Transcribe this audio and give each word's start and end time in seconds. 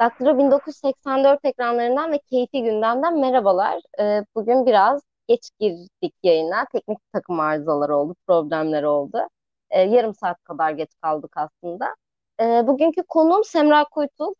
Daktilo 0.00 0.38
1984 0.38 1.40
ekranlarından 1.44 2.12
ve 2.12 2.18
keyfi 2.18 2.62
gündemden 2.62 3.18
merhabalar. 3.18 3.80
Ee, 4.00 4.24
bugün 4.34 4.66
biraz 4.66 5.02
geç 5.28 5.50
girdik 5.60 6.14
yayına. 6.22 6.64
Teknik 6.72 6.98
takım 7.12 7.40
arızaları 7.40 7.96
oldu, 7.96 8.14
problemler 8.26 8.82
oldu. 8.82 9.28
Ee, 9.70 9.80
yarım 9.80 10.14
saat 10.14 10.44
kadar 10.44 10.70
geç 10.70 10.88
kaldık 11.02 11.36
aslında. 11.36 11.94
Ee, 12.40 12.66
bugünkü 12.66 13.02
konuğum 13.02 13.44
Semra 13.44 13.84
Kuytul. 13.84 14.34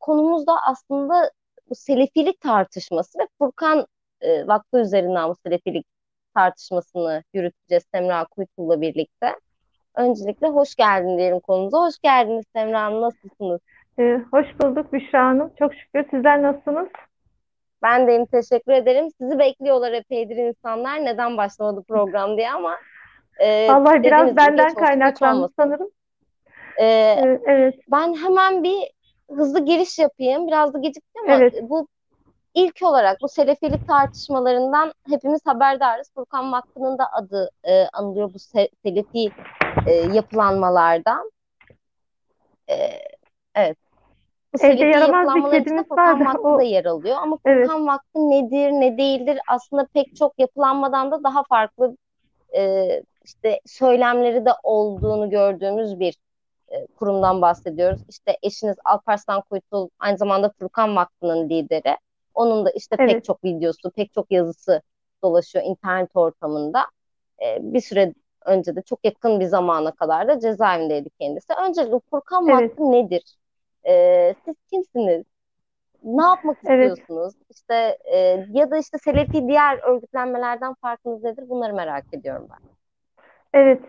Konumuz 0.00 0.46
da 0.46 0.52
aslında 0.62 1.30
bu 1.70 1.74
selefilik 1.74 2.40
tartışması 2.40 3.18
ve 3.18 3.28
Furkan 3.38 3.86
e, 4.20 4.46
Vakfı 4.46 4.78
üzerinden 4.78 5.28
bu 5.28 5.34
selefilik 5.46 5.86
tartışmasını 6.34 7.22
yürüteceğiz 7.34 7.84
Semra 7.94 8.24
Kuytul'la 8.24 8.80
birlikte. 8.80 9.36
Öncelikle 9.94 10.48
hoş 10.48 10.74
geldin 10.74 11.18
diyelim 11.18 11.40
konumuza. 11.40 11.78
Hoş 11.78 11.98
geldiniz 11.98 12.44
Semra 12.54 12.82
Hanım, 12.82 13.00
nasılsınız? 13.00 13.60
Ee, 14.00 14.20
hoş 14.30 14.46
bulduk 14.60 14.92
Büşra 14.92 15.26
Hanım. 15.26 15.52
Çok 15.58 15.74
şükür. 15.74 16.04
Sizler 16.10 16.42
nasılsınız? 16.42 16.88
Ben 17.82 18.06
deyim 18.06 18.26
teşekkür 18.26 18.72
ederim. 18.72 19.08
Sizi 19.18 19.38
bekliyorlar 19.38 19.92
epeydir 19.92 20.36
insanlar. 20.36 21.04
Neden 21.04 21.36
başlamadı 21.36 21.82
program 21.88 22.36
diye 22.36 22.50
ama 22.50 22.76
e, 23.38 23.68
Vallahi 23.68 24.02
biraz 24.02 24.36
benden 24.36 24.74
kaynaklandı 24.74 25.48
sanırım. 25.56 25.90
E, 26.76 26.84
Ee, 26.86 27.40
evet, 27.46 27.74
ben 27.92 28.14
hemen 28.14 28.62
bir 28.62 28.90
hızlı 29.30 29.64
giriş 29.64 29.98
yapayım. 29.98 30.46
Biraz 30.46 30.74
da 30.74 30.78
gecikti 30.78 31.20
ama 31.24 31.34
evet, 31.34 31.62
bu 31.62 31.88
ilk 32.54 32.82
olarak 32.82 33.18
bu 33.22 33.28
selefilik 33.28 33.88
tartışmalarından 33.88 34.92
hepimiz 35.10 35.46
haberdarız. 35.46 36.10
Furkan 36.14 36.52
Vakfı'nın 36.52 36.98
da 36.98 37.12
adı 37.12 37.50
e, 37.64 37.86
anılıyor 37.92 38.34
bu 38.34 38.38
se 38.38 38.68
selefi 38.84 39.30
e, 39.86 39.92
yapılanmalardan. 39.92 41.30
E, 42.70 42.76
evet. 43.54 43.89
Bu 44.54 44.66
evde 44.66 44.84
yaramaz 44.84 45.34
bir 45.34 45.50
kedimiz 45.50 45.90
vardı. 45.90 46.24
Da 46.24 46.40
O, 46.40 46.60
yer 46.60 46.84
alıyor. 46.84 47.16
Ama 47.20 47.38
evet, 47.44 47.66
Furkan 47.66 47.86
Vakfı 47.86 48.18
nedir, 48.18 48.70
ne 48.72 48.98
değildir? 48.98 49.38
Aslında 49.48 49.86
pek 49.94 50.16
çok 50.16 50.38
yapılanmadan 50.38 51.10
da 51.10 51.24
daha 51.24 51.42
farklı 51.42 51.96
e, 52.56 52.88
işte 53.24 53.60
söylemleri 53.66 54.44
de 54.44 54.50
olduğunu 54.62 55.30
gördüğümüz 55.30 56.00
bir 56.00 56.16
e, 56.68 56.86
kurumdan 56.86 57.42
bahsediyoruz. 57.42 58.00
İşte 58.08 58.38
eşiniz 58.42 58.76
Alparslan 58.84 59.40
Kuytul 59.40 59.88
aynı 59.98 60.18
zamanda 60.18 60.52
Furkan 60.58 60.96
Vakfı'nın 60.96 61.48
lideri. 61.48 61.96
Onun 62.34 62.64
da 62.64 62.70
işte 62.70 62.96
pek 62.96 63.10
evet, 63.10 63.24
çok 63.24 63.44
videosu, 63.44 63.90
pek 63.90 64.12
çok 64.12 64.30
yazısı 64.30 64.82
dolaşıyor 65.22 65.64
internet 65.64 66.16
ortamında. 66.16 66.86
E, 67.42 67.58
bir 67.60 67.80
süre 67.80 68.14
önce 68.44 68.76
de 68.76 68.82
çok 68.82 69.04
yakın 69.04 69.40
bir 69.40 69.44
zamana 69.44 69.90
kadar 69.90 70.28
da 70.28 70.40
cezaevindeydi 70.40 71.10
kendisi. 71.10 71.52
Öncelikle 71.68 72.00
Furkan 72.10 72.48
evet, 72.48 72.70
Vakfı 72.70 72.92
nedir? 72.92 73.22
E, 73.88 74.34
siz 74.44 74.54
kimsiniz? 74.70 75.24
Ne 76.04 76.22
yapmak 76.22 76.58
evet, 76.66 76.98
istiyorsunuz? 76.98 77.34
İşte 77.50 77.98
e, 78.04 78.46
ya 78.50 78.70
da 78.70 78.78
işte 78.78 78.98
Selefi 78.98 79.48
diğer 79.48 79.78
örgütlenmelerden 79.82 80.74
farkınız 80.74 81.24
nedir? 81.24 81.48
Bunları 81.48 81.74
merak 81.74 82.04
ediyorum 82.12 82.48
ben. 82.50 82.68
evet. 83.60 83.80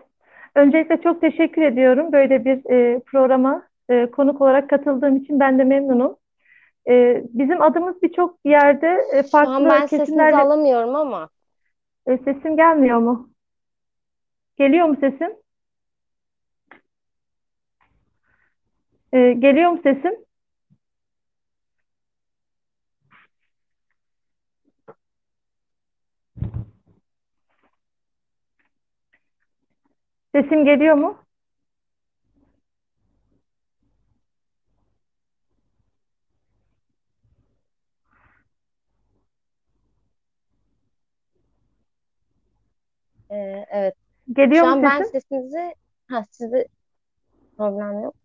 Öncelikle 0.54 1.00
çok 1.00 1.20
teşekkür 1.20 1.62
ediyorum 1.62 2.12
böyle 2.12 2.44
bir 2.44 2.70
e, 2.70 3.00
programa 3.00 3.62
e, 3.90 4.10
konuk 4.10 4.40
olarak 4.40 4.70
katıldığım 4.70 5.16
için 5.16 5.40
ben 5.40 5.58
de 5.58 5.64
memnunum. 5.64 6.16
E, 6.88 7.22
bizim 7.24 7.62
adımız 7.62 8.02
birçok 8.02 8.38
yerde 8.44 8.98
e, 9.12 9.22
Şu 9.22 9.38
an 9.38 9.64
ben 9.64 9.68
farklı 9.68 9.98
kesimlerle 9.98 10.36
alamıyorum 10.36 10.94
ama 10.94 11.28
e, 12.06 12.18
sesim 12.18 12.56
gelmiyor 12.56 12.98
mu? 12.98 13.30
Geliyor 14.56 14.86
mu 14.86 14.96
sesim? 15.00 15.41
E, 19.12 19.32
geliyor 19.32 19.70
mu 19.70 19.80
sesim? 19.82 20.24
Sesim 30.34 30.64
geliyor 30.64 30.94
mu? 30.94 31.24
e, 43.30 43.66
evet. 43.70 43.94
Geliyor 44.32 44.60
Şu 44.60 44.66
mu 44.66 44.72
an 44.72 44.82
ben 44.82 44.98
sesim? 44.98 45.12
sesinizi 45.12 45.74
ha 46.08 46.24
sizi 46.30 46.68
problem 47.56 48.02
yok. 48.02 48.16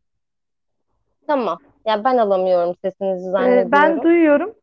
Tamam. 1.28 1.60
Ya 1.86 2.04
ben 2.04 2.18
alamıyorum 2.18 2.76
sesinizi 2.84 3.32
E, 3.40 3.64
ben 3.72 4.02
zannediyorum. 4.02 4.04
duyuyorum. 4.04 4.56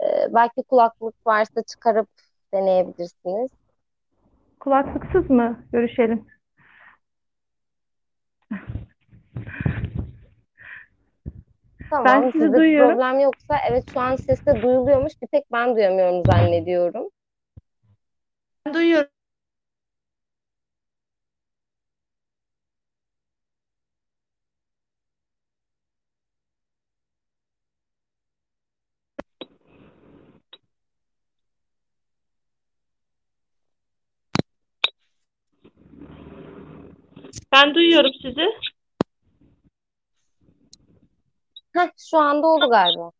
E, 0.00 0.06
belki 0.34 0.62
kulaklık 0.62 1.26
varsa 1.26 1.62
çıkarıp 1.62 2.08
deneyebilirsiniz. 2.54 3.50
Kulaklıksız 4.60 5.30
mı 5.30 5.64
görüşelim? 5.72 6.26
Ben 12.04 12.22
Tamam, 12.22 12.26
sizi 12.32 12.54
sizde 12.54 12.56
duyuyorum. 12.56 12.98
problem 13.00 13.20
yoksa 13.20 13.58
evet 13.70 13.84
şu 13.92 14.00
an 14.00 14.16
ses 14.16 14.46
de 14.46 14.62
duyuluyormuş. 14.62 15.12
Bir 15.22 15.26
tek 15.26 15.52
ben 15.52 15.74
duyamıyorum 15.76 16.24
zannediyorum. 16.24 17.08
Duyuyorum. 18.72 19.10
Ben 37.52 37.74
duyuyorum 37.74 38.12
sizi. 38.22 38.46
Heh, 41.74 41.90
şu 42.10 42.18
anda 42.18 42.46
oldu 42.46 42.70
galiba. 42.70 43.10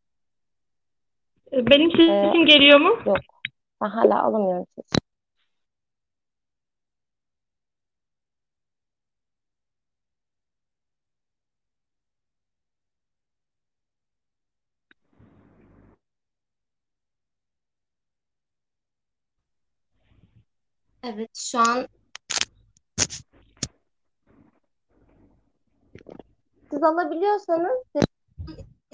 Benim 1.51 1.89
E, 1.89 1.95
sesim 2.23 2.45
geliyor 2.45 2.79
mu? 2.79 2.99
yok. 3.05 3.17
Ben 3.81 3.89
hala 3.89 4.23
alamıyorum 4.23 4.65
sesi. 4.75 4.97
Evet, 21.03 21.29
şu 21.35 21.59
an 21.59 21.87
siz 26.71 26.83
alabiliyorsanız 26.83 27.83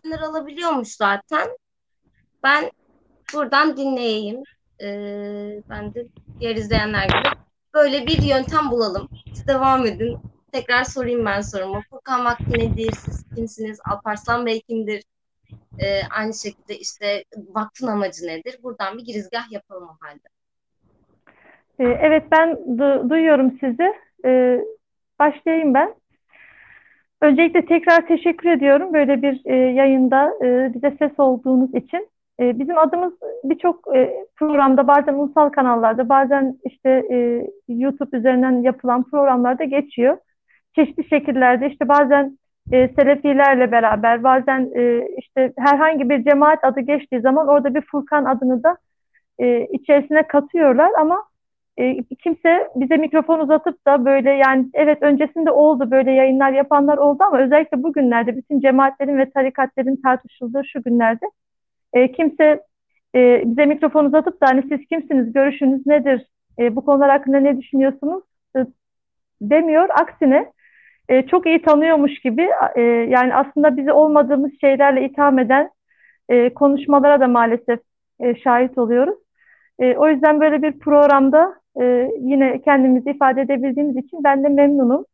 sesler 0.03 0.19
alabiliyormuş 0.19 0.87
zaten. 0.87 1.47
Ben 2.43 2.71
buradan 3.33 3.77
dinleyeyim. 3.77 4.43
Ee, 4.81 5.61
ben 5.69 5.93
de 5.93 6.07
diğer 6.39 6.55
izleyenler 6.55 7.03
gibi 7.07 7.37
böyle 7.73 8.07
bir 8.07 8.21
yöntem 8.21 8.71
bulalım. 8.71 9.09
Siz 9.33 9.47
devam 9.47 9.85
edin. 9.85 10.19
Tekrar 10.51 10.83
sorayım 10.83 11.25
ben 11.25 11.41
sorumu. 11.41 11.81
Furkan 11.89 12.25
Vakfı 12.25 12.51
nedir? 12.51 12.91
Siz 12.91 13.25
kimsiniz? 13.35 13.79
Alparslan 13.89 14.45
Bey 14.45 14.61
kimdir? 14.61 15.03
Ee, 15.79 16.01
aynı 16.09 16.33
şekilde 16.33 16.77
işte 16.77 17.23
vakfın 17.49 17.87
amacı 17.87 18.27
nedir? 18.27 18.59
Buradan 18.63 18.97
bir 18.97 19.03
girizgah 19.05 19.51
yapalım 19.51 19.83
o 19.89 19.97
halde. 20.05 20.27
Ee, 21.79 21.83
Evet 21.83 22.23
ben 22.31 22.49
du- 22.51 23.09
duyuyorum 23.09 23.51
sizi. 23.59 23.93
Ee, 24.25 24.59
başlayayım 25.19 25.73
ben. 25.73 25.95
Öncelikle 27.23 27.65
tekrar 27.65 28.07
teşekkür 28.07 28.49
ediyorum 28.49 28.93
böyle 28.93 29.21
bir 29.21 29.41
e, 29.45 29.55
yayında 29.55 30.33
e, 30.41 30.73
bize 30.73 30.95
ses 30.99 31.19
olduğunuz 31.19 31.75
için. 31.75 32.07
E, 32.39 32.59
bizim 32.59 32.77
adımız 32.77 33.13
birçok 33.43 33.95
e, 33.95 34.13
programda 34.35 34.87
bazen 34.87 35.13
ulusal 35.13 35.49
kanallarda 35.49 36.09
bazen 36.09 36.57
işte 36.65 36.89
e, 37.11 37.47
YouTube 37.67 38.17
üzerinden 38.17 38.61
yapılan 38.61 39.03
programlarda 39.03 39.63
geçiyor. 39.63 40.17
Çeşitli 40.75 41.09
şekillerde 41.09 41.69
işte 41.69 41.87
bazen 41.87 42.37
e, 42.71 42.87
Selefilerle 42.87 43.71
beraber 43.71 44.23
bazen 44.23 44.71
e, 44.75 45.07
işte 45.17 45.53
herhangi 45.57 46.09
bir 46.09 46.23
cemaat 46.23 46.63
adı 46.63 46.79
geçtiği 46.79 47.21
zaman 47.21 47.47
orada 47.47 47.75
bir 47.75 47.81
Furkan 47.81 48.25
adını 48.25 48.63
da 48.63 48.77
e, 49.39 49.65
içerisine 49.65 50.27
katıyorlar 50.27 50.91
ama 50.99 51.23
e, 51.77 52.03
kimse 52.03 52.69
bize 52.75 52.97
mikrofon 52.97 53.39
uzatıp 53.39 53.87
da 53.87 54.05
böyle 54.05 54.31
yani 54.31 54.69
evet 54.73 55.03
öncesinde 55.03 55.51
oldu 55.51 55.91
böyle 55.91 56.11
yayınlar 56.11 56.51
yapanlar 56.51 56.97
oldu 56.97 57.23
ama 57.23 57.39
özellikle 57.39 57.83
bugünlerde 57.83 58.37
bütün 58.37 58.59
cemaatlerin 58.59 59.17
ve 59.17 59.29
tarikatlerin 59.29 60.01
tartışıldığı 60.01 60.61
şu 60.73 60.83
günlerde 60.83 61.25
e, 61.93 62.11
kimse 62.11 62.63
e, 63.15 63.43
bize 63.45 63.65
mikrofon 63.65 64.05
uzatıp 64.05 64.41
da 64.41 64.47
hani 64.47 64.63
siz 64.69 64.87
kimsiniz, 64.87 65.33
görüşünüz 65.33 65.87
nedir, 65.87 66.27
e, 66.59 66.75
bu 66.75 66.85
konular 66.85 67.09
hakkında 67.09 67.39
ne 67.39 67.61
düşünüyorsunuz 67.61 68.23
e, 68.57 68.59
demiyor. 69.41 69.89
Aksine 69.89 70.51
e, 71.09 71.27
çok 71.27 71.45
iyi 71.45 71.61
tanıyormuş 71.61 72.19
gibi 72.19 72.49
e, 72.75 72.81
yani 72.81 73.35
aslında 73.35 73.77
bizi 73.77 73.91
olmadığımız 73.91 74.51
şeylerle 74.61 75.05
itham 75.05 75.39
eden 75.39 75.69
e, 76.29 76.53
konuşmalara 76.53 77.19
da 77.19 77.27
maalesef 77.27 77.79
e, 78.19 78.35
şahit 78.35 78.77
oluyoruz. 78.77 79.17
E, 79.79 79.97
o 79.97 80.07
yüzden 80.07 80.41
böyle 80.41 80.61
bir 80.61 80.79
programda 80.79 81.62
e, 81.81 82.11
yine 82.19 82.61
kendimizi 82.61 83.09
ifade 83.09 83.41
edebildiğimiz 83.41 83.97
için 83.97 84.23
ben 84.23 84.43
de 84.43 84.49
memnunum. 84.49 85.05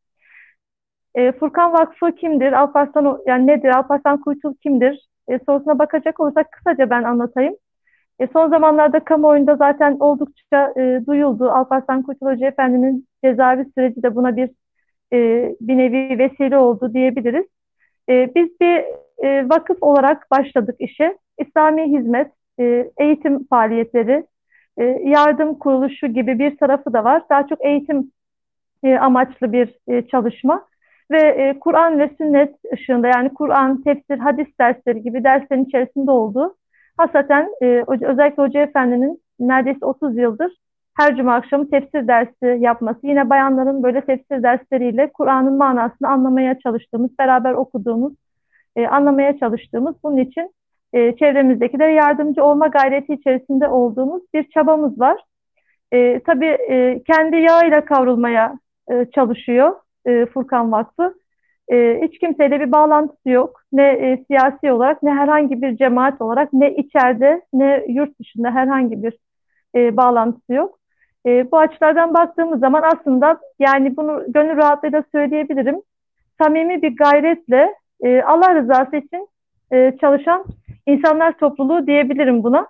E, 1.16 1.32
Furkan 1.32 1.74
Vakfı 1.74 2.16
kimdir? 2.16 2.52
Alparslan 2.54 3.20
yani 3.28 3.48
nedir? 3.48 3.70
Alparslan 3.70 4.22
Kuytul 4.22 4.54
kimdir? 4.64 5.08
E, 5.28 5.40
sorusuna 5.46 5.80
bakacak 5.80 6.20
olursak 6.20 6.52
kısaca 6.52 6.90
ben 6.90 7.04
anlatayım. 7.04 7.56
E, 8.20 8.28
son 8.28 8.50
zamanlarda 8.50 9.00
kamuoyunda 9.04 9.56
zaten 9.56 9.98
oldukça 10.00 10.74
e, 10.78 11.02
duyuldu. 11.08 11.52
Alparslan 11.52 12.04
Kuytul 12.04 12.28
Hoca 12.28 12.48
Efendi'nin 12.48 13.08
cezaevi 13.24 13.66
süreci 13.76 14.04
de 14.04 14.16
buna 14.16 14.36
bir 14.38 14.50
e, 15.14 15.18
bir 15.62 15.78
nevi 15.78 16.20
vesile 16.20 16.58
oldu 16.58 16.94
diyebiliriz. 16.94 17.46
E, 18.10 18.36
biz 18.36 18.50
bir 18.62 18.86
e, 19.24 19.50
vakıf 19.50 19.78
olarak 19.84 20.32
başladık 20.32 20.76
işe. 20.80 21.18
İslami 21.40 21.98
hizmet, 21.98 22.32
e, 22.60 22.92
eğitim 22.98 23.48
faaliyetleri, 23.48 24.26
e, 24.80 24.84
yardım 25.04 25.60
kuruluşu 25.60 26.08
gibi 26.08 26.40
bir 26.40 26.58
tarafı 26.58 26.94
da 26.94 27.04
var. 27.04 27.24
Daha 27.30 27.48
çok 27.48 27.66
eğitim 27.66 28.12
e, 28.84 28.98
amaçlı 28.98 29.52
bir 29.54 29.80
e, 29.88 30.08
çalışma 30.08 30.66
ve 31.12 31.56
Kur'an 31.60 32.00
ve 32.00 32.10
sünnet 32.18 32.56
ışığında 32.74 33.08
yani 33.08 33.34
Kur'an, 33.34 33.84
tefsir, 33.84 34.18
hadis 34.18 34.48
dersleri 34.60 35.04
gibi 35.04 35.24
derslerin 35.24 35.66
içerisinde 35.66 36.12
olduğu 36.12 36.56
Hasaten 36.98 37.50
özellikle 38.02 38.44
Hoca 38.44 38.62
Efendi'nin 38.62 39.22
neredeyse 39.40 39.86
30 39.86 40.18
yıldır 40.18 40.52
her 41.00 41.16
cuma 41.18 41.36
akşamı 41.36 41.70
tefsir 41.70 42.08
dersi 42.08 42.58
yapması, 42.60 43.00
yine 43.04 43.30
bayanların 43.30 43.84
böyle 43.84 44.02
tefsir 44.02 44.44
dersleriyle 44.44 45.12
Kur'an'ın 45.14 45.58
manasını 45.58 46.10
anlamaya 46.10 46.60
çalıştığımız, 46.60 47.20
beraber 47.20 47.54
okuduğumuz, 47.54 48.14
anlamaya 48.90 49.38
çalıştığımız, 49.38 49.96
bunun 50.04 50.18
için 50.18 50.54
e, 50.94 51.16
çevremizdekilere 51.16 51.94
yardımcı 51.94 52.44
olma 52.44 52.68
gayreti 52.68 53.14
içerisinde 53.14 53.68
olduğumuz 53.68 54.24
bir 54.34 54.50
çabamız 54.50 55.00
var. 55.00 55.22
E, 55.94 56.20
tabii 56.20 56.58
e, 56.70 57.04
kendi 57.04 57.36
yağıyla 57.36 57.86
kavrulmaya 57.86 58.60
e, 58.92 59.06
çalışıyor 59.16 59.76
e, 60.06 60.26
Furkan 60.26 60.72
Vakfı. 60.72 61.14
E, 61.72 62.02
hiç 62.04 62.20
kimseyle 62.20 62.60
bir 62.60 62.72
bağlantısı 62.72 63.30
yok. 63.30 63.62
Ne 63.72 63.88
e, 63.88 64.24
siyasi 64.28 64.72
olarak 64.72 65.04
ne 65.04 65.12
herhangi 65.12 65.62
bir 65.62 65.78
cemaat 65.78 66.22
olarak 66.22 66.54
ne 66.54 66.76
içeride 66.76 67.42
ne 67.54 67.86
yurt 67.88 68.20
dışında 68.20 68.52
herhangi 68.52 69.04
bir 69.04 69.18
e, 69.76 69.98
bağlantısı 69.98 70.54
yok. 70.54 70.80
E, 71.26 71.52
bu 71.52 71.60
açılardan 71.60 72.14
baktığımız 72.14 72.60
zaman 72.60 72.84
aslında 72.94 73.40
yani 73.60 73.98
bunu 73.98 74.24
gönül 74.28 74.58
rahatlığıyla 74.58 75.04
söyleyebilirim. 75.12 75.82
Samimi 76.42 76.82
bir 76.82 76.96
gayretle 76.96 77.74
e, 78.04 78.22
Allah 78.22 78.56
rızası 78.56 78.96
için 78.96 79.28
e, 79.72 79.98
çalışan 80.02 80.46
insanlar 80.90 81.38
topluluğu 81.38 81.88
diyebilirim 81.88 82.44
buna. 82.44 82.68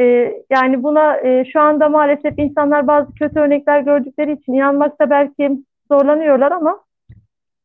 E, 0.00 0.04
yani 0.50 0.82
buna 0.82 1.16
e, 1.16 1.44
şu 1.52 1.60
anda 1.60 1.88
maalesef 1.88 2.38
insanlar 2.38 2.86
bazı 2.86 3.14
kötü 3.14 3.40
örnekler 3.40 3.80
gördükleri 3.80 4.32
için 4.32 4.52
inanmakta 4.52 5.10
belki 5.10 5.50
zorlanıyorlar 5.90 6.52
ama 6.52 6.80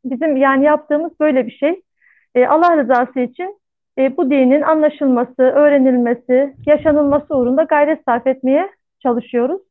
bizim 0.06 0.38
yani 0.38 0.66
yaptığımız 0.66 1.20
böyle 1.20 1.48
bir 1.48 1.52
şey. 1.52 1.82
E, 2.36 2.48
Allah 2.48 2.78
rızası 2.78 3.20
için 3.20 3.60
e, 3.98 4.18
bu 4.18 4.30
dinin 4.30 4.62
anlaşılması, 4.62 5.42
öğrenilmesi, 5.42 6.56
yaşanılması 6.66 7.36
uğrunda 7.36 7.64
gayret 7.64 8.04
sarf 8.06 8.28
etmeye 8.28 8.70
çalışıyoruz. 9.04 9.62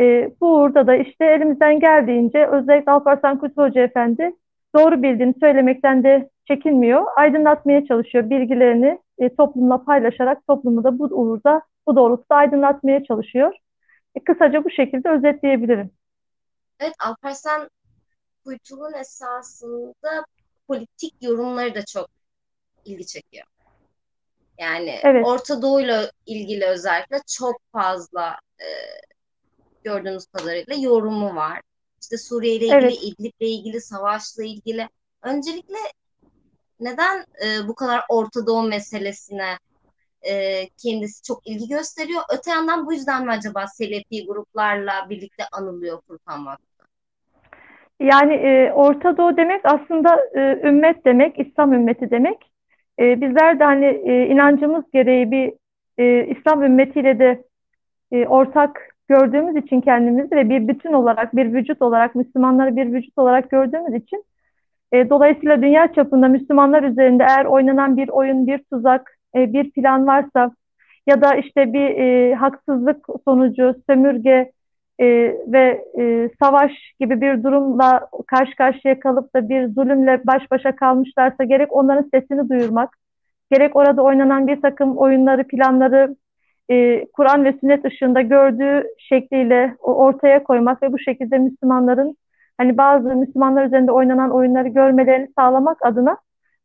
E, 0.00 0.30
bu 0.40 0.54
uğurda 0.54 0.86
da 0.86 0.96
işte 0.96 1.24
elimizden 1.24 1.80
geldiğince 1.80 2.46
özellikle 2.46 2.92
Alparslan 2.92 3.38
Kutlu 3.38 3.62
Hoca 3.62 3.82
Efendi 3.82 4.32
doğru 4.76 5.02
bildiğini 5.02 5.34
söylemekten 5.40 6.04
de 6.04 6.28
çekinmiyor. 6.48 7.02
Aydınlatmaya 7.16 7.84
çalışıyor. 7.86 8.30
Bilgilerini 8.30 8.98
e, 9.20 9.34
toplumla 9.34 9.84
paylaşarak 9.84 10.46
toplumu 10.46 10.84
da 10.84 10.98
bu 10.98 11.04
uğurda, 11.04 11.62
bu 11.86 11.96
doğrultuda 11.96 12.34
aydınlatmaya 12.34 13.04
çalışıyor. 13.04 13.54
E, 14.14 14.24
kısaca 14.24 14.64
bu 14.64 14.70
şekilde 14.70 15.08
özetleyebilirim. 15.08 15.90
Evet 16.80 16.94
Alparslan 17.04 17.70
kuytulun 18.44 18.92
esasında 18.92 20.24
politik 20.68 21.14
yorumları 21.20 21.74
da 21.74 21.84
çok 21.84 22.08
ilgi 22.84 23.06
çekiyor. 23.06 23.46
Yani 24.58 24.98
evet. 25.02 25.26
Orta 25.26 25.62
Doğu'yla 25.62 26.10
ilgili 26.26 26.66
özellikle 26.66 27.16
çok 27.36 27.60
fazla 27.72 28.38
e, 28.58 28.68
gördüğünüz 29.84 30.26
kadarıyla 30.26 30.74
yorumu 30.74 31.34
var. 31.34 31.60
İşte 32.02 32.18
Suriye 32.18 32.54
ile 32.54 32.66
ilgili, 32.66 32.76
evet. 32.76 32.98
İdlib'le 33.02 33.58
ilgili, 33.58 33.80
savaşla 33.80 34.44
ilgili. 34.44 34.88
Öncelikle 35.22 35.78
neden 36.80 37.18
e, 37.18 37.68
bu 37.68 37.74
kadar 37.74 38.00
Orta 38.08 38.46
Doğu 38.46 38.62
meselesine 38.62 39.58
e, 40.22 40.64
kendisi 40.82 41.22
çok 41.22 41.46
ilgi 41.46 41.68
gösteriyor? 41.68 42.22
Öte 42.38 42.50
yandan 42.50 42.86
bu 42.86 42.92
yüzden 42.92 43.24
mi 43.24 43.30
acaba 43.30 43.66
Selefi 43.66 44.26
gruplarla 44.26 44.92
birlikte 45.10 45.44
anılıyor 45.52 46.00
Furkan 46.06 46.46
Vakfı? 46.46 46.64
Yani 48.00 48.32
e, 48.32 48.72
Orta 48.72 49.16
Doğu 49.16 49.36
demek 49.36 49.60
aslında 49.64 50.20
e, 50.34 50.68
ümmet 50.68 51.04
demek, 51.04 51.38
İslam 51.38 51.72
ümmeti 51.72 52.10
demek. 52.10 52.52
E, 52.98 53.20
bizler 53.20 53.58
de 53.58 53.64
hani 53.64 53.86
e, 53.86 54.26
inancımız 54.26 54.84
gereği 54.92 55.30
bir 55.30 55.52
e, 55.98 56.26
İslam 56.26 56.62
ümmetiyle 56.62 57.18
de 57.18 57.44
e, 58.12 58.26
ortak 58.26 58.90
gördüğümüz 59.08 59.64
için 59.64 59.80
kendimizi 59.80 60.30
ve 60.36 60.48
bir 60.48 60.68
bütün 60.68 60.92
olarak, 60.92 61.36
bir 61.36 61.52
vücut 61.52 61.82
olarak, 61.82 62.14
Müslümanları 62.14 62.76
bir 62.76 62.92
vücut 62.92 63.18
olarak 63.18 63.50
gördüğümüz 63.50 64.02
için 64.02 64.24
e, 64.92 65.10
dolayısıyla 65.10 65.62
dünya 65.62 65.92
çapında 65.92 66.28
Müslümanlar 66.28 66.82
üzerinde 66.82 67.24
eğer 67.28 67.44
oynanan 67.44 67.96
bir 67.96 68.08
oyun, 68.08 68.46
bir 68.46 68.58
tuzak, 68.58 69.16
e, 69.34 69.52
bir 69.52 69.70
plan 69.70 70.06
varsa 70.06 70.50
ya 71.06 71.20
da 71.20 71.34
işte 71.34 71.72
bir 71.72 71.90
e, 71.90 72.34
haksızlık 72.34 73.06
sonucu, 73.24 73.74
sömürge, 73.86 74.52
e, 75.00 75.06
ve 75.46 75.84
e, 75.98 76.30
savaş 76.42 76.72
gibi 77.00 77.20
bir 77.20 77.42
durumla 77.42 78.08
karşı 78.26 78.56
karşıya 78.56 79.00
kalıp 79.00 79.34
da 79.34 79.48
bir 79.48 79.68
zulümle 79.68 80.20
baş 80.26 80.50
başa 80.50 80.76
kalmışlarsa 80.76 81.44
gerek 81.44 81.72
onların 81.72 82.10
sesini 82.14 82.48
duyurmak, 82.48 82.96
gerek 83.52 83.76
orada 83.76 84.02
oynanan 84.02 84.46
bir 84.46 84.60
takım 84.60 84.96
oyunları, 84.96 85.46
planları 85.46 86.16
e, 86.70 87.06
Kur'an 87.12 87.44
ve 87.44 87.52
sünnet 87.60 87.84
ışığında 87.84 88.20
gördüğü 88.20 88.84
şekliyle 88.98 89.74
ortaya 89.78 90.44
koymak 90.44 90.82
ve 90.82 90.92
bu 90.92 90.98
şekilde 90.98 91.38
Müslümanların 91.38 92.16
hani 92.60 92.76
bazı 92.78 93.16
Müslümanlar 93.16 93.66
üzerinde 93.66 93.92
oynanan 93.92 94.30
oyunları 94.30 94.68
görmelerini 94.68 95.28
sağlamak 95.38 95.86
adına 95.86 96.16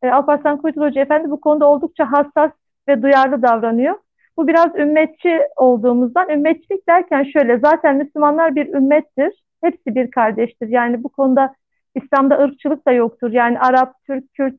e, 0.03 0.09
Alparslan 0.09 0.61
Kuytul 0.61 0.81
Hoca 0.81 1.01
Efendi 1.01 1.29
bu 1.31 1.41
konuda 1.41 1.65
oldukça 1.65 2.11
hassas 2.11 2.51
ve 2.87 3.01
duyarlı 3.01 3.41
davranıyor. 3.41 3.95
Bu 4.37 4.47
biraz 4.47 4.75
ümmetçi 4.75 5.41
olduğumuzdan, 5.55 6.29
ümmetçilik 6.29 6.89
derken 6.89 7.23
şöyle, 7.23 7.59
zaten 7.59 7.95
Müslümanlar 7.95 8.55
bir 8.55 8.73
ümmettir, 8.73 9.43
hepsi 9.63 9.95
bir 9.95 10.11
kardeştir. 10.11 10.67
Yani 10.67 11.03
bu 11.03 11.09
konuda 11.09 11.55
İslam'da 11.95 12.39
ırkçılık 12.39 12.87
da 12.87 12.91
yoktur. 12.91 13.31
Yani 13.31 13.59
Arap, 13.59 13.93
Türk, 14.07 14.33
Kürt 14.33 14.55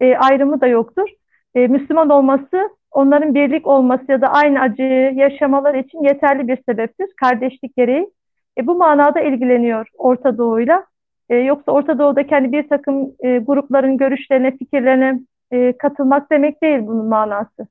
e, 0.00 0.16
ayrımı 0.16 0.60
da 0.60 0.66
yoktur. 0.66 1.08
E, 1.54 1.66
Müslüman 1.66 2.10
olması, 2.10 2.68
onların 2.90 3.34
birlik 3.34 3.66
olması 3.66 4.04
ya 4.08 4.20
da 4.20 4.28
aynı 4.28 4.60
acıyı 4.60 5.14
yaşamaları 5.14 5.78
için 5.78 6.02
yeterli 6.02 6.48
bir 6.48 6.58
sebeptir, 6.68 7.08
kardeşlik 7.20 7.76
gereği. 7.76 8.10
E, 8.58 8.66
bu 8.66 8.74
manada 8.74 9.20
ilgileniyor 9.20 9.88
Orta 9.98 10.38
Doğu'yla. 10.38 10.86
E, 11.28 11.36
yoksa 11.36 11.72
Orta 11.72 11.98
Doğu'daki 11.98 12.30
hani 12.30 12.52
bir 12.52 12.68
takım 12.68 13.14
e, 13.20 13.38
grupların 13.38 13.98
görüşlerine, 13.98 14.56
fikirlerine 14.56 15.20
e, 15.50 15.78
katılmak 15.78 16.30
demek 16.30 16.62
değil 16.62 16.78
bunun 16.86 17.06
manası. 17.06 17.68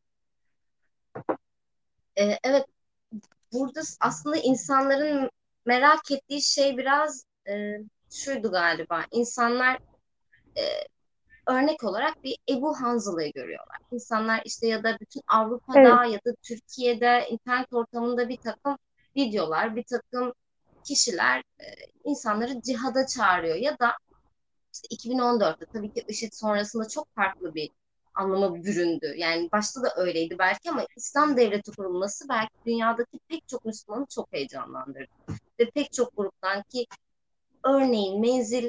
E, 2.16 2.24
evet 2.44 2.66
burada 3.54 3.82
aslında 4.02 4.38
insanların 4.38 5.30
merak 5.66 6.12
ettiği 6.12 6.42
şey 6.42 6.78
biraz 6.78 7.26
e, 7.50 7.78
şuydu 8.12 8.52
galiba. 8.52 9.02
İnsanlar 9.12 9.78
e, 10.58 10.64
örnek 11.48 11.84
olarak 11.84 12.24
bir 12.24 12.38
Ebu 12.50 12.82
Hanzıla'yı 12.82 13.32
görüyorlar. 13.34 13.78
İnsanlar 13.92 14.42
işte 14.46 14.68
ya 14.68 14.84
da 14.84 14.98
bütün 15.02 15.22
Avrupa'da 15.28 16.06
evet. 16.06 16.14
ya 16.14 16.32
da 16.32 16.36
Türkiye'de 16.44 17.28
internet 17.30 17.74
ortamında 17.74 18.30
bir 18.30 18.38
takım 18.38 18.78
videolar, 19.16 19.76
bir 19.76 19.84
takım 19.84 20.34
kişiler 20.86 21.44
e, 21.60 21.66
insanları 22.04 22.62
cihada 22.62 23.08
çağırıyor 23.08 23.56
ya 23.56 23.80
da 23.80 23.92
işte 24.74 24.96
2014'te 24.96 25.66
tabii 25.74 25.94
ki 25.94 26.06
IŞİD 26.08 26.34
sonrasında 26.34 26.88
çok 26.88 27.16
farklı 27.16 27.56
bir 27.56 27.70
anlama 28.16 28.56
büründü. 28.56 29.14
Yani 29.18 29.50
başta 29.52 29.84
da 29.84 29.94
öyleydi 29.96 30.36
belki 30.40 30.72
ama 30.72 30.86
İslam 30.98 31.38
devleti 31.38 31.72
kurulması 31.72 32.30
belki 32.30 32.54
dünyadaki 32.66 33.20
pek 33.28 33.48
çok 33.48 33.66
Müslümanı 33.66 34.06
çok 34.06 34.34
heyecanlandırdı. 34.34 35.12
Ve 35.60 35.70
pek 35.70 35.94
çok 35.94 36.18
gruptan 36.18 36.64
ki 36.64 36.86
örneğin 37.64 38.22
menzil 38.22 38.66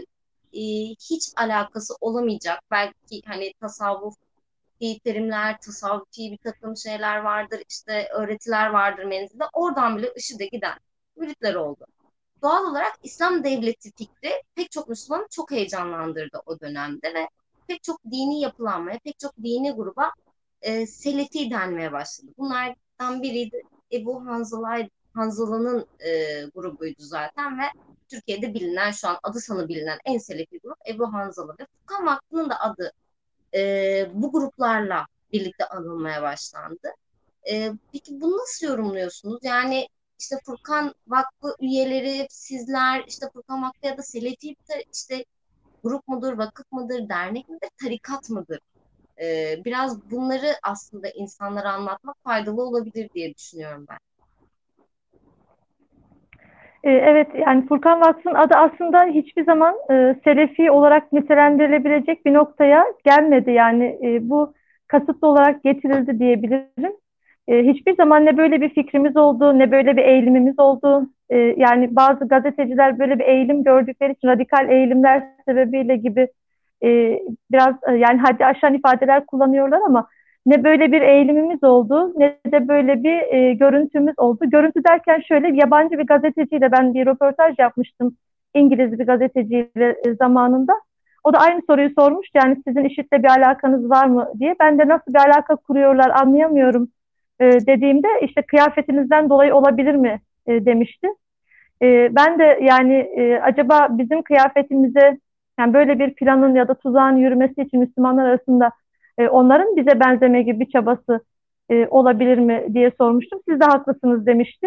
e, 0.52 0.62
hiç 1.10 1.32
alakası 1.36 1.94
olamayacak 2.00 2.60
belki 2.70 3.22
hani 3.26 3.52
tasavvuf 3.60 4.14
terimler, 5.04 5.60
tasavvufi 5.60 6.32
bir 6.32 6.36
takım 6.36 6.76
şeyler 6.76 7.18
vardır, 7.18 7.62
işte 7.68 8.08
öğretiler 8.14 8.70
vardır 8.70 9.04
menzilde. 9.04 9.44
Oradan 9.52 9.98
bile 9.98 10.12
IŞİD'e 10.16 10.46
giden 10.46 10.78
müritler 11.16 11.54
oldu. 11.54 11.86
Doğal 12.44 12.64
olarak 12.64 12.92
İslam 13.02 13.44
devleti 13.44 13.92
fikri 13.92 14.42
pek 14.54 14.70
çok 14.70 14.88
Müslümanı 14.88 15.26
çok 15.30 15.50
heyecanlandırdı 15.50 16.42
o 16.46 16.60
dönemde 16.60 17.14
ve 17.14 17.28
pek 17.66 17.82
çok 17.82 18.04
dini 18.04 18.40
yapılanmaya, 18.40 18.98
pek 19.04 19.18
çok 19.18 19.36
dini 19.36 19.72
gruba 19.72 20.12
e, 20.62 20.86
Selefi 20.86 21.50
denmeye 21.50 21.92
başladı. 21.92 22.30
Bunlardan 22.38 23.22
biriydi 23.22 23.62
Ebu 23.92 24.26
Hanzala, 24.26 24.88
Hanzala'nın 25.14 25.86
e, 26.00 26.10
grubuydu 26.54 27.02
zaten 27.02 27.58
ve 27.58 27.64
Türkiye'de 28.08 28.54
bilinen 28.54 28.90
şu 28.90 29.08
an 29.08 29.18
adı 29.22 29.40
sanı 29.40 29.68
bilinen 29.68 29.98
en 30.04 30.18
Selefi 30.18 30.60
grup 30.60 30.78
Ebu 30.88 31.12
Hanzala 31.12 31.54
ve 31.60 31.66
Furkan 31.66 32.06
Vakfı'nın 32.06 32.50
da 32.50 32.60
adı 32.60 32.92
e, 33.54 34.10
bu 34.14 34.32
gruplarla 34.32 35.06
birlikte 35.32 35.68
anılmaya 35.68 36.22
başlandı. 36.22 36.88
E, 37.50 37.72
peki 37.92 38.20
bunu 38.20 38.36
nasıl 38.36 38.66
yorumluyorsunuz? 38.66 39.38
Yani 39.42 39.88
işte 40.18 40.36
Furkan 40.46 40.94
Vakfı 41.08 41.56
üyeleri, 41.60 42.26
sizler, 42.30 43.04
işte 43.06 43.26
Furkan 43.32 43.62
Vakfı 43.62 43.86
ya 43.86 43.98
da 43.98 44.02
Selefi 44.02 44.56
işte 44.92 45.24
grup 45.84 46.08
mudur, 46.08 46.38
vakıf 46.38 46.72
mıdır, 46.72 47.08
dernek 47.08 47.48
midir, 47.48 47.68
tarikat 47.82 48.30
mıdır? 48.30 48.60
Ee, 49.22 49.56
biraz 49.64 50.10
bunları 50.10 50.46
aslında 50.62 51.08
insanlara 51.08 51.72
anlatmak 51.72 52.16
faydalı 52.24 52.62
olabilir 52.62 53.08
diye 53.14 53.34
düşünüyorum 53.34 53.86
ben. 53.90 53.98
Ee, 56.84 56.90
evet, 56.90 57.28
yani 57.46 57.66
Furkan 57.66 58.00
Vakfı'nın 58.00 58.34
adı 58.34 58.54
aslında 58.54 59.04
hiçbir 59.04 59.44
zaman 59.44 59.74
e, 59.90 60.20
Selefi 60.24 60.70
olarak 60.70 61.12
nitelendirilebilecek 61.12 62.26
bir 62.26 62.34
noktaya 62.34 62.84
gelmedi. 63.04 63.50
Yani 63.50 63.98
e, 64.02 64.30
bu 64.30 64.54
kasıtlı 64.86 65.28
olarak 65.28 65.62
getirildi 65.62 66.18
diyebilirim. 66.18 66.96
E, 67.48 67.62
hiçbir 67.62 67.96
zaman 67.96 68.26
ne 68.26 68.36
böyle 68.36 68.60
bir 68.60 68.68
fikrimiz 68.68 69.16
oldu, 69.16 69.58
ne 69.58 69.70
böyle 69.70 69.96
bir 69.96 70.02
eğilimimiz 70.02 70.58
oldu. 70.58 71.10
E, 71.30 71.36
yani 71.38 71.96
bazı 71.96 72.28
gazeteciler 72.28 72.98
böyle 72.98 73.18
bir 73.18 73.24
eğilim 73.24 73.64
gördükleri 73.64 74.12
için 74.12 74.28
radikal 74.28 74.70
eğilimler 74.70 75.22
sebebiyle 75.48 75.96
gibi 75.96 76.28
e, 76.84 77.20
biraz 77.50 77.74
e, 77.88 77.92
yani 77.92 78.20
haddi 78.20 78.46
aşan 78.46 78.74
ifadeler 78.74 79.26
kullanıyorlar 79.26 79.80
ama 79.86 80.08
ne 80.46 80.64
böyle 80.64 80.92
bir 80.92 81.02
eğilimimiz 81.02 81.64
oldu 81.64 82.12
ne 82.16 82.38
de 82.52 82.68
böyle 82.68 83.02
bir 83.02 83.34
e, 83.34 83.54
görüntümüz 83.54 84.14
oldu. 84.18 84.50
Görüntü 84.50 84.84
derken 84.84 85.20
şöyle 85.28 85.56
yabancı 85.56 85.98
bir 85.98 86.06
gazeteciyle 86.06 86.72
ben 86.72 86.94
bir 86.94 87.06
röportaj 87.06 87.58
yapmıştım. 87.58 88.16
İngiliz 88.54 88.98
bir 88.98 89.06
gazeteciyle 89.06 89.96
e, 90.06 90.14
zamanında. 90.14 90.72
O 91.24 91.32
da 91.32 91.38
aynı 91.38 91.62
soruyu 91.66 91.90
sormuş. 91.98 92.26
Yani 92.34 92.56
sizin 92.66 92.84
IŞİD'le 92.84 93.12
bir 93.12 93.30
alakanız 93.38 93.90
var 93.90 94.06
mı 94.06 94.32
diye. 94.40 94.54
Ben 94.60 94.78
de 94.78 94.88
nasıl 94.88 95.14
bir 95.14 95.18
alaka 95.18 95.56
kuruyorlar 95.56 96.10
anlayamıyorum 96.10 96.88
e, 97.40 97.44
dediğimde 97.66 98.08
işte 98.22 98.42
kıyafetinizden 98.42 99.30
dolayı 99.30 99.54
olabilir 99.54 99.94
mi 99.94 100.20
e, 100.46 100.64
demişti. 100.64 101.08
E, 101.82 102.14
ben 102.16 102.38
de 102.38 102.58
yani 102.62 102.94
e, 102.94 103.40
acaba 103.40 103.88
bizim 103.90 104.22
kıyafetimize 104.22 105.18
yani 105.58 105.74
böyle 105.74 105.98
bir 105.98 106.14
planın 106.14 106.54
ya 106.54 106.68
da 106.68 106.74
tuzağın 106.74 107.16
yürümesi 107.16 107.62
için 107.62 107.80
Müslümanlar 107.80 108.24
arasında 108.24 108.70
e, 109.18 109.28
onların 109.28 109.76
bize 109.76 110.00
benzeme 110.00 110.42
gibi 110.42 110.60
bir 110.60 110.70
çabası 110.70 111.20
e, 111.70 111.86
olabilir 111.86 112.38
mi 112.38 112.66
diye 112.74 112.90
sormuştum. 112.98 113.40
Siz 113.48 113.60
de 113.60 113.64
haklısınız 113.64 114.26
demişti. 114.26 114.66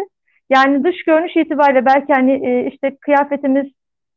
Yani 0.50 0.84
dış 0.84 1.04
görünüş 1.04 1.36
itibariyle 1.36 1.86
belki 1.86 2.12
hani 2.12 2.46
e, 2.46 2.70
işte 2.72 2.96
kıyafetimiz, 3.00 3.66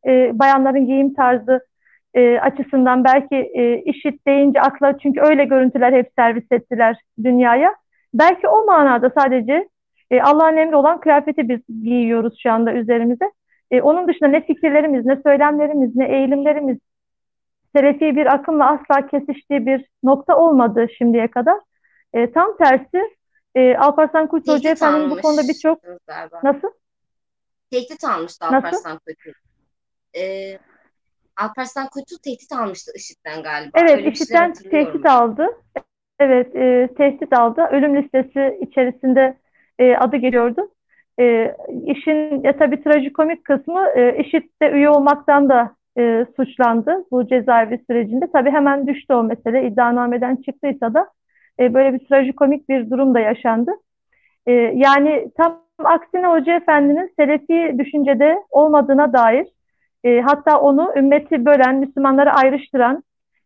e, 0.07 0.39
bayanların 0.39 0.85
giyim 0.85 1.13
tarzı 1.13 1.59
e, 2.13 2.39
açısından 2.39 3.03
belki 3.03 3.35
e, 3.35 3.81
işit 3.81 4.27
deyince 4.27 4.61
akla 4.61 4.97
çünkü 4.97 5.21
öyle 5.21 5.45
görüntüler 5.45 5.93
hep 5.93 6.09
servis 6.17 6.51
ettiler 6.51 6.97
dünyaya. 7.23 7.75
Belki 8.13 8.47
o 8.47 8.65
manada 8.65 9.11
sadece 9.17 9.69
e, 10.11 10.21
Allah'ın 10.21 10.57
emri 10.57 10.75
olan 10.75 10.99
kıyafeti 10.99 11.49
biz 11.49 11.59
giyiyoruz 11.83 12.39
şu 12.43 12.51
anda 12.51 12.73
üzerimize. 12.73 13.31
E, 13.71 13.81
onun 13.81 14.07
dışında 14.07 14.29
ne 14.29 14.45
fikirlerimiz, 14.45 15.05
ne 15.05 15.21
söylemlerimiz, 15.25 15.95
ne 15.95 16.17
eğilimlerimiz 16.17 16.77
selefi 17.75 18.15
bir 18.15 18.25
akımla 18.25 18.69
asla 18.71 19.07
kesiştiği 19.07 19.65
bir 19.65 19.85
nokta 20.03 20.37
olmadı 20.37 20.87
şimdiye 20.97 21.27
kadar. 21.27 21.59
E, 22.13 22.31
tam 22.31 22.57
tersi 22.57 23.15
e, 23.55 23.75
Alparslan 23.75 24.27
Kurt 24.27 24.47
Hoca 24.47 24.71
Efendi'nin 24.71 25.09
bu 25.09 25.21
konuda 25.21 25.41
birçok... 25.41 25.79
Nasıl? 26.43 26.67
Tehdit 27.71 28.03
almıştı 28.03 28.45
Alparslan 28.45 28.99
Kurt. 28.99 29.35
E, 30.17 30.57
Alparslan 31.37 31.87
Kuytu 31.87 32.21
tehdit 32.23 32.51
almıştı 32.51 32.91
IŞİD'den 32.95 33.43
galiba. 33.43 33.79
Evet, 33.81 33.91
Öyle 33.91 34.11
IŞİD'den 34.11 34.53
tehdit 34.53 35.05
aldı. 35.05 35.47
Evet, 36.21 36.55
e, 36.55 36.89
tehdit 36.97 37.33
aldı. 37.33 37.61
Ölüm 37.71 37.95
listesi 37.97 38.57
içerisinde 38.61 39.37
e, 39.79 39.95
adı 39.95 40.17
geliyordu. 40.17 40.61
E, 41.19 41.55
işin 41.85 42.43
ya 42.43 42.57
tabii 42.57 42.83
trajikomik 42.83 43.45
kısmı 43.45 43.87
e, 43.95 44.17
IŞİD'de 44.17 44.69
üye 44.71 44.89
olmaktan 44.89 45.49
da 45.49 45.75
e, 45.97 46.25
suçlandı 46.35 47.05
bu 47.11 47.27
cezaevi 47.27 47.79
sürecinde. 47.87 48.27
Tabii 48.33 48.51
hemen 48.51 48.87
düştü 48.87 49.13
o 49.13 49.23
mesele. 49.23 49.67
İddianameden 49.67 50.35
çıktıysa 50.35 50.93
da 50.93 51.07
e, 51.59 51.73
böyle 51.73 51.93
bir 51.93 52.07
trajikomik 52.07 52.69
bir 52.69 52.89
durum 52.89 53.13
da 53.13 53.19
yaşandı. 53.19 53.71
E, 54.47 54.51
yani 54.75 55.31
tam 55.37 55.61
aksine 55.83 56.27
Hoca 56.27 56.55
Efendi'nin 56.55 57.13
Selefi 57.15 57.79
düşüncede 57.79 58.37
olmadığına 58.49 59.13
dair 59.13 59.47
e, 60.03 60.21
hatta 60.21 60.59
onu 60.59 60.93
ümmeti 60.97 61.45
bölen, 61.45 61.75
Müslümanları 61.75 62.31
ayrıştıran 62.31 63.03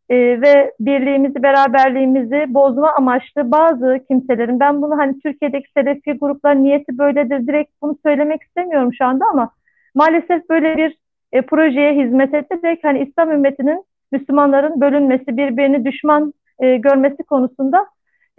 e, 0.09 0.41
ve 0.41 0.71
birliğimizi, 0.79 1.43
beraberliğimizi 1.43 2.45
bozma 2.47 2.93
amaçlı 2.95 3.51
bazı 3.51 3.99
kimselerin, 4.07 4.59
ben 4.59 4.81
bunu 4.81 4.97
hani 4.97 5.19
Türkiye'deki 5.19 5.71
Selefi 5.71 6.13
grupların 6.13 6.63
niyeti 6.63 6.97
böyledir, 6.97 7.47
direkt 7.47 7.71
bunu 7.81 7.97
söylemek 8.05 8.43
istemiyorum 8.43 8.93
şu 8.97 9.05
anda 9.05 9.25
ama 9.31 9.49
maalesef 9.95 10.49
böyle 10.49 10.77
bir 10.77 10.97
e, 11.31 11.41
projeye 11.41 12.05
hizmet 12.05 12.33
ederek 12.33 12.79
hani 12.83 13.03
İslam 13.03 13.31
ümmetinin 13.31 13.85
Müslümanların 14.11 14.81
bölünmesi, 14.81 15.37
birbirini 15.37 15.85
düşman 15.85 16.33
e, 16.59 16.77
görmesi 16.77 17.23
konusunda 17.23 17.85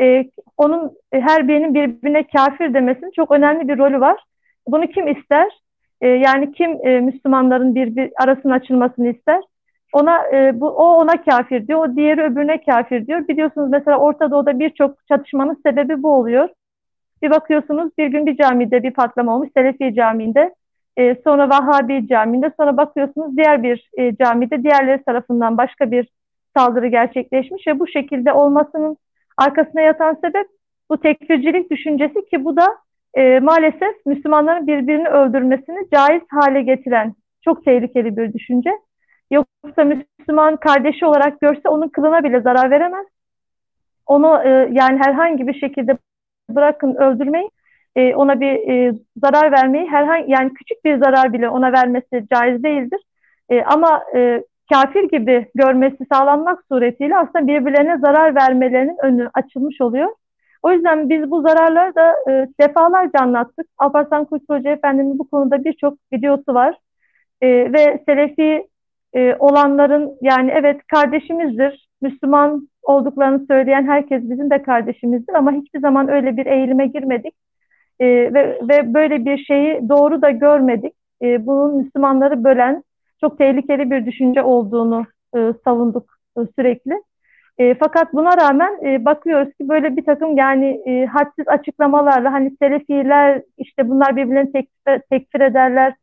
e, 0.01 0.25
onun 0.57 0.93
e, 1.13 1.21
her 1.21 1.49
birinin 1.49 1.75
birbirine 1.75 2.27
kafir 2.27 2.75
demesinin 2.75 3.11
çok 3.11 3.31
önemli 3.31 3.69
bir 3.69 3.79
rolü 3.79 4.01
var. 4.01 4.25
Bunu 4.69 4.87
kim 4.87 5.09
ister? 5.09 5.49
E, 6.01 6.09
yani 6.09 6.53
kim 6.53 6.87
e, 6.87 7.01
Müslümanların 7.01 7.75
bir, 7.75 7.97
bir 7.97 8.11
arasının 8.23 8.53
açılmasını 8.53 9.09
ister? 9.09 9.43
Ona 9.93 10.29
e, 10.33 10.61
bu 10.61 10.69
o 10.69 10.85
ona 10.85 11.25
kafir 11.25 11.69
diyor, 11.69 11.89
o 11.89 11.97
diğeri 11.97 12.23
öbürüne 12.23 12.65
kafir 12.65 13.07
diyor. 13.07 13.29
Biliyorsunuz 13.29 13.71
mesela 13.71 13.99
Orta 13.99 14.31
Doğu'da 14.31 14.59
birçok 14.59 15.07
çatışmanın 15.09 15.61
sebebi 15.67 16.03
bu 16.03 16.15
oluyor. 16.15 16.49
Bir 17.23 17.31
bakıyorsunuz 17.31 17.91
bir 17.99 18.07
gün 18.07 18.27
bir 18.27 18.37
camide 18.37 18.83
bir 18.83 18.91
patlama 18.91 19.35
olmuş, 19.35 19.49
Selefi 19.57 19.95
Camii'nde. 19.95 20.55
E, 20.97 21.15
sonra 21.25 21.49
Vahhabi 21.49 22.09
Camii'nde, 22.09 22.53
sonra 22.57 22.77
bakıyorsunuz 22.77 23.37
diğer 23.37 23.63
bir 23.63 23.91
e, 23.99 24.17
camide 24.17 24.63
diğerleri 24.63 25.03
tarafından 25.03 25.59
başka 25.59 25.91
bir 25.91 26.09
saldırı 26.57 26.87
gerçekleşmiş 26.87 27.67
ve 27.67 27.79
bu 27.79 27.87
şekilde 27.87 28.33
olmasının 28.33 28.97
arkasına 29.37 29.81
yatan 29.81 30.15
sebep 30.15 30.47
bu 30.91 31.01
tekfircilik 31.01 31.71
düşüncesi 31.71 32.25
ki 32.31 32.45
bu 32.45 32.57
da 32.57 32.77
e, 33.15 33.41
maalesef 33.41 34.07
Müslümanların 34.07 34.67
birbirini 34.67 35.09
öldürmesini 35.09 35.89
caiz 35.95 36.23
hale 36.29 36.63
getiren 36.63 37.15
çok 37.45 37.65
tehlikeli 37.65 38.17
bir 38.17 38.33
düşünce. 38.33 38.71
Yoksa 39.31 39.85
Müslüman 39.85 40.57
kardeşi 40.57 41.07
olarak 41.07 41.41
görse 41.41 41.69
onun 41.69 41.89
kılına 41.89 42.25
bile 42.25 42.41
zarar 42.41 42.71
veremez. 42.71 43.07
Onu 44.07 44.43
e, 44.45 44.49
yani 44.73 44.99
herhangi 44.99 45.47
bir 45.47 45.55
şekilde 45.55 45.99
bırakın 46.51 46.95
öldürmeyi, 46.95 47.51
e, 47.97 48.15
ona 48.15 48.41
bir 48.41 48.69
e, 48.69 48.93
zarar 49.17 49.53
vermeyi 49.53 49.87
herhangi 49.91 50.33
yani 50.33 50.55
küçük 50.55 50.85
bir 50.85 50.99
zarar 50.99 51.33
bile 51.33 51.49
ona 51.49 51.73
vermesi 51.73 52.27
caiz 52.35 52.63
değildir. 52.63 53.01
E, 53.49 53.63
ama 53.63 54.03
e, 54.15 54.43
kafir 54.73 55.09
gibi 55.09 55.47
görmesi 55.55 56.07
sağlanmak 56.13 56.65
suretiyle 56.69 57.17
aslında 57.19 57.47
birbirlerine 57.47 57.99
zarar 57.99 58.35
vermelerinin 58.35 58.97
önü 59.03 59.31
açılmış 59.35 59.81
oluyor. 59.81 60.09
O 60.63 60.73
yüzden 60.73 61.09
biz 61.09 61.31
bu 61.31 61.43
zararları 61.43 61.95
da 61.95 62.15
e, 62.31 62.49
defalarca 62.61 63.21
anlattık. 63.21 63.67
Alparslan 63.79 64.25
Kuytu 64.25 64.55
Hoca 64.55 64.71
Efendi'nin 64.71 65.19
bu 65.19 65.31
konuda 65.31 65.65
birçok 65.65 65.99
videosu 66.13 66.55
var. 66.55 66.79
E, 67.41 67.73
ve 67.73 68.03
Selefi 68.07 68.67
e, 69.15 69.37
olanların 69.39 70.19
yani 70.23 70.51
evet 70.55 70.81
kardeşimizdir, 70.87 71.89
Müslüman 72.03 72.69
olduklarını 72.83 73.47
söyleyen 73.47 73.87
herkes 73.87 74.23
bizim 74.23 74.51
de 74.51 74.63
kardeşimizdir 74.63 75.35
ama 75.35 75.53
hiçbir 75.53 75.81
zaman 75.81 76.09
öyle 76.09 76.37
bir 76.37 76.47
eğilime 76.47 76.87
girmedik. 76.87 77.35
E, 78.01 78.07
ve, 78.07 78.59
ve 78.69 78.95
böyle 78.95 79.25
bir 79.25 79.39
şeyi 79.39 79.89
doğru 79.89 80.23
da 80.23 80.31
görmedik. 80.31 80.95
E, 81.23 81.47
bunun 81.47 81.77
Müslümanları 81.77 82.45
bölen 82.45 82.83
çok 83.21 83.39
tehlikeli 83.39 83.91
bir 83.91 84.07
düşünce 84.07 84.43
olduğunu 84.43 85.07
e, 85.37 85.53
savunduk 85.65 86.11
e, 86.39 86.41
sürekli. 86.57 87.03
E, 87.59 87.75
fakat 87.75 88.13
buna 88.13 88.37
rağmen 88.37 88.85
e, 88.87 89.05
bakıyoruz 89.05 89.49
ki 89.49 89.69
böyle 89.69 89.97
bir 89.97 90.05
takım 90.05 90.37
yani 90.37 90.83
e, 90.87 91.07
hadsiz 91.07 91.49
açıklamalarla 91.49 92.33
hani 92.33 92.57
selefiler 92.63 93.43
işte 93.59 93.89
bunlar 93.89 94.17
birbirlerini 94.17 94.53
tekfir, 94.53 94.99
tekfir 95.11 95.41
ederler 95.41 95.95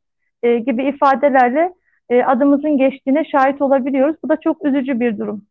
e, 0.43 0.60
gibi 0.60 0.83
ifadelerle 0.83 1.74
e, 2.10 2.24
adımızın 2.24 2.77
geçtiğine 2.77 3.25
şahit 3.31 3.62
olabiliyoruz. 3.62 4.15
Bu 4.24 4.29
da 4.29 4.39
çok 4.39 4.65
üzücü 4.65 5.00
bir 5.00 5.17
durum. 5.17 5.45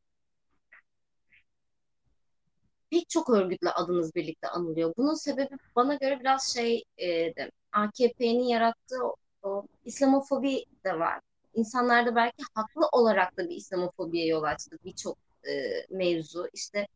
Birçok 2.93 3.31
örgütle 3.31 3.71
adınız 3.71 4.15
birlikte 4.15 4.49
anılıyor. 4.49 4.95
Bunun 4.97 5.15
sebebi 5.15 5.57
bana 5.77 5.95
göre 5.95 6.21
biraz 6.21 6.55
şey 6.55 6.85
e, 7.03 7.35
AKP'nin 7.73 8.43
yarattığı 8.45 8.99
o 9.43 9.67
İslamofobi 9.85 10.65
de 10.85 10.99
var. 10.99 11.21
İnsanlarda 11.55 12.17
belki 12.17 12.43
haklı 12.55 12.89
olarak 12.93 13.37
da 13.37 13.49
bir 13.49 13.57
İslamofobiye 13.57 14.27
yol 14.27 14.43
açtı 14.43 14.79
birçok 14.85 15.17
e, 15.45 15.53
mevzu. 15.91 16.49
İşte 16.53 16.87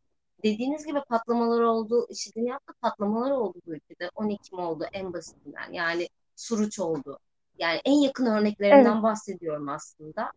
dediğiniz 0.43 0.85
gibi 0.85 0.99
patlamalar 1.09 1.61
oldu. 1.61 2.07
IŞİD'in 2.09 2.45
yaptığı 2.45 2.73
patlamalar 2.81 3.31
oldu 3.31 3.59
bu 3.67 3.73
ülkede. 3.73 4.09
12 4.15 4.55
mi 4.55 4.61
oldu 4.61 4.85
en 4.93 5.13
basitinden. 5.13 5.71
Yani 5.71 6.07
Suruç 6.37 6.79
oldu. 6.79 7.19
Yani 7.57 7.81
en 7.85 8.01
yakın 8.01 8.25
örneklerinden 8.25 8.93
evet. 8.93 9.03
bahsediyorum 9.03 9.69
aslında. 9.69 10.31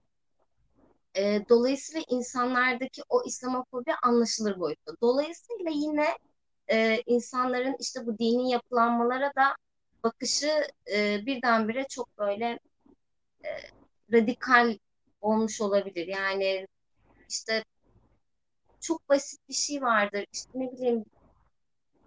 E, 1.15 1.49
dolayısıyla 1.49 2.03
insanlardaki 2.09 3.03
o 3.09 3.23
İslamofobi 3.27 3.91
anlaşılır 4.03 4.61
boyutta. 4.61 4.93
Dolayısıyla 5.03 5.71
yine 5.75 6.07
e, 6.71 7.03
insanların 7.07 7.77
işte 7.81 8.07
bu 8.07 8.19
dini 8.19 8.51
yapılanmalara 8.51 9.33
da 9.37 9.57
bakışı 10.05 10.67
e, 10.95 11.27
birdenbire 11.27 11.87
çok 11.89 12.19
böyle 12.19 12.59
e, 13.45 13.49
radikal 14.13 14.79
olmuş 15.21 15.61
olabilir. 15.61 16.07
Yani 16.07 16.67
işte 17.29 17.65
çok 18.81 19.09
basit 19.09 19.49
bir 19.49 19.55
şey 19.55 19.83
vardır. 19.83 20.27
İşte 20.33 20.51
ne 20.55 20.73
bileyim 20.73 21.05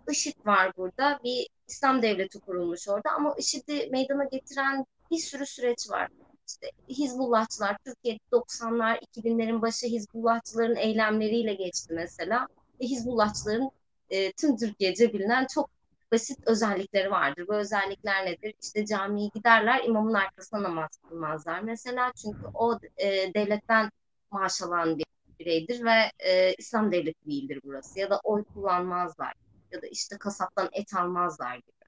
IŞİD 0.09 0.45
var 0.45 0.71
burada. 0.77 1.19
Bir 1.23 1.47
İslam 1.67 2.01
devleti 2.01 2.39
kurulmuş 2.39 2.87
orada 2.87 3.09
ama 3.11 3.35
IŞİD'i 3.37 3.89
meydana 3.91 4.23
getiren 4.23 4.85
bir 5.13 5.17
sürü 5.17 5.45
süreç 5.45 5.89
var. 5.89 6.07
İşte 6.47 6.71
Hizbullahçılar, 6.89 7.77
Türkiye 7.85 8.19
90'lar, 8.31 8.99
2000'lerin 8.99 9.61
başı 9.61 9.87
Hizbullahçıların 9.87 10.75
eylemleriyle 10.75 11.53
geçti 11.53 11.93
mesela. 11.93 12.47
Ve 12.81 12.85
Hizbullahçıların 12.85 13.71
e, 14.09 14.31
tüm 14.31 14.57
Türkiye'ce 14.57 15.13
bilinen 15.13 15.47
çok 15.53 15.69
basit 16.11 16.39
özellikleri 16.47 17.11
vardır. 17.11 17.47
Bu 17.47 17.55
özellikler 17.55 18.25
nedir? 18.25 18.53
İşte 18.61 18.85
camiye 18.85 19.29
giderler, 19.35 19.83
imamın 19.83 20.13
arkasına 20.13 20.63
namaz 20.63 20.89
kılmazlar. 21.09 21.59
Mesela 21.59 22.11
çünkü 22.21 22.45
o 22.53 22.79
e, 22.97 23.33
devletten 23.33 23.91
maaş 24.31 24.61
alan 24.61 24.97
bir 24.97 25.05
bireydir 25.39 25.85
ve 25.85 26.11
e, 26.19 26.53
İslam 26.57 26.91
devleti 26.91 27.25
değildir 27.25 27.59
burası. 27.63 27.99
Ya 27.99 28.09
da 28.09 28.19
oy 28.23 28.43
kullanmazlar. 28.43 29.33
Ya 29.71 29.81
da 29.81 29.87
işte 29.87 30.17
kasaptan 30.17 30.69
et 30.73 30.93
almazlar 30.95 31.55
gibi. 31.55 31.82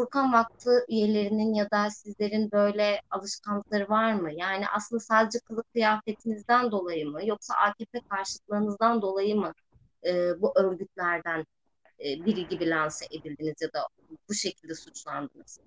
Furkan 0.00 0.32
Vakfı 0.32 0.84
üyelerinin 0.88 1.54
ya 1.54 1.70
da 1.70 1.90
sizlerin 1.90 2.52
böyle 2.52 3.00
alışkanlıkları 3.10 3.88
var 3.88 4.12
mı? 4.12 4.30
Yani 4.32 4.64
aslında 4.76 5.00
sadece 5.00 5.38
kılık 5.38 5.72
kıyafetinizden 5.72 6.70
dolayı 6.70 7.08
mı 7.08 7.26
yoksa 7.26 7.54
AKP 7.54 8.00
karşıtlığınızdan 8.10 9.02
dolayı 9.02 9.36
mı 9.36 9.52
e, 10.06 10.12
bu 10.42 10.52
örgütlerden 10.56 11.44
e, 11.98 12.24
biri 12.24 12.48
gibi 12.48 12.70
lanse 12.70 13.06
edildiniz 13.10 13.54
ya 13.62 13.68
da 13.68 13.86
bu 14.28 14.34
şekilde 14.34 14.74
suçlandınız? 14.74 15.60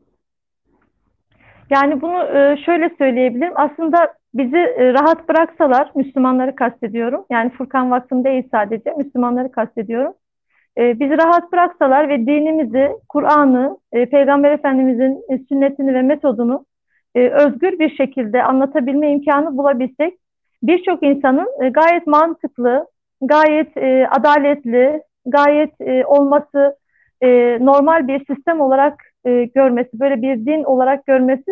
Yani 1.70 2.02
bunu 2.02 2.24
e, 2.24 2.58
şöyle 2.66 2.96
söyleyebilirim. 2.98 3.54
Aslında 3.56 4.14
bizi 4.34 4.58
e, 4.58 4.94
rahat 4.94 5.30
bıraksalar, 5.30 5.92
Müslümanları 5.96 6.56
kastediyorum. 6.56 7.26
Yani 7.30 7.50
Furkan 7.50 7.92
Vakfı'nın 7.92 8.24
değil 8.24 8.48
sadece, 8.52 8.94
Müslümanları 8.98 9.52
kastediyorum. 9.52 10.14
E, 10.78 11.00
bizi 11.00 11.18
rahat 11.18 11.52
bıraksalar 11.52 12.10
ve 12.10 12.26
dinimizi, 12.26 12.92
Kur'an'ı, 13.10 13.78
Peygamber 13.92 14.52
Efendimiz'in 14.52 15.26
sünnetini 15.50 15.94
ve 15.94 16.02
metodunu 16.02 16.66
özgür 17.16 17.80
bir 17.80 17.96
şekilde 17.96 18.44
anlatabilme 18.44 19.12
imkanı 19.12 19.58
bulabilsek, 19.58 20.14
birçok 20.64 21.04
insanın 21.04 21.74
gayet 21.74 22.08
mantıklı, 22.08 22.88
gayet 23.22 23.78
adaletli, 24.12 25.02
gayet 25.26 25.74
olması 26.06 26.78
normal 27.60 28.08
bir 28.08 28.26
sistem 28.26 28.62
olarak 28.62 29.04
e, 29.26 29.44
görmesi, 29.44 30.00
böyle 30.00 30.22
bir 30.22 30.46
din 30.46 30.64
olarak 30.64 31.06
görmesi 31.06 31.52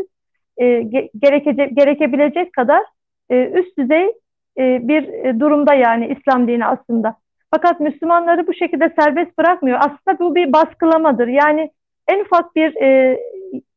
e, 0.58 0.82
gereke, 1.20 1.52
gerekebilecek 1.52 2.54
kadar 2.54 2.84
e, 3.30 3.46
üst 3.46 3.78
düzey 3.78 4.14
e, 4.58 4.88
bir 4.88 5.08
e, 5.08 5.40
durumda 5.40 5.74
yani 5.74 6.18
İslam 6.18 6.48
dini 6.48 6.66
aslında. 6.66 7.21
Fakat 7.52 7.80
Müslümanları 7.80 8.48
bu 8.48 8.54
şekilde 8.54 8.94
serbest 9.00 9.38
bırakmıyor. 9.38 9.80
Aslında 9.82 10.20
bu 10.20 10.36
bir 10.36 10.54
baskılamadır. 10.54 11.28
Yani 11.28 11.72
en 12.08 12.20
ufak 12.20 12.56
bir 12.56 12.76
e, 12.82 13.20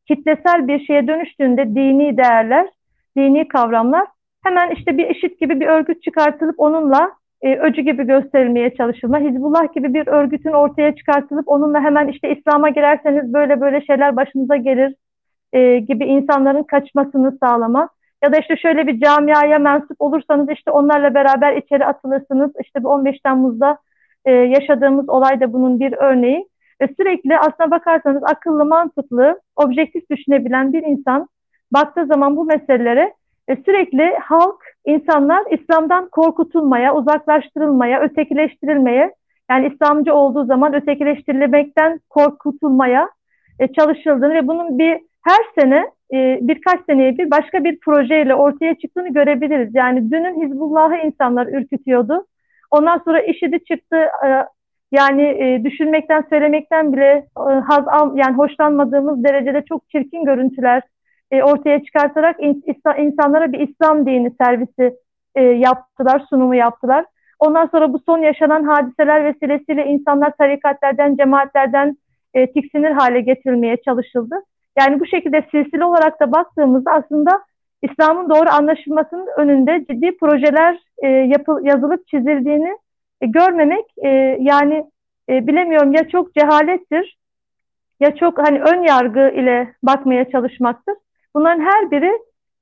kitlesel 0.07 0.67
bir 0.67 0.85
şeye 0.85 1.07
dönüştüğünde 1.07 1.65
dini 1.65 2.17
değerler, 2.17 2.69
dini 3.17 3.47
kavramlar 3.47 4.07
hemen 4.43 4.71
işte 4.71 4.97
bir 4.97 5.09
eşit 5.09 5.39
gibi 5.39 5.59
bir 5.59 5.67
örgüt 5.67 6.03
çıkartılıp 6.03 6.55
onunla 6.57 7.11
e, 7.41 7.55
öcü 7.55 7.81
gibi 7.81 8.03
gösterilmeye 8.03 8.75
çalışılma, 8.75 9.19
Hizbullah 9.19 9.73
gibi 9.73 9.93
bir 9.93 10.07
örgütün 10.07 10.51
ortaya 10.51 10.95
çıkartılıp 10.95 11.47
onunla 11.47 11.81
hemen 11.81 12.07
işte 12.07 12.37
İslam'a 12.37 12.69
girerseniz 12.69 13.33
böyle 13.33 13.61
böyle 13.61 13.85
şeyler 13.85 14.15
başınıza 14.15 14.55
gelir 14.55 14.95
e, 15.53 15.79
gibi 15.79 16.05
insanların 16.05 16.63
kaçmasını 16.63 17.37
sağlama. 17.39 17.89
Ya 18.25 18.31
da 18.31 18.37
işte 18.37 18.57
şöyle 18.57 18.87
bir 18.87 18.99
camiaya 18.99 19.59
mensup 19.59 20.01
olursanız 20.01 20.49
işte 20.49 20.71
onlarla 20.71 21.13
beraber 21.13 21.57
içeri 21.57 21.85
atılırsınız. 21.85 22.51
İşte 22.63 22.83
bu 22.83 22.89
15 22.89 23.19
Temmuz'da 23.19 23.77
e, 24.25 24.31
yaşadığımız 24.31 25.09
olay 25.09 25.39
da 25.39 25.53
bunun 25.53 25.79
bir 25.79 25.93
örneği. 25.93 26.47
Ve 26.81 26.87
sürekli 26.97 27.37
aslına 27.37 27.71
bakarsanız 27.71 28.23
akıllı, 28.23 28.65
mantıklı, 28.65 29.41
objektif 29.55 30.09
düşünebilen 30.09 30.73
bir 30.73 30.83
insan 30.83 31.27
baktığı 31.71 32.05
zaman 32.05 32.37
bu 32.37 32.45
meselelere 32.45 33.13
e, 33.47 33.55
sürekli 33.55 34.17
halk, 34.23 34.63
insanlar 34.85 35.43
İslam'dan 35.51 36.09
korkutulmaya, 36.09 36.95
uzaklaştırılmaya, 36.95 38.01
ötekileştirilmeye, 38.01 39.13
yani 39.49 39.67
İslamcı 39.73 40.13
olduğu 40.13 40.45
zaman 40.45 40.73
ötekileştirilmekten 40.73 41.99
korkutulmaya 42.09 43.09
e, 43.59 43.73
çalışıldığını 43.73 44.33
ve 44.33 44.47
bunun 44.47 44.79
bir 44.79 45.01
her 45.25 45.39
sene 45.59 45.91
e, 46.13 46.39
birkaç 46.41 46.85
seneye 46.85 47.17
bir 47.17 47.31
başka 47.31 47.63
bir 47.63 47.79
projeyle 47.79 48.35
ortaya 48.35 48.75
çıktığını 48.75 49.13
görebiliriz. 49.13 49.75
Yani 49.75 50.11
dünün 50.11 50.41
Hizbullah'ı 50.41 50.95
insanlar 51.07 51.47
ürkütüyordu. 51.47 52.25
Ondan 52.71 53.01
sonra 53.05 53.21
IŞİD'i 53.21 53.63
çıktı. 53.63 53.97
E, 54.25 54.45
yani 54.91 55.21
e, 55.21 55.63
düşünmekten, 55.63 56.25
söylemekten 56.29 56.93
bile 56.93 57.27
haz 57.67 57.87
al, 57.87 58.17
yani 58.17 58.35
hoşlanmadığımız 58.35 59.23
derecede 59.23 59.63
çok 59.69 59.89
çirkin 59.89 60.25
görüntüler 60.25 60.81
ortaya 61.43 61.83
çıkartarak 61.83 62.43
in, 62.43 62.63
insanlara 62.97 63.51
bir 63.51 63.59
İslam 63.59 64.05
dini 64.05 64.31
servisi 64.41 64.95
yaptılar, 65.57 66.25
sunumu 66.29 66.55
yaptılar. 66.55 67.05
Ondan 67.39 67.65
sonra 67.65 67.93
bu 67.93 67.99
son 68.05 68.17
yaşanan 68.17 68.63
hadiseler 68.63 69.25
vesilesiyle 69.25 69.85
insanlar 69.85 70.31
tarikatlerden, 70.37 71.15
cemaatlerden 71.15 71.97
e, 72.33 72.53
tiksinir 72.53 72.91
hale 72.91 73.21
getirilmeye 73.21 73.77
çalışıldı. 73.85 74.35
Yani 74.77 74.99
bu 74.99 75.05
şekilde 75.05 75.47
silsile 75.51 75.85
olarak 75.85 76.19
da 76.19 76.31
baktığımızda 76.31 76.91
aslında 76.91 77.43
İslam'ın 77.81 78.29
doğru 78.29 78.49
anlaşılmasının 78.49 79.27
önünde 79.37 79.85
ciddi 79.89 80.17
projeler 80.17 80.79
e, 81.03 81.07
yapı, 81.07 81.59
yazılıp 81.63 82.07
çizildiğini 82.07 82.77
e, 83.21 83.27
görmemek 83.27 83.85
e, 83.97 84.09
yani 84.41 84.85
e, 85.29 85.47
bilemiyorum 85.47 85.93
ya 85.93 86.07
çok 86.09 86.33
cehalettir 86.33 87.17
ya 87.99 88.15
çok 88.15 88.37
hani 88.37 88.61
ön 88.61 88.83
yargı 88.83 89.29
ile 89.29 89.73
bakmaya 89.83 90.29
çalışmaktır. 90.29 90.95
Bunların 91.35 91.61
her 91.61 91.91
biri 91.91 92.11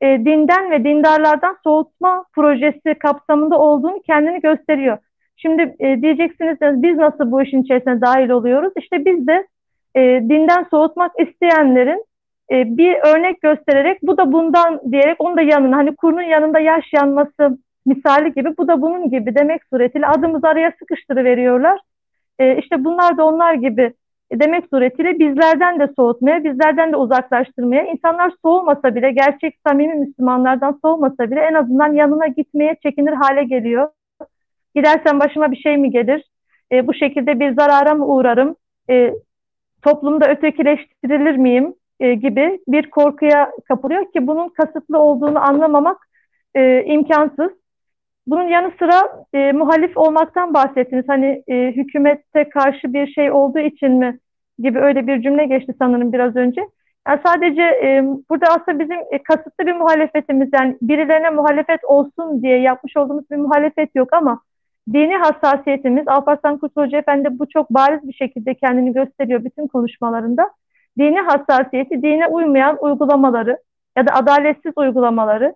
e, 0.01 0.25
dinden 0.25 0.71
ve 0.71 0.83
dindarlardan 0.83 1.57
soğutma 1.63 2.25
projesi 2.33 2.93
kapsamında 2.99 3.59
olduğunu 3.59 4.01
kendini 4.01 4.41
gösteriyor. 4.41 4.97
Şimdi 5.35 5.75
e, 5.79 6.01
diyeceksiniz 6.01 6.57
biz 6.61 6.97
nasıl 6.97 7.31
bu 7.31 7.41
işin 7.41 7.63
içerisine 7.63 8.01
dahil 8.01 8.29
oluyoruz? 8.29 8.73
İşte 8.77 9.05
biz 9.05 9.27
de 9.27 9.47
e, 9.95 10.01
dinden 10.01 10.67
soğutmak 10.71 11.11
isteyenlerin 11.19 12.05
e, 12.51 12.77
bir 12.77 12.95
örnek 12.95 13.41
göstererek 13.41 13.99
bu 14.03 14.17
da 14.17 14.31
bundan 14.31 14.81
diyerek 14.91 15.15
onu 15.19 15.37
da 15.37 15.41
yanına 15.41 15.77
hani 15.77 15.95
kurunun 15.95 16.21
yanında 16.21 16.59
yaş 16.59 16.85
yanması 16.93 17.57
misali 17.85 18.33
gibi 18.33 18.57
bu 18.57 18.67
da 18.67 18.81
bunun 18.81 19.09
gibi 19.09 19.35
demek 19.35 19.61
suretiyle 19.69 20.07
adımızı 20.07 20.47
araya 20.47 20.73
sıkıştırıveriyorlar. 20.79 21.79
E, 22.39 22.57
işte 22.57 22.83
bunlar 22.83 23.17
da 23.17 23.25
onlar 23.25 23.53
gibi 23.53 23.93
demek 24.31 24.65
suretiyle 24.69 25.19
bizlerden 25.19 25.79
de 25.79 25.89
soğutmaya, 25.95 26.43
bizlerden 26.43 26.91
de 26.91 26.95
uzaklaştırmaya, 26.95 27.85
insanlar 27.85 28.31
soğumasa 28.41 28.95
bile, 28.95 29.11
gerçek 29.11 29.55
samimi 29.67 29.93
Müslümanlardan 29.93 30.79
soğumasa 30.81 31.31
bile 31.31 31.39
en 31.39 31.53
azından 31.53 31.93
yanına 31.93 32.27
gitmeye 32.27 32.75
çekinir 32.83 33.13
hale 33.13 33.43
geliyor. 33.43 33.89
Gidersen 34.75 35.19
başıma 35.19 35.51
bir 35.51 35.57
şey 35.57 35.77
mi 35.77 35.91
gelir? 35.91 36.23
E, 36.71 36.87
bu 36.87 36.93
şekilde 36.93 37.39
bir 37.39 37.55
zarara 37.55 37.93
mı 37.93 38.07
uğrarım? 38.07 38.55
E, 38.89 39.13
toplumda 39.83 40.29
ötekileştirilir 40.29 41.35
miyim? 41.35 41.73
E, 41.99 42.13
gibi 42.13 42.59
bir 42.67 42.89
korkuya 42.89 43.51
kapılıyor 43.67 44.11
ki 44.11 44.27
bunun 44.27 44.49
kasıtlı 44.49 44.99
olduğunu 44.99 45.39
anlamamak 45.39 45.97
e, 46.55 46.83
imkansız. 46.83 47.51
Bunun 48.27 48.47
yanı 48.47 48.71
sıra 48.79 49.25
e, 49.33 49.51
muhalif 49.51 49.97
olmaktan 49.97 50.53
bahsettiniz. 50.53 51.05
Hani 51.07 51.43
e, 51.47 51.71
hükümete 51.71 52.49
karşı 52.49 52.93
bir 52.93 53.07
şey 53.07 53.31
olduğu 53.31 53.59
için 53.59 53.91
mi 53.91 54.19
gibi 54.59 54.79
öyle 54.79 55.07
bir 55.07 55.21
cümle 55.21 55.45
geçti 55.45 55.73
sanırım 55.79 56.13
biraz 56.13 56.35
önce. 56.35 56.61
Yani 57.07 57.19
sadece 57.25 57.61
e, 57.61 58.03
burada 58.29 58.45
aslında 58.47 58.79
bizim 58.79 58.97
e, 59.11 59.23
kasıtlı 59.23 59.65
bir 59.65 59.75
muhalefetimiz 59.75 60.49
yani 60.53 60.77
birilerine 60.81 61.29
muhalefet 61.29 61.83
olsun 61.83 62.41
diye 62.41 62.59
yapmış 62.61 62.97
olduğumuz 62.97 63.31
bir 63.31 63.35
muhalefet 63.35 63.95
yok 63.95 64.13
ama 64.13 64.41
dini 64.93 65.15
hassasiyetimiz 65.17 66.07
Alparslan 66.07 66.57
Kurt 66.57 66.77
Hoca 66.77 66.97
Efendi 66.97 67.27
bu 67.31 67.49
çok 67.49 67.69
bariz 67.69 68.07
bir 68.07 68.13
şekilde 68.13 68.53
kendini 68.53 68.93
gösteriyor 68.93 69.43
bütün 69.43 69.67
konuşmalarında. 69.67 70.49
Dini 70.97 71.19
hassasiyeti, 71.19 72.01
dine 72.01 72.27
uymayan 72.27 72.77
uygulamaları, 72.81 73.57
ya 73.97 74.07
da 74.07 74.13
adaletsiz 74.13 74.73
uygulamaları, 74.75 75.55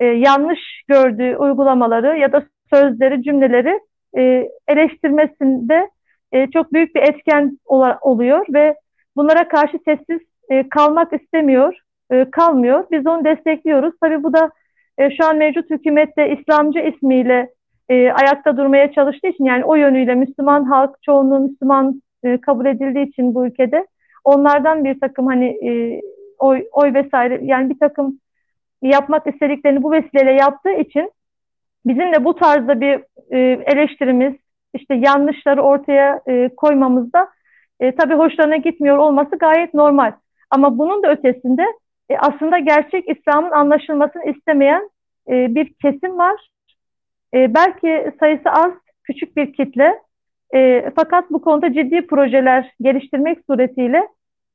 e, 0.00 0.04
yanlış 0.06 0.60
gördüğü 0.88 1.36
uygulamaları 1.36 2.18
ya 2.18 2.32
da 2.32 2.42
sözleri, 2.72 3.22
cümleleri 3.22 3.80
e, 4.16 4.48
eleştirmesinde 4.68 5.90
e, 6.32 6.50
çok 6.50 6.72
büyük 6.72 6.94
bir 6.94 7.02
etken 7.02 7.58
oluyor 8.02 8.46
ve 8.54 8.74
bunlara 9.16 9.48
karşı 9.48 9.78
sessiz 9.84 10.20
e, 10.50 10.68
kalmak 10.68 11.12
istemiyor, 11.12 11.78
e, 12.10 12.30
kalmıyor. 12.30 12.84
Biz 12.90 13.06
onu 13.06 13.24
destekliyoruz. 13.24 13.94
Tabii 14.00 14.22
bu 14.22 14.32
da 14.32 14.50
e, 14.98 15.10
şu 15.16 15.26
an 15.26 15.36
mevcut 15.36 15.70
hükümette 15.70 16.36
İslamcı 16.36 16.78
ismiyle 16.78 17.48
e, 17.88 18.12
ayakta 18.12 18.56
durmaya 18.56 18.92
çalıştığı 18.92 19.28
için 19.28 19.44
yani 19.44 19.64
o 19.64 19.74
yönüyle 19.74 20.14
Müslüman 20.14 20.64
halk 20.64 21.02
çoğunluğu 21.02 21.40
Müslüman 21.40 22.02
e, 22.24 22.40
kabul 22.40 22.66
edildiği 22.66 23.06
için 23.06 23.34
bu 23.34 23.46
ülkede 23.46 23.86
onlardan 24.24 24.84
bir 24.84 25.00
takım 25.00 25.26
hani 25.26 25.46
e, 25.46 26.00
oy, 26.38 26.64
oy 26.72 26.94
vesaire 26.94 27.40
yani 27.42 27.70
bir 27.70 27.78
takım 27.78 28.20
yapmak 28.82 29.26
istediklerini 29.26 29.82
bu 29.82 29.92
vesileyle 29.92 30.32
yaptığı 30.32 30.72
için 30.72 31.12
bizim 31.86 32.12
de 32.12 32.24
bu 32.24 32.34
tarzda 32.34 32.80
bir 32.80 33.00
e, 33.30 33.38
eleştirimiz 33.66 34.34
işte 34.74 34.94
yanlışları 34.94 35.62
ortaya 35.62 36.20
e, 36.28 36.48
koymamızda 36.56 37.28
e, 37.80 37.94
tabii 37.94 38.14
hoşlarına 38.14 38.56
gitmiyor 38.56 38.98
olması 38.98 39.36
gayet 39.36 39.74
normal. 39.74 40.12
Ama 40.50 40.78
bunun 40.78 41.02
da 41.02 41.10
ötesinde 41.10 41.62
e, 42.10 42.18
aslında 42.18 42.58
gerçek 42.58 43.08
İslam'ın 43.08 43.50
anlaşılmasını 43.50 44.24
istemeyen 44.24 44.90
e, 45.28 45.54
bir 45.54 45.74
kesim 45.82 46.18
var. 46.18 46.48
E, 47.34 47.54
belki 47.54 48.12
sayısı 48.20 48.50
az, 48.50 48.72
küçük 49.04 49.36
bir 49.36 49.52
kitle. 49.52 49.98
E, 50.54 50.90
fakat 50.96 51.30
bu 51.30 51.40
konuda 51.42 51.72
ciddi 51.72 52.06
projeler 52.06 52.72
geliştirmek 52.80 53.38
suretiyle 53.46 54.08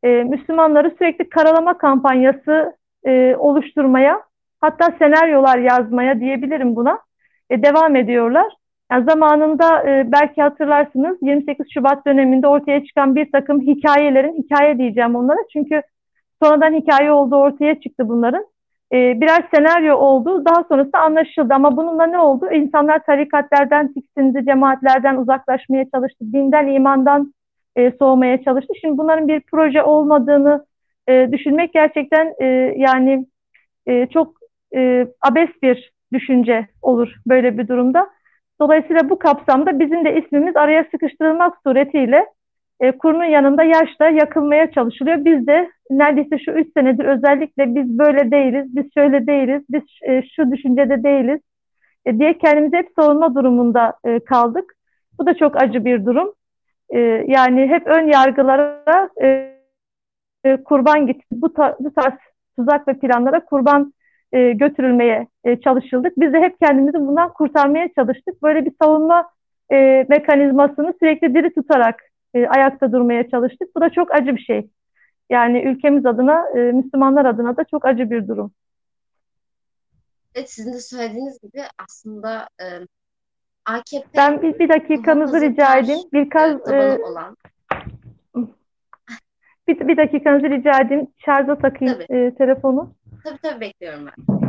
e, 0.04 0.08
Müslümanları 0.24 0.96
sürekli 0.98 1.30
karalama 1.30 1.78
kampanyası 1.78 2.78
e, 3.06 3.36
oluşturmaya, 3.36 4.24
hatta 4.62 4.96
senaryolar 5.00 5.58
yazmaya 5.58 6.20
diyebilirim 6.20 6.76
buna, 6.76 7.00
e, 7.50 7.64
devam 7.64 7.96
ediyorlar. 7.96 8.54
Yani 8.92 9.06
zamanında 9.06 9.90
e, 9.90 10.12
belki 10.12 10.42
hatırlarsınız 10.42 11.18
28 11.22 11.66
Şubat 11.74 12.06
döneminde 12.08 12.48
ortaya 12.48 12.86
çıkan 12.86 13.16
bir 13.16 13.32
takım 13.32 13.62
hikayelerin, 13.62 14.44
hikaye 14.44 14.78
diyeceğim 14.78 15.16
onlara 15.16 15.40
çünkü 15.54 15.82
sonradan 16.44 16.74
hikaye 16.74 17.12
olduğu 17.12 17.36
ortaya 17.36 17.80
çıktı 17.80 18.10
bunların. 18.10 18.46
E, 18.94 19.22
birer 19.22 19.44
senaryo 19.54 19.96
oldu, 19.96 20.46
daha 20.46 20.64
sonrasında 20.64 21.00
anlaşıldı 21.00 21.54
ama 21.54 21.78
bununla 21.78 22.06
ne 22.06 22.20
oldu? 22.20 22.52
İnsanlar 22.52 23.06
tarikatlerden 23.06 23.94
tiksindi, 23.94 24.46
cemaatlerden 24.46 25.16
uzaklaşmaya 25.16 25.86
çalıştı, 25.96 26.26
dinden, 26.34 26.68
imandan 26.68 27.34
e, 27.76 27.92
soğumaya 27.92 28.44
çalıştı. 28.44 28.74
Şimdi 28.82 28.98
bunların 28.98 29.28
bir 29.28 29.42
proje 29.52 29.84
olmadığını 29.84 30.66
e, 31.08 31.32
düşünmek 31.32 31.74
gerçekten 31.74 32.34
e, 32.42 32.46
yani 32.78 33.26
e, 33.88 34.08
çok 34.08 34.38
e, 34.76 35.08
abes 35.22 35.50
bir 35.64 35.94
düşünce 36.14 36.68
olur 36.82 37.16
böyle 37.28 37.58
bir 37.58 37.68
durumda. 37.68 38.10
Dolayısıyla 38.62 39.10
bu 39.10 39.20
kapsamda 39.20 39.80
bizim 39.80 40.06
de 40.06 40.22
ismimiz 40.22 40.56
araya 40.56 40.86
sıkıştırılmak 40.92 41.58
suretiyle 41.64 42.26
e, 42.84 42.92
kurunun 42.92 43.24
yanında 43.24 43.64
yaşla 43.64 44.10
yakılmaya 44.10 44.72
çalışılıyor. 44.72 45.26
Biz 45.26 45.48
de 45.48 45.70
neredeyse 45.90 46.40
şu 46.46 46.52
üç 46.52 46.74
senedir 46.74 47.06
özellikle 47.06 47.76
biz 47.76 47.98
böyle 48.00 48.32
değiliz, 48.32 48.76
biz 48.76 48.86
şöyle 48.94 49.28
değiliz, 49.28 49.64
biz 49.70 49.84
e, 50.08 50.24
şu 50.36 50.52
düşüncede 50.52 51.04
değiliz 51.04 51.40
e, 52.06 52.20
diye 52.20 52.38
kendimizi 52.38 52.78
hep 52.78 52.90
savunma 53.00 53.36
durumunda 53.36 53.94
e, 54.06 54.20
kaldık. 54.20 54.74
Bu 55.20 55.26
da 55.26 55.34
çok 55.34 55.62
acı 55.62 55.86
bir 55.86 56.06
durum. 56.06 56.34
E, 56.90 57.00
yani 57.28 57.68
hep 57.68 57.88
ön 57.88 58.08
yargılara 58.08 59.10
e, 59.22 59.28
e, 60.46 60.58
kurban 60.64 61.08
gitti. 61.08 61.26
Bu, 61.32 61.54
ta, 61.54 61.78
bu 61.80 61.94
tarz 61.94 62.14
tuzak 62.56 62.88
ve 62.88 62.94
planlara 62.94 63.46
kurban 63.46 63.94
e, 64.32 64.52
götürülmeye 64.52 65.28
e, 65.44 65.62
çalışıldık. 65.62 66.14
Biz 66.18 66.34
de 66.34 66.40
hep 66.42 66.60
kendimizi 66.60 67.00
bundan 67.00 67.34
kurtarmaya 67.34 67.90
çalıştık. 67.94 68.44
Böyle 68.44 68.66
bir 68.66 68.72
savunma 68.82 69.30
e, 69.72 70.06
mekanizmasını 70.10 70.94
sürekli 71.00 71.36
diri 71.36 71.54
tutarak 71.54 72.13
e, 72.34 72.48
ayakta 72.48 72.92
durmaya 72.92 73.30
çalıştık. 73.30 73.76
Bu 73.76 73.82
da 73.82 73.90
çok 73.90 74.16
acı 74.16 74.36
bir 74.36 74.42
şey. 74.42 74.70
Yani 75.30 75.64
ülkemiz 75.64 76.06
adına, 76.06 76.46
e, 76.58 76.60
Müslümanlar 76.60 77.26
adına 77.26 77.58
da 77.58 77.64
çok 77.64 77.86
acı 77.86 78.10
bir 78.10 78.28
durum. 78.28 78.52
Evet, 80.36 80.52
sizin 80.52 80.74
de 80.74 80.80
söylediğiniz 80.80 81.40
gibi 81.42 81.62
aslında 81.78 82.48
e, 82.62 82.66
AKP 83.66 84.08
ben 84.16 84.42
bir, 84.42 84.60
bir 84.60 84.70
dakikanızı 84.70 85.42
rica 85.42 85.78
edeyim. 85.78 86.02
Birkaç 86.14 86.68
e, 86.68 86.98
olan. 87.04 87.38
Bir, 89.68 89.88
bir 89.88 89.98
dakikanızı 89.98 90.50
rica 90.50 90.82
edeyim. 90.82 91.08
Şarja 91.26 91.58
takayım 91.58 92.02
e, 92.10 92.36
telefonu. 92.36 92.94
Tabii 93.24 93.38
tabii 93.42 93.62
bekliyorum 93.62 94.06
ben. 94.06 94.44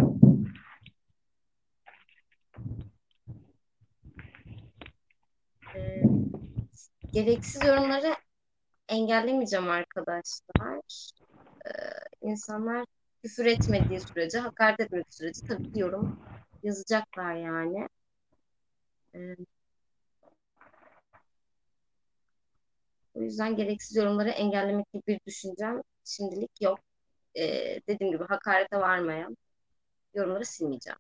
Ee, 5.75 6.14
gereksiz 7.15 7.63
yorumları 7.65 8.17
engellemeyeceğim 8.89 9.71
arkadaşlar. 9.71 11.11
Ee, 11.67 11.71
insanlar 12.23 12.87
küfür 13.23 13.47
etmediği 13.47 14.01
sürece, 14.01 14.39
hakaret 14.39 14.81
etmediği 14.81 15.13
sürece 15.13 15.41
tabii 15.49 15.73
ki 15.73 15.81
yorum 15.81 16.19
yazacaklar 16.63 17.35
yani. 17.35 17.89
Ee, 19.15 19.37
o 23.15 23.23
yüzden 23.23 23.57
gereksiz 23.57 23.97
yorumları 23.97 24.29
engellemek 24.31 24.93
gibi 24.93 25.03
bir 25.09 25.21
düşüncem 25.27 25.83
şimdilik 26.05 26.63
yok 26.63 26.79
e, 27.35 27.43
dediğim 27.89 28.13
gibi 28.13 28.25
hakarete 28.25 28.77
varmayan 28.77 29.37
yorumları 30.15 30.45
silmeyeceğim. 30.45 30.99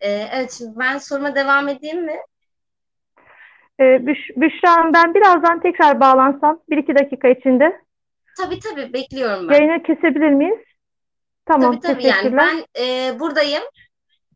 E, 0.00 0.10
evet 0.10 0.52
şimdi 0.52 0.78
ben 0.78 0.98
soruma 0.98 1.34
devam 1.34 1.68
edeyim 1.68 2.04
mi? 2.04 2.16
E, 3.80 4.06
Büş 4.06 4.18
Büşra 4.36 4.92
ben 4.94 5.14
birazdan 5.14 5.60
tekrar 5.60 6.00
bağlansam 6.00 6.60
bir 6.70 6.76
iki 6.76 6.94
dakika 6.94 7.28
içinde. 7.28 7.80
Tabii 8.36 8.58
tabii 8.58 8.92
bekliyorum 8.92 9.48
ben. 9.48 9.54
Yayını 9.54 9.82
kesebilir 9.82 10.30
miyiz? 10.30 10.58
Tamam 11.46 11.80
tabii, 11.80 11.92
tabii 11.92 12.06
yani 12.06 12.36
ben 12.36 12.64
e, 12.78 13.20
buradayım. 13.20 13.62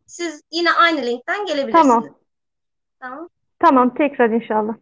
Siz 0.07 0.43
yine 0.53 0.73
aynı 0.73 1.07
linkten 1.07 1.47
gelebilirsiniz. 1.47 1.87
Tamam. 1.89 2.05
Tamam. 3.01 3.29
Tamam 3.59 3.95
tekrar 3.95 4.31
inşallah. 4.31 4.75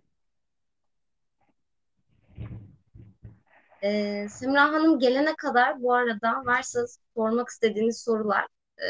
Ee, 3.82 4.26
Semra 4.30 4.62
Hanım 4.62 4.98
gelene 4.98 5.34
kadar 5.36 5.82
bu 5.82 5.94
arada 5.94 6.42
varsa 6.44 6.80
sormak 7.14 7.48
istediğiniz 7.48 8.00
sorular 8.04 8.46
e, 8.78 8.88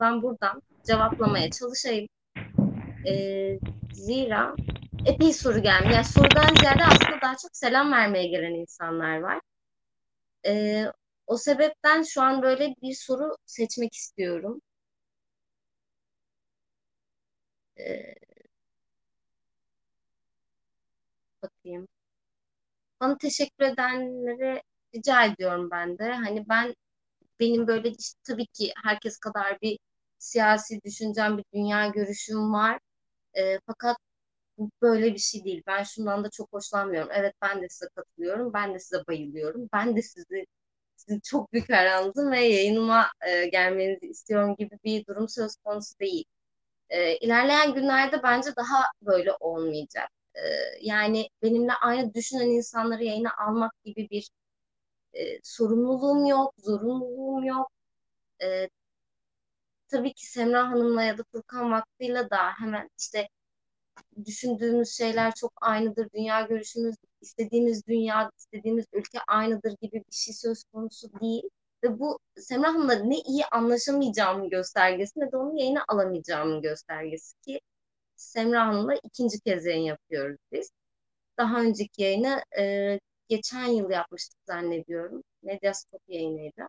ben 0.00 0.22
buradan 0.22 0.62
cevaplamaya 0.86 1.50
çalışayım. 1.50 2.08
E, 3.06 3.14
zira 3.92 4.54
epey 5.06 5.32
soru 5.32 5.62
gelmiş. 5.62 5.94
Yani 5.94 6.04
sorudan 6.04 6.54
ziyade 6.60 6.84
aslında 6.84 7.20
daha 7.22 7.36
çok 7.36 7.56
selam 7.56 7.92
vermeye 7.92 8.26
gelen 8.28 8.54
insanlar 8.54 9.18
var. 9.20 9.40
E, 10.46 10.84
o 11.26 11.36
sebepten 11.36 12.02
şu 12.02 12.22
an 12.22 12.42
böyle 12.42 12.74
bir 12.82 12.94
soru 12.94 13.36
seçmek 13.46 13.94
istiyorum. 13.94 14.60
E, 17.76 18.14
bakayım. 21.42 21.88
Bana 23.00 23.18
teşekkür 23.18 23.64
edenlere 23.64 24.62
rica 24.94 25.24
ediyorum 25.24 25.68
ben 25.70 25.98
de. 25.98 26.12
Hani 26.12 26.48
ben 26.48 26.74
benim 27.40 27.66
böyle 27.66 27.90
işte 27.90 28.20
tabii 28.24 28.46
ki 28.46 28.72
herkes 28.84 29.18
kadar 29.18 29.58
bir 29.62 29.78
siyasi 30.18 30.80
düşüncem, 30.84 31.38
bir 31.38 31.44
dünya 31.54 31.88
görüşüm 31.88 32.52
var. 32.52 32.80
E, 33.38 33.58
fakat 33.66 33.96
böyle 34.82 35.14
bir 35.14 35.18
şey 35.18 35.44
değil. 35.44 35.62
Ben 35.66 35.82
şundan 35.82 36.24
da 36.24 36.30
çok 36.30 36.52
hoşlanmıyorum. 36.52 37.10
Evet 37.14 37.34
ben 37.42 37.62
de 37.62 37.68
size 37.68 37.86
katılıyorum. 37.96 38.52
Ben 38.52 38.74
de 38.74 38.78
size 38.78 39.02
bayılıyorum. 39.08 39.68
Ben 39.72 39.96
de 39.96 40.02
sizi 40.02 40.46
sizin 40.96 41.20
çok 41.20 41.52
büyük 41.52 41.70
hayranınızım 41.72 42.32
ve 42.32 42.40
yayınıma 42.40 43.06
e, 43.28 43.46
gelmenizi 43.46 44.06
istiyorum 44.06 44.56
gibi 44.58 44.78
bir 44.84 45.06
durum 45.06 45.28
söz 45.28 45.56
konusu 45.64 45.98
değil. 46.00 46.24
E, 46.90 47.16
ilerleyen 47.18 47.74
günlerde 47.74 48.22
bence 48.22 48.50
daha 48.56 48.84
böyle 49.02 49.32
olmayacak 49.40 50.10
e, 50.34 50.40
yani 50.82 51.28
benimle 51.42 51.72
aynı 51.74 52.14
düşünen 52.14 52.46
insanları 52.46 53.04
yayına 53.04 53.30
almak 53.46 53.72
gibi 53.84 54.08
bir 54.10 54.30
e, 55.14 55.38
sorumluluğum 55.42 56.26
yok, 56.26 56.54
zorunluluğum 56.58 57.44
yok. 57.44 57.70
E, 58.42 58.68
tabii 59.92 60.14
ki 60.14 60.26
Semra 60.26 60.70
Hanım'la 60.70 61.02
ya 61.02 61.18
da 61.18 61.22
Furkan 61.32 61.70
Vakfı'yla 61.72 62.30
da 62.30 62.52
hemen 62.58 62.90
işte 62.98 63.28
düşündüğümüz 64.26 64.90
şeyler 64.98 65.34
çok 65.34 65.52
aynıdır. 65.60 66.08
Dünya 66.14 66.42
görüşümüz, 66.42 66.96
istediğimiz 67.20 67.86
dünya, 67.86 68.30
istediğimiz 68.38 68.86
ülke 68.92 69.18
aynıdır 69.28 69.76
gibi 69.82 70.04
bir 70.10 70.14
şey 70.14 70.34
söz 70.34 70.64
konusu 70.64 71.20
değil. 71.20 71.42
Ve 71.84 71.98
bu 71.98 72.18
Semra 72.36 72.68
Hanım'la 72.68 72.94
ne 72.94 73.18
iyi 73.18 73.46
anlaşamayacağımın 73.46 74.50
göstergesi 74.50 75.20
ne 75.20 75.32
de 75.32 75.36
onu 75.36 75.60
yayına 75.60 75.84
alamayacağımın 75.88 76.62
göstergesi 76.62 77.36
ki 77.46 77.60
Semra 78.16 78.66
Hanım'la 78.66 78.94
ikinci 79.04 79.40
kez 79.40 79.66
yayın 79.66 79.84
yapıyoruz 79.84 80.38
biz. 80.52 80.70
Daha 81.38 81.60
önceki 81.62 82.02
yayını 82.02 82.42
e, 82.58 83.00
geçen 83.28 83.66
yıl 83.66 83.90
yapmıştık 83.90 84.38
zannediyorum. 84.46 85.22
Medyascope 85.42 86.14
yayınıydı. 86.14 86.68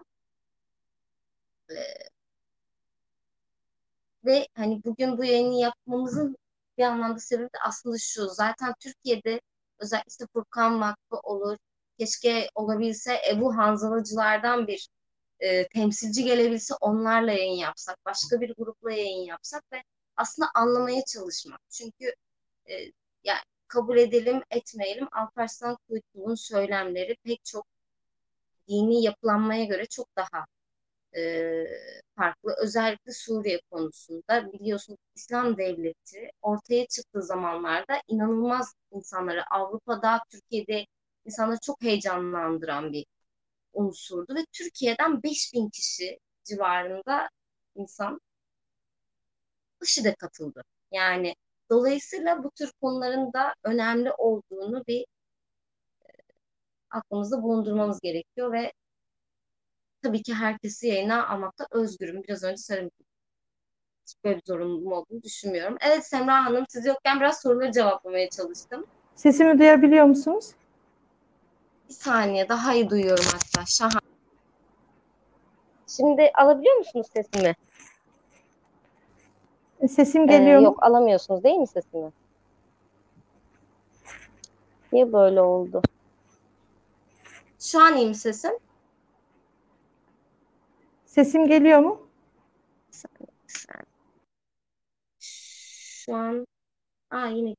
Ve 4.26 4.48
hani 4.56 4.84
bugün 4.84 5.18
bu 5.18 5.26
yayını 5.26 5.54
yapmamızın 5.56 6.38
bir 6.78 6.84
anlamda 6.84 7.20
sebebi 7.20 7.46
de 7.48 7.60
aslında 7.68 7.98
şu. 8.00 8.28
Zaten 8.30 8.74
Türkiye'de 8.80 9.42
özellikle 9.80 10.08
işte 10.10 10.26
Furkan 10.34 10.82
Vakfı 10.82 11.18
olur. 11.24 11.58
Keşke 12.00 12.50
olabilse 12.56 13.22
Ebu 13.32 13.58
Hanzalacılardan 13.58 14.68
bir 14.68 14.90
e, 15.40 15.68
temsilci 15.68 16.24
gelebilse 16.24 16.74
onlarla 16.82 17.32
yayın 17.32 17.58
yapsak, 17.58 17.98
başka 18.06 18.42
bir 18.42 18.56
grupla 18.58 18.92
yayın 18.92 19.26
yapsak 19.26 19.64
ve 19.74 19.84
aslında 20.18 20.50
anlamaya 20.56 21.02
çalışmak. 21.06 21.60
Çünkü 21.70 22.16
e, 22.70 22.74
yani 23.24 23.42
kabul 23.68 23.98
edelim 23.98 24.42
etmeyelim 24.52 25.08
Alparslan 25.12 25.78
Kuytlu'nun 25.90 26.36
söylemleri 26.36 27.16
pek 27.24 27.46
çok 27.46 27.68
dini 28.68 29.04
yapılanmaya 29.04 29.66
göre 29.66 29.86
çok 29.86 30.16
daha 30.18 30.46
e, 31.18 31.66
farklı. 32.16 32.56
Özellikle 32.62 33.12
Suriye 33.12 33.62
konusunda 33.72 34.54
biliyorsunuz 34.54 35.00
İslam 35.16 35.58
devleti 35.58 36.32
ortaya 36.42 36.88
çıktığı 36.88 37.22
zamanlarda 37.22 38.02
inanılmaz 38.08 38.74
insanları 38.92 39.44
Avrupa'da, 39.52 40.22
Türkiye'de 40.32 40.86
insanları 41.26 41.58
çok 41.62 41.82
heyecanlandıran 41.84 42.94
bir 42.94 43.06
unsurdu 43.74 44.36
ve 44.36 44.46
Türkiye'den 44.52 45.24
5000 45.24 45.70
kişi 45.70 46.20
civarında 46.44 47.30
insan 47.76 48.20
IŞİD'e 49.84 50.16
katıldı. 50.16 50.64
Yani 50.92 51.36
dolayısıyla 51.70 52.44
bu 52.44 52.52
tür 52.52 52.72
konuların 52.82 53.34
da 53.34 53.56
önemli 53.64 54.12
olduğunu 54.18 54.84
bir 54.88 55.02
e, 55.02 55.06
aklımızda 56.90 57.44
bulundurmamız 57.44 58.00
gerekiyor 58.00 58.52
ve 58.52 58.74
tabii 60.04 60.24
ki 60.24 60.34
herkesi 60.34 60.88
yayına 60.88 61.28
almakta 61.28 61.68
özgürüm. 61.72 62.24
Biraz 62.24 62.44
önce 62.44 62.58
söyledim. 62.58 62.92
Hiç 64.06 64.16
böyle 64.24 64.38
bir 64.38 64.44
zorunluluğum 64.48 64.92
olduğunu 64.92 65.24
düşünmüyorum. 65.24 65.78
Evet 65.82 66.06
Semra 66.08 66.46
Hanım 66.46 66.66
siz 66.70 66.86
yokken 66.86 67.20
biraz 67.20 67.42
soruları 67.42 67.72
cevaplamaya 67.72 68.30
çalıştım. 68.30 68.86
Sesimi 69.16 69.60
duyabiliyor 69.60 70.06
musunuz? 70.06 70.52
Bir 71.90 71.94
saniye 71.94 72.50
daha 72.50 72.74
iyi 72.74 72.90
duyuyorum 72.90 73.26
hatta. 73.34 73.66
Şahane. 73.66 74.00
Şimdi 75.88 76.32
alabiliyor 76.36 76.76
musunuz 76.76 77.08
sesimi? 77.14 77.56
Sesim 79.90 80.22
Ee, 80.22 80.26
geliyor 80.26 80.60
mu? 80.60 80.66
yok 80.66 80.84
alamıyorsunuz 80.84 81.44
değil 81.44 81.56
mi 81.58 81.68
sesimi? 81.68 82.12
Niye 84.92 85.14
böyle 85.14 85.42
oldu? 85.42 85.82
Şu 87.60 87.80
an 87.84 87.98
iyi 87.98 88.08
mi 88.08 88.16
sesim? 88.16 88.52
Sesim 91.14 91.48
geliyor 91.48 91.80
mu? 91.80 92.08
Şu 95.20 96.16
an 96.16 96.46
Aa 97.12 97.28
yine 97.28 97.56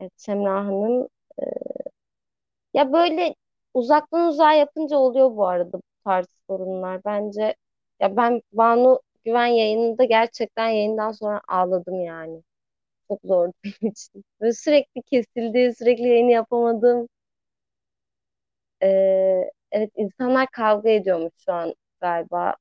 Evet, 0.00 0.12
Semra 0.16 0.66
Hanım 0.66 1.08
e, 1.38 1.44
ya 2.74 2.92
böyle 2.92 3.34
uzaktan 3.74 4.28
uzağa 4.28 4.52
yapınca 4.52 4.96
oluyor 4.96 5.36
bu 5.36 5.46
arada 5.48 5.72
bu 5.78 5.82
tarz 6.04 6.26
sorunlar. 6.48 7.04
Bence 7.04 7.54
ya 8.00 8.16
ben 8.16 8.42
Banu 8.52 9.00
Güven 9.24 9.46
yayınında 9.46 10.04
gerçekten 10.04 10.68
yayından 10.68 11.12
sonra 11.12 11.40
ağladım 11.48 12.00
yani. 12.04 12.42
Çok 13.08 13.20
zordu 13.24 13.52
benim 13.64 13.92
için. 13.92 14.24
Böyle 14.40 14.52
sürekli 14.54 15.02
kesildi, 15.02 15.74
sürekli 15.78 16.08
yayını 16.08 16.30
yapamadım. 16.32 17.08
Ee, 18.82 19.50
evet 19.72 19.90
insanlar 19.96 20.46
kavga 20.50 20.88
ediyormuş 20.90 21.32
şu 21.44 21.52
an 21.52 21.74
galiba 22.00 22.54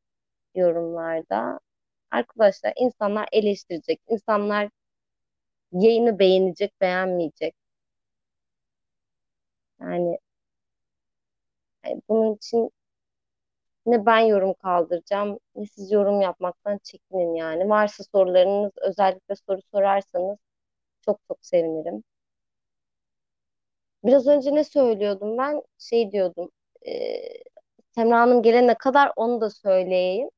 yorumlarda. 0.55 1.59
Arkadaşlar 2.11 2.73
insanlar 2.77 3.29
eleştirecek, 3.33 4.01
insanlar 4.09 4.69
yayını 5.71 6.19
beğenecek, 6.19 6.81
beğenmeyecek. 6.81 7.55
Yani 9.81 10.17
bunun 12.09 12.35
için 12.35 12.71
ne 13.85 14.05
ben 14.05 14.19
yorum 14.19 14.53
kaldıracağım, 14.53 15.39
ne 15.55 15.65
siz 15.65 15.91
yorum 15.91 16.21
yapmaktan 16.21 16.77
çekinin 16.83 17.35
yani. 17.35 17.69
Varsa 17.69 18.03
sorularınız, 18.03 18.71
özellikle 18.81 19.35
soru 19.35 19.59
sorarsanız 19.71 20.37
çok 21.01 21.19
çok 21.29 21.39
sevinirim. 21.45 22.03
Biraz 24.03 24.27
önce 24.27 24.55
ne 24.55 24.63
söylüyordum 24.63 25.37
ben? 25.37 25.61
Şey 25.77 26.11
diyordum, 26.11 26.51
e, 26.87 26.91
Semra 27.95 28.19
Hanım 28.21 28.43
gelene 28.43 28.75
kadar 28.77 29.11
onu 29.15 29.41
da 29.41 29.49
söyleyeyim. 29.49 30.29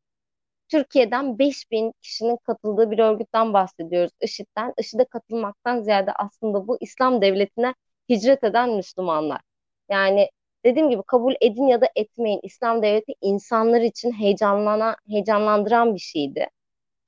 Türkiye'den 0.69 1.39
5000 1.39 1.93
kişinin 2.01 2.37
katıldığı 2.37 2.91
bir 2.91 2.99
örgütten 2.99 3.53
bahsediyoruz. 3.53 4.11
IŞİD'den. 4.21 4.73
IŞİD'e 4.79 5.05
katılmaktan 5.05 5.81
ziyade 5.81 6.11
aslında 6.13 6.67
bu 6.67 6.77
İslam 6.81 7.21
devletine 7.21 7.75
hicret 8.09 8.43
eden 8.43 8.69
Müslümanlar. 8.71 9.41
Yani 9.89 10.29
dediğim 10.65 10.89
gibi 10.89 11.03
kabul 11.07 11.33
edin 11.41 11.67
ya 11.67 11.81
da 11.81 11.89
etmeyin. 11.95 12.39
İslam 12.43 12.81
devleti 12.81 13.13
insanlar 13.21 13.81
için 13.81 14.11
heyecanlanan, 14.11 14.95
heyecanlandıran 15.09 15.95
bir 15.95 15.99
şeydi. 15.99 16.47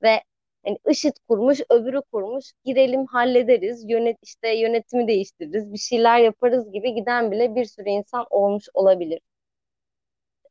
Ve 0.02 0.22
yani 0.66 0.78
IŞİD 0.88 1.12
kurmuş, 1.28 1.60
öbürü 1.70 2.02
kurmuş. 2.12 2.52
Girelim 2.64 3.06
hallederiz, 3.06 3.84
yönet 3.90 4.16
işte 4.22 4.48
yönetimi 4.48 5.08
değiştiririz, 5.08 5.72
bir 5.72 5.78
şeyler 5.78 6.18
yaparız 6.18 6.72
gibi 6.72 6.94
giden 6.94 7.30
bile 7.30 7.54
bir 7.54 7.64
sürü 7.64 7.88
insan 7.88 8.26
olmuş 8.30 8.64
olabilir. 8.74 9.20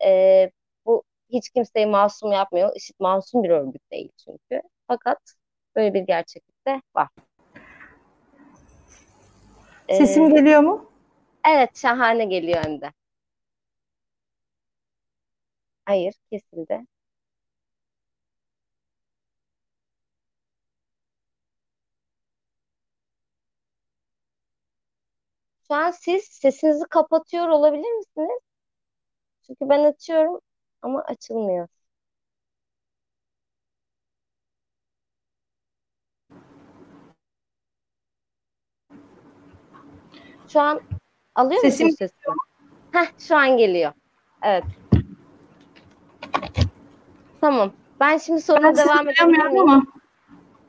Ee, 0.05 0.51
bu 0.85 1.03
hiç 1.29 1.49
kimseyi 1.49 1.85
masum 1.85 2.31
yapmıyor. 2.31 2.75
IŞİD 2.75 2.95
masum 2.99 3.43
bir 3.43 3.49
örgüt 3.49 3.91
değil 3.91 4.09
çünkü. 4.25 4.61
Fakat 4.87 5.17
böyle 5.75 5.93
bir 5.93 6.01
gerçeklik 6.01 6.67
de 6.67 6.81
var. 6.95 7.07
Sesim 9.89 10.25
Ee, 10.25 10.35
geliyor 10.35 10.61
mu? 10.61 10.92
Evet 11.47 11.77
şahane 11.77 12.25
geliyor 12.25 12.63
hem 12.63 12.81
de. 12.81 12.91
Hayır 15.85 16.13
kesildi. 16.29 16.85
Şu 25.67 25.73
an 25.75 25.91
siz 25.91 26.23
sesinizi 26.23 26.83
kapatıyor 26.89 27.47
olabilir 27.47 27.91
misiniz? 27.91 28.39
Çünkü 29.41 29.69
ben 29.69 29.83
açıyorum 29.83 30.39
ama 30.81 31.01
açılmıyor. 31.03 31.67
Şu 40.47 40.59
an 40.61 40.81
alıyor 41.35 41.61
Sesim 41.61 41.87
musunuz 41.87 42.11
sesimi? 42.11 42.35
Heh, 42.91 43.11
şu 43.19 43.37
an 43.37 43.57
geliyor. 43.57 43.91
Evet. 44.41 44.63
Tamam. 47.41 47.73
Ben 47.99 48.17
şimdi 48.17 48.41
soruna 48.41 48.63
Ben 48.67 48.75
devam 48.75 49.05
miyim? 49.05 49.59
ama 49.61 49.83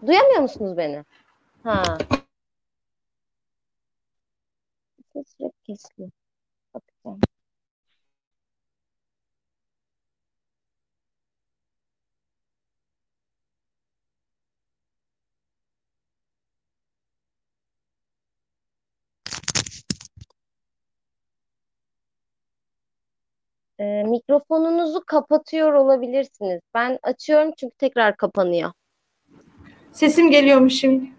Duyamıyor 0.07 0.41
musunuz 0.41 0.77
beni? 0.77 1.05
Ha. 1.65 1.83
Ses 5.13 5.35
Sürekli 5.39 5.63
kesiliyor. 5.65 6.11
Bakacağım. 6.75 7.21
Ee, 23.79 24.03
mikrofonunuzu 24.03 25.05
kapatıyor 25.07 25.73
olabilirsiniz. 25.73 26.61
Ben 26.75 26.99
açıyorum 27.03 27.51
çünkü 27.57 27.77
tekrar 27.79 28.17
kapanıyor. 28.17 28.73
sesim 29.93 30.31
geliyormuş 30.31 30.75
şimdi. 30.75 31.13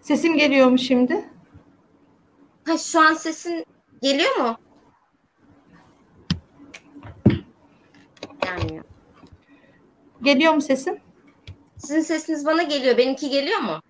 Sesim 0.00 0.36
geliyor 0.36 0.66
mu 0.70 0.78
şimdi? 0.78 1.24
Ha, 2.66 2.78
şu 2.78 3.00
an 3.00 3.14
sesin 3.14 3.64
geliyor 4.02 4.36
mu? 4.36 4.56
Gelmiyor. 8.42 8.84
Geliyor 10.22 10.54
mu 10.54 10.60
sesim? 10.60 11.05
Sizin 11.86 12.00
sesiniz 12.00 12.46
bana 12.46 12.62
geliyor. 12.62 12.98
Benimki 12.98 13.30
geliyor 13.30 13.58
mu? 13.58 13.80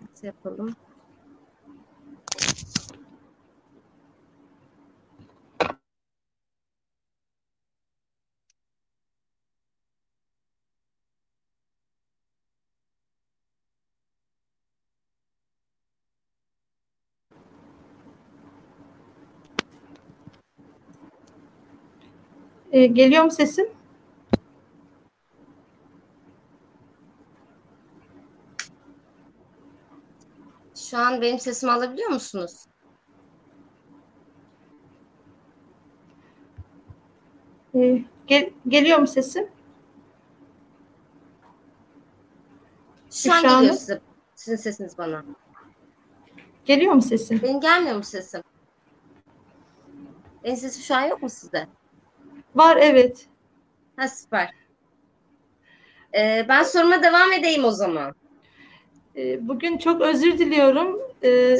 Nasıl 0.00 0.26
yapalım? 0.26 0.76
Ee, 22.74 22.86
geliyor 22.86 23.24
mu 23.24 23.30
sesim? 23.30 23.68
Şu 30.74 30.98
an 30.98 31.20
benim 31.20 31.38
sesimi 31.38 31.72
alabiliyor 31.72 32.10
musunuz? 32.10 32.66
Ee, 37.74 38.02
gel, 38.26 38.50
geliyor 38.68 38.98
mu 38.98 39.06
sesim? 39.06 39.48
Şu 43.10 43.32
an 43.32 43.42
geliyor 43.42 43.74
size, 43.74 44.00
sizin 44.34 44.56
sesiniz 44.56 44.98
bana. 44.98 45.24
Geliyor 46.64 46.92
mu 46.92 47.02
sesim? 47.02 47.40
Benim 47.42 47.60
gelmiyor 47.60 47.96
mu 47.96 48.04
sesim? 48.04 48.42
Benim 50.44 50.56
sesim 50.56 50.82
şu 50.82 50.94
an 50.94 51.02
yok 51.02 51.22
mu 51.22 51.28
sizde? 51.28 51.68
Var 52.54 52.76
evet. 52.80 53.26
Ha 53.96 54.08
süper. 54.08 54.50
Ee, 56.18 56.46
ben 56.48 56.62
soruma 56.62 57.02
devam 57.02 57.32
edeyim 57.32 57.64
o 57.64 57.70
zaman. 57.70 58.14
Ee, 59.16 59.48
bugün 59.48 59.78
çok 59.78 60.00
özür 60.00 60.38
diliyorum. 60.38 61.00
Ee, 61.22 61.56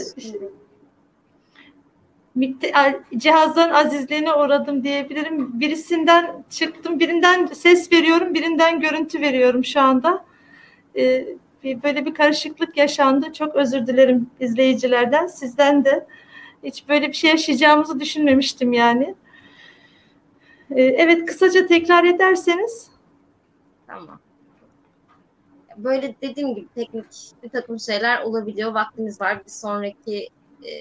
a- 2.74 2.92
cihazların 3.18 3.72
azizliğine 3.72 4.32
uğradım 4.34 4.84
diyebilirim. 4.84 5.60
Birisinden 5.60 6.44
çıktım, 6.50 7.00
birinden 7.00 7.46
ses 7.46 7.92
veriyorum, 7.92 8.34
birinden 8.34 8.80
görüntü 8.80 9.20
veriyorum 9.20 9.64
şu 9.64 9.80
anda. 9.80 10.24
Ee, 10.96 11.26
bir- 11.64 11.82
böyle 11.82 12.06
bir 12.06 12.14
karışıklık 12.14 12.76
yaşandı. 12.76 13.32
Çok 13.32 13.54
özür 13.56 13.86
dilerim 13.86 14.30
izleyicilerden, 14.40 15.26
sizden 15.26 15.84
de. 15.84 16.06
Hiç 16.64 16.88
böyle 16.88 17.08
bir 17.08 17.12
şey 17.14 17.30
yaşayacağımızı 17.30 18.00
düşünmemiştim 18.00 18.72
yani. 18.72 19.14
Ee, 20.70 20.82
evet, 20.82 21.26
kısaca 21.26 21.66
tekrar 21.66 22.04
ederseniz. 22.04 22.90
Tamam. 23.86 24.20
Böyle 25.76 26.14
dediğim 26.22 26.54
gibi 26.54 26.68
teknik 26.74 27.06
bir 27.42 27.48
takım 27.48 27.80
şeyler 27.80 28.22
olabiliyor. 28.22 28.72
Vaktimiz 28.72 29.20
var. 29.20 29.44
Bir 29.44 29.50
sonraki 29.50 30.28
e, 30.62 30.72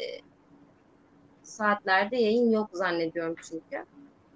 saatlerde 1.43 2.17
yayın 2.17 2.51
yok 2.51 2.69
zannediyorum 2.73 3.35
çünkü. 3.49 3.85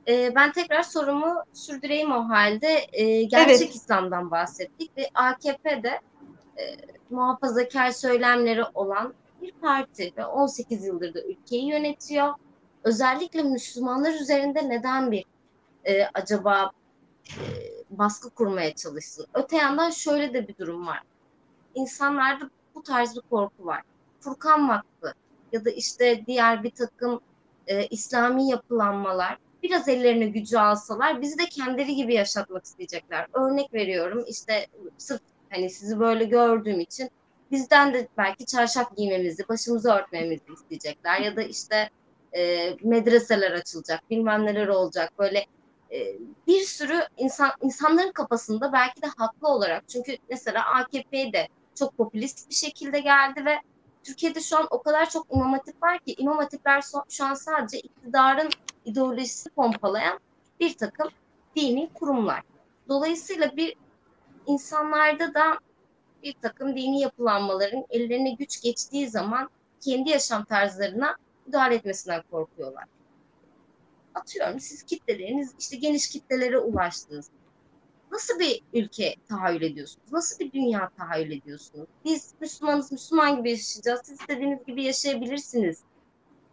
E, 0.08 0.36
ben 0.36 0.52
tekrar 0.52 0.84
sorumu 0.84 1.44
sürdüreyim 1.54 2.12
o 2.12 2.30
halde. 2.30 2.88
E, 2.94 3.24
gerçek 3.24 3.62
Evet. 3.62 3.76
İslam'dan 3.76 4.32
bahsettik 4.32 4.98
ve 4.98 5.10
AKP'de 5.14 6.02
e, 6.58 6.64
muhafazakar 7.10 7.92
söylemleri 7.92 8.64
olan 8.74 9.14
bir 9.42 9.52
parti 9.52 10.14
ve 10.18 10.26
18 10.26 10.86
yıldır 10.86 11.14
da 11.14 11.22
ülkeyi 11.22 11.70
yönetiyor. 11.70 12.34
Özellikle 12.84 13.44
Müslümanlar 13.44 14.14
üzerinde 14.14 14.70
neden 14.70 15.12
bir 15.12 15.26
e, 15.88 16.04
acaba 16.13 16.71
e, 17.30 17.43
baskı 17.89 18.30
kurmaya 18.30 18.76
çalışsın. 18.76 19.26
Öte 19.34 19.58
yandan 19.58 19.89
şöyle 19.89 20.34
de 20.34 20.47
bir 20.47 20.58
durum 20.58 20.88
var. 20.88 21.02
İnsanlarda 21.76 22.50
bu 22.76 22.84
tarz 22.84 23.15
bir 23.15 23.21
korku 23.21 23.65
var. 23.65 23.82
Furkan 24.19 24.69
Vakfı 24.69 25.13
ya 25.52 25.65
da 25.65 25.69
işte 25.69 26.23
diğer 26.28 26.63
bir 26.63 26.71
takım 26.71 27.21
e, 27.67 27.88
İslami 27.88 28.50
yapılanmalar 28.50 29.38
biraz 29.63 29.88
ellerine 29.88 30.26
gücü 30.26 30.58
alsalar 30.58 31.21
bizi 31.21 31.39
de 31.39 31.45
kendileri 31.45 31.95
gibi 31.95 32.13
yaşatmak 32.13 32.65
isteyecekler. 32.65 33.28
Örnek 33.34 33.73
veriyorum 33.73 34.23
işte 34.28 34.67
sırf 34.97 35.21
hani 35.50 35.69
sizi 35.69 36.00
böyle 36.00 36.26
gördüğüm 36.26 36.80
için 36.80 37.10
bizden 37.52 37.93
de 37.93 38.08
belki 38.17 38.45
çarşaf 38.45 38.97
giymemizi, 38.97 39.47
başımızı 39.50 39.91
örtmemizi 39.91 40.54
isteyecekler 40.54 41.19
ya 41.19 41.36
da 41.36 41.41
işte 41.41 41.89
e, 42.38 42.73
medreseler 42.84 43.52
açılacak, 43.52 44.10
bilmem 44.10 44.45
neler 44.45 44.67
olacak 44.67 45.13
böyle 45.19 45.45
bir 46.47 46.62
sürü 46.62 47.02
insan 47.17 47.52
insanların 47.62 48.12
kafasında 48.12 48.73
belki 48.73 49.02
de 49.02 49.08
haklı 49.17 49.47
olarak 49.47 49.89
çünkü 49.89 50.17
mesela 50.30 50.65
AKP 50.65 51.34
de 51.34 51.47
çok 51.76 51.97
popülist 51.97 52.50
bir 52.50 52.56
şekilde 52.56 53.00
geldi 53.00 53.45
ve 53.45 53.62
Türkiye'de 54.04 54.41
şu 54.41 54.58
an 54.58 54.67
o 54.69 54.82
kadar 54.82 55.10
çok 55.10 55.28
imam 55.34 55.54
hatip 55.54 55.84
var 55.84 56.00
ki 56.00 56.15
imam 56.17 56.38
hatipler 56.38 56.84
şu 57.10 57.26
an 57.26 57.34
sadece 57.34 57.80
iktidarın 57.80 58.50
ideolojisi 58.86 59.50
pompalayan 59.50 60.19
bir 60.60 60.78
takım 60.78 61.08
dini 61.56 61.89
kurumlar. 61.93 62.41
Dolayısıyla 62.89 63.56
bir 63.56 63.76
insanlarda 64.47 65.34
da 65.34 65.60
bir 66.23 66.34
takım 66.41 66.76
dini 66.76 67.02
yapılanmaların 67.02 67.86
ellerine 67.89 68.32
güç 68.32 68.62
geçtiği 68.62 69.10
zaman 69.10 69.50
kendi 69.82 70.10
yaşam 70.10 70.45
tarzlarına 70.45 71.15
müdahale 71.45 71.76
etmesinden 71.76 72.23
korkuyorlar 72.32 72.97
atıyorum 74.18 74.60
siz 74.60 74.84
kitleleriniz 74.84 75.56
işte 75.60 75.78
geniş 75.78 76.10
kitlelere 76.10 76.58
ulaştınız. 76.58 77.30
Nasıl 78.12 78.40
bir 78.40 78.62
ülke 78.74 79.16
tahayyül 79.30 79.62
ediyorsunuz? 79.62 80.12
Nasıl 80.12 80.40
bir 80.40 80.52
dünya 80.52 80.90
tahayyül 80.98 81.32
ediyorsunuz? 81.32 81.88
Biz 82.06 82.34
Müslümanız, 82.42 82.92
Müslüman 82.92 83.38
gibi 83.38 83.50
yaşayacağız. 83.50 84.02
Siz 84.04 84.22
istediğiniz 84.22 84.66
gibi 84.66 84.84
yaşayabilirsiniz 84.84 85.80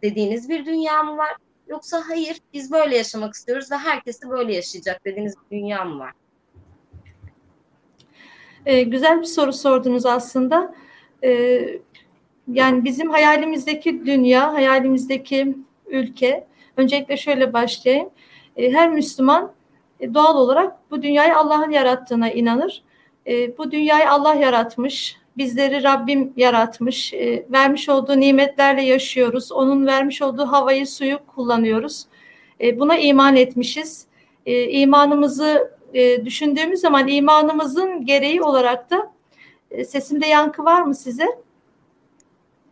dediğiniz 0.01 0.49
bir 0.49 0.65
dünya 0.65 1.03
mı 1.03 1.17
var? 1.17 1.35
Yoksa 1.67 2.03
hayır 2.07 2.37
biz 2.53 2.71
böyle 2.71 2.97
yaşamak 2.97 3.33
istiyoruz 3.33 3.71
ve 3.71 3.75
herkes 3.75 4.21
de 4.21 4.29
böyle 4.29 4.55
yaşayacak 4.55 5.05
dediğiniz 5.05 5.35
bir 5.35 5.57
dünya 5.57 5.85
mı 5.85 5.99
var? 5.99 6.13
Ee, 8.65 8.81
güzel 8.83 9.19
bir 9.19 9.25
soru 9.25 9.53
sordunuz 9.53 10.05
aslında. 10.05 10.75
Ee, 11.23 11.79
yani 12.47 12.83
bizim 12.83 13.09
hayalimizdeki 13.09 14.05
dünya, 14.05 14.53
hayalimizdeki 14.53 15.57
ülke, 15.87 16.47
öncelikle 16.77 17.17
şöyle 17.17 17.53
başlayayım. 17.53 18.09
Ee, 18.57 18.71
her 18.71 18.91
Müslüman 18.91 19.51
e, 19.99 20.13
doğal 20.13 20.37
olarak 20.37 20.91
bu 20.91 21.01
dünyayı 21.01 21.37
Allah'ın 21.37 21.71
yarattığına 21.71 22.29
inanır. 22.29 22.83
Ee, 23.27 23.57
bu 23.57 23.71
dünyayı 23.71 24.11
Allah 24.11 24.33
yaratmış, 24.33 25.17
bizleri 25.37 25.83
Rabbim 25.83 26.33
yaratmış, 26.37 27.13
e, 27.13 27.45
vermiş 27.51 27.89
olduğu 27.89 28.19
nimetlerle 28.19 28.81
yaşıyoruz. 28.81 29.51
Onun 29.51 29.85
vermiş 29.85 30.21
olduğu 30.21 30.45
havayı, 30.45 30.87
suyu 30.87 31.19
kullanıyoruz. 31.35 32.05
E, 32.61 32.79
buna 32.79 32.97
iman 32.97 33.35
etmişiz. 33.35 34.05
E, 34.45 34.69
imanımızı 34.69 35.75
e, 35.93 36.25
düşündüğümüz 36.25 36.79
zaman 36.79 37.07
imanımızın 37.07 38.05
gereği 38.05 38.41
olarak 38.41 38.91
da 38.91 39.11
e, 39.71 39.85
sesimde 39.85 40.27
yankı 40.27 40.65
var 40.65 40.81
mı 40.81 40.95
size? 40.95 41.25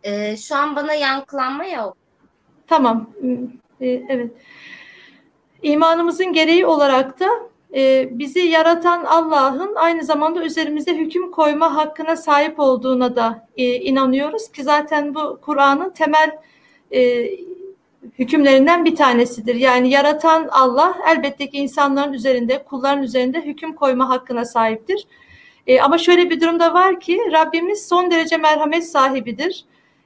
Ee, 0.04 0.36
şu 0.36 0.56
an 0.56 0.76
bana 0.76 0.94
yankılanma 0.94 1.64
yok. 1.64 1.96
Tamam. 2.66 3.10
E, 3.84 4.02
evet. 4.08 4.30
İmanımızın 5.62 6.32
gereği 6.32 6.66
olarak 6.66 7.20
da 7.20 7.28
e, 7.74 8.08
bizi 8.18 8.40
yaratan 8.40 9.04
Allah'ın 9.04 9.74
aynı 9.74 10.04
zamanda 10.04 10.44
üzerimizde 10.44 10.96
hüküm 10.96 11.30
koyma 11.30 11.76
hakkına 11.76 12.16
sahip 12.16 12.60
olduğuna 12.60 13.16
da 13.16 13.48
e, 13.56 13.74
inanıyoruz 13.74 14.52
ki 14.52 14.62
zaten 14.62 15.14
bu 15.14 15.38
Kur'an'ın 15.42 15.90
temel 15.90 16.38
e, 16.92 17.30
hükümlerinden 18.18 18.84
bir 18.84 18.96
tanesidir. 18.96 19.54
Yani 19.54 19.90
yaratan 19.90 20.48
Allah 20.50 20.98
elbette 21.08 21.50
ki 21.50 21.58
insanların 21.58 22.12
üzerinde, 22.12 22.64
kulların 22.64 23.02
üzerinde 23.02 23.40
hüküm 23.40 23.74
koyma 23.74 24.08
hakkına 24.08 24.44
sahiptir. 24.44 25.06
E, 25.66 25.80
ama 25.80 25.98
şöyle 25.98 26.30
bir 26.30 26.40
durumda 26.40 26.74
var 26.74 27.00
ki 27.00 27.20
Rabbimiz 27.32 27.88
son 27.88 28.10
derece 28.10 28.36
merhamet 28.36 28.90
sahibidir. 28.90 29.64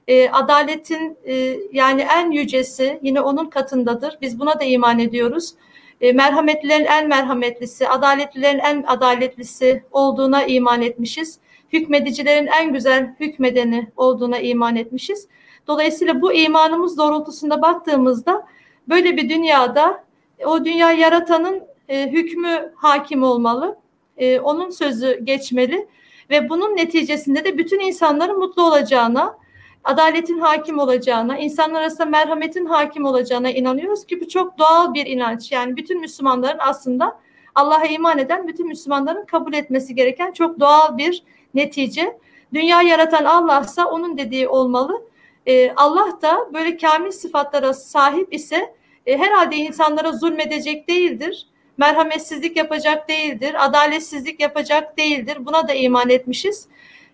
E, 0.08 0.30
adaletin 0.30 1.16
e, 1.24 1.56
yani 1.72 2.06
en 2.16 2.30
yücesi 2.30 2.98
yine 3.02 3.20
onun 3.20 3.46
katındadır. 3.46 4.18
Biz 4.20 4.40
buna 4.40 4.60
da 4.60 4.64
iman 4.64 4.98
ediyoruz. 4.98 5.54
E, 6.00 6.12
merhametlilerin 6.12 6.84
en 6.84 7.08
merhametlisi, 7.08 7.88
adaletlilerin 7.88 8.58
en 8.58 8.84
adaletlisi 8.86 9.82
olduğuna 9.90 10.44
iman 10.44 10.82
etmişiz. 10.82 11.38
Hükmedicilerin 11.72 12.46
en 12.46 12.72
güzel 12.72 13.14
hükmedeni 13.20 13.88
olduğuna 13.96 14.38
iman 14.38 14.76
etmişiz. 14.76 15.28
Dolayısıyla 15.66 16.22
bu 16.22 16.32
imanımız 16.32 16.98
doğrultusunda 16.98 17.62
baktığımızda 17.62 18.46
böyle 18.88 19.16
bir 19.16 19.28
dünyada 19.28 20.04
o 20.46 20.64
dünya 20.64 20.92
yaratanın 20.92 21.62
e, 21.88 22.10
hükmü 22.10 22.72
hakim 22.76 23.22
olmalı. 23.22 23.78
E, 24.16 24.40
onun 24.40 24.70
sözü 24.70 25.20
geçmeli 25.24 25.88
ve 26.30 26.48
bunun 26.48 26.76
neticesinde 26.76 27.44
de 27.44 27.58
bütün 27.58 27.80
insanların 27.80 28.38
mutlu 28.38 28.62
olacağına, 28.62 29.38
adaletin 29.84 30.38
hakim 30.38 30.78
olacağına, 30.78 31.38
insanlar 31.38 31.80
arasında 31.80 32.06
merhametin 32.06 32.66
hakim 32.66 33.04
olacağına 33.04 33.50
inanıyoruz 33.50 34.06
ki 34.06 34.20
bu 34.20 34.28
çok 34.28 34.58
doğal 34.58 34.94
bir 34.94 35.06
inanç. 35.06 35.52
Yani 35.52 35.76
bütün 35.76 36.00
Müslümanların 36.00 36.58
aslında 36.60 37.18
Allah'a 37.54 37.86
iman 37.86 38.18
eden 38.18 38.48
bütün 38.48 38.68
Müslümanların 38.68 39.24
kabul 39.24 39.52
etmesi 39.52 39.94
gereken 39.94 40.32
çok 40.32 40.60
doğal 40.60 40.98
bir 40.98 41.22
netice. 41.54 42.18
Dünya 42.54 42.82
yaratan 42.82 43.24
Allah'sa 43.24 43.86
onun 43.86 44.18
dediği 44.18 44.48
olmalı. 44.48 45.02
Ee, 45.46 45.72
Allah 45.76 46.18
da 46.22 46.48
böyle 46.54 46.76
kamil 46.76 47.10
sıfatlara 47.10 47.74
sahip 47.74 48.34
ise 48.34 48.74
e, 49.06 49.18
herhalde 49.18 49.56
insanlara 49.56 50.12
zulmedecek 50.12 50.88
değildir. 50.88 51.46
Merhametsizlik 51.78 52.56
yapacak 52.56 53.08
değildir. 53.08 53.64
Adaletsizlik 53.64 54.40
yapacak 54.40 54.98
değildir. 54.98 55.38
Buna 55.40 55.68
da 55.68 55.74
iman 55.74 56.10
etmişiz. 56.10 56.68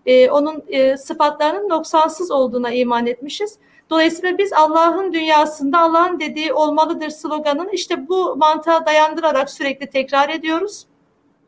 Ee, 0.05 0.29
onun 0.29 0.63
e, 0.67 0.97
sıfatlarının 0.97 1.69
noksansız 1.69 2.31
olduğuna 2.31 2.71
iman 2.71 3.07
etmişiz. 3.07 3.57
Dolayısıyla 3.89 4.37
biz 4.37 4.53
Allah'ın 4.53 5.13
dünyasında 5.13 5.79
Allah'ın 5.79 6.19
dediği 6.19 6.53
olmalıdır 6.53 7.09
sloganını 7.09 7.71
işte 7.71 8.07
bu 8.07 8.35
mantığa 8.35 8.85
dayandırarak 8.85 9.49
sürekli 9.49 9.89
tekrar 9.89 10.29
ediyoruz. 10.29 10.85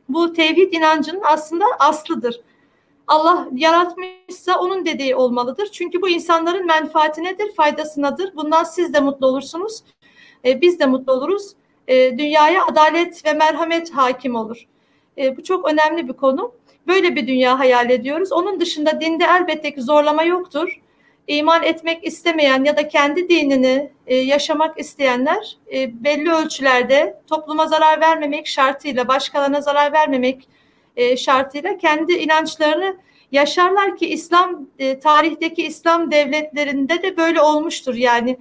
Bu 0.09 0.33
tevhid 0.33 0.73
inancının 0.73 1.21
aslında 1.23 1.65
aslıdır. 1.79 2.41
Allah 3.07 3.47
yaratmışsa 3.53 4.59
onun 4.59 4.85
dediği 4.85 5.15
olmalıdır. 5.15 5.69
Çünkü 5.71 6.01
bu 6.01 6.09
insanların 6.09 6.65
menfaatinedir, 6.65 7.55
faydasınadır. 7.55 8.35
Bundan 8.35 8.63
siz 8.63 8.93
de 8.93 8.99
mutlu 8.99 9.27
olursunuz. 9.27 9.83
E, 10.45 10.61
biz 10.61 10.79
de 10.79 10.85
mutlu 10.85 11.13
oluruz. 11.13 11.53
E, 11.87 12.17
dünyaya 12.17 12.65
adalet 12.65 13.25
ve 13.25 13.33
merhamet 13.33 13.91
hakim 13.91 14.35
olur. 14.35 14.67
E, 15.17 15.37
bu 15.37 15.43
çok 15.43 15.71
önemli 15.71 16.07
bir 16.07 16.13
konu. 16.13 16.51
Böyle 16.87 17.15
bir 17.15 17.27
dünya 17.27 17.59
hayal 17.59 17.89
ediyoruz. 17.89 18.31
Onun 18.31 18.59
dışında 18.59 19.01
dinde 19.01 19.25
elbette 19.25 19.73
ki 19.73 19.81
zorlama 19.81 20.23
yoktur 20.23 20.79
iman 21.27 21.63
etmek 21.63 22.07
istemeyen 22.07 22.63
ya 22.63 22.77
da 22.77 22.87
kendi 22.87 23.29
dinini 23.29 23.91
e, 24.07 24.15
yaşamak 24.15 24.79
isteyenler 24.79 25.57
e, 25.73 26.03
belli 26.03 26.31
ölçülerde 26.31 27.21
topluma 27.27 27.67
zarar 27.67 28.01
vermemek 28.01 28.47
şartıyla, 28.47 29.07
başkalarına 29.07 29.61
zarar 29.61 29.93
vermemek 29.93 30.47
e, 30.95 31.17
şartıyla 31.17 31.77
kendi 31.77 32.13
inançlarını 32.13 32.97
yaşarlar 33.31 33.97
ki 33.97 34.07
İslam 34.07 34.67
e, 34.79 34.99
tarihteki 34.99 35.65
İslam 35.65 36.11
devletlerinde 36.11 37.03
de 37.03 37.17
böyle 37.17 37.41
olmuştur. 37.41 37.95
Yani 37.95 38.37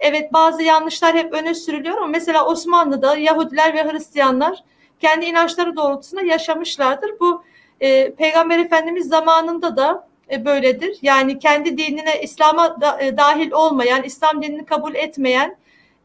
evet 0.00 0.32
bazı 0.32 0.62
yanlışlar 0.62 1.14
hep 1.14 1.32
öne 1.32 1.54
sürülüyor 1.54 1.96
ama 1.96 2.06
mesela 2.06 2.46
Osmanlı'da 2.46 3.16
Yahudiler 3.16 3.74
ve 3.74 3.92
Hristiyanlar 3.92 4.64
kendi 5.00 5.26
inançları 5.26 5.76
doğrultusunda 5.76 6.22
yaşamışlardır. 6.22 7.20
Bu 7.20 7.44
e, 7.80 8.14
Peygamber 8.14 8.58
Efendimiz 8.58 9.08
zamanında 9.08 9.76
da 9.76 10.08
e, 10.30 10.44
böyledir. 10.44 10.98
Yani 11.02 11.38
kendi 11.38 11.78
dinine 11.78 12.22
İslam'a 12.22 12.80
da, 12.80 13.00
e, 13.00 13.16
dahil 13.16 13.50
olmayan, 13.50 14.02
İslam 14.02 14.42
dinini 14.42 14.64
kabul 14.64 14.94
etmeyen 14.94 15.56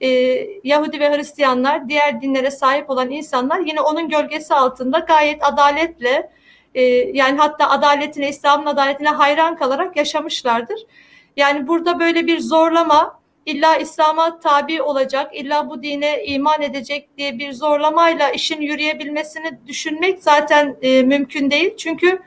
e, 0.01 0.07
Yahudi 0.63 0.99
ve 0.99 1.17
Hristiyanlar, 1.17 1.89
diğer 1.89 2.21
dinlere 2.21 2.51
sahip 2.51 2.89
olan 2.89 3.11
insanlar 3.11 3.59
yine 3.59 3.81
onun 3.81 4.09
gölgesi 4.09 4.53
altında 4.53 4.99
gayet 4.99 5.43
adaletle 5.43 6.29
e, 6.75 6.81
yani 7.13 7.37
hatta 7.37 7.69
adaletine, 7.69 8.29
İslam'ın 8.29 8.65
adaletine 8.65 9.09
hayran 9.09 9.55
kalarak 9.55 9.97
yaşamışlardır. 9.97 10.79
Yani 11.37 11.67
burada 11.67 11.99
böyle 11.99 12.27
bir 12.27 12.39
zorlama, 12.39 13.19
illa 13.45 13.77
İslam'a 13.77 14.39
tabi 14.39 14.81
olacak, 14.81 15.35
illa 15.35 15.69
bu 15.69 15.83
dine 15.83 16.25
iman 16.25 16.61
edecek 16.61 17.17
diye 17.17 17.39
bir 17.39 17.53
zorlamayla 17.53 18.31
işin 18.31 18.61
yürüyebilmesini 18.61 19.59
düşünmek 19.67 20.23
zaten 20.23 20.75
e, 20.81 21.03
mümkün 21.03 21.51
değil. 21.51 21.77
Çünkü 21.77 22.19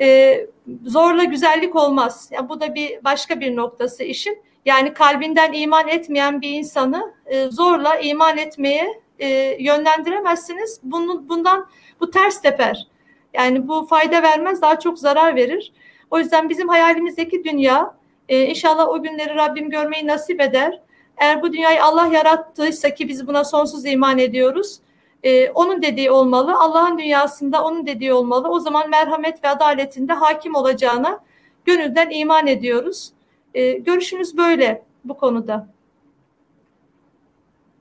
e, 0.00 0.40
zorla 0.84 1.24
güzellik 1.24 1.76
olmaz. 1.76 2.28
Yani 2.32 2.48
bu 2.48 2.60
da 2.60 2.74
bir 2.74 3.04
başka 3.04 3.40
bir 3.40 3.56
noktası 3.56 4.04
işin. 4.04 4.42
Yani 4.64 4.94
kalbinden 4.94 5.52
iman 5.52 5.88
etmeyen 5.88 6.40
bir 6.40 6.50
insanı 6.50 7.14
e, 7.26 7.44
zorla 7.44 7.96
iman 7.96 8.38
etmeye 8.38 9.00
e, 9.18 9.56
yönlendiremezsiniz. 9.58 10.80
Bunun, 10.82 11.28
bundan 11.28 11.68
bu 12.00 12.10
ters 12.10 12.42
teper. 12.42 12.86
Yani 13.34 13.68
bu 13.68 13.86
fayda 13.86 14.22
vermez, 14.22 14.62
daha 14.62 14.78
çok 14.78 14.98
zarar 14.98 15.36
verir. 15.36 15.72
O 16.10 16.18
yüzden 16.18 16.48
bizim 16.48 16.68
hayalimizdeki 16.68 17.44
dünya 17.44 17.97
e, 18.28 18.46
inşallah 18.46 18.88
o 18.88 19.02
günleri 19.02 19.34
Rabbim 19.34 19.70
görmeyi 19.70 20.06
nasip 20.06 20.40
eder. 20.40 20.80
Eğer 21.16 21.42
bu 21.42 21.52
dünyayı 21.52 21.84
Allah 21.84 22.06
yarattıysa 22.06 22.94
ki 22.94 23.08
biz 23.08 23.26
buna 23.26 23.44
sonsuz 23.44 23.86
iman 23.86 24.18
ediyoruz 24.18 24.80
e, 25.22 25.50
onun 25.50 25.82
dediği 25.82 26.10
olmalı. 26.10 26.54
Allah'ın 26.58 26.98
dünyasında 26.98 27.64
onun 27.64 27.86
dediği 27.86 28.12
olmalı. 28.12 28.48
O 28.48 28.60
zaman 28.60 28.90
merhamet 28.90 29.44
ve 29.44 29.48
adaletinde 29.48 30.12
hakim 30.12 30.54
olacağına 30.54 31.20
gönülden 31.64 32.10
iman 32.10 32.46
ediyoruz. 32.46 33.12
E, 33.54 33.72
görüşünüz 33.72 34.36
böyle 34.36 34.82
bu 35.04 35.16
konuda. 35.16 35.68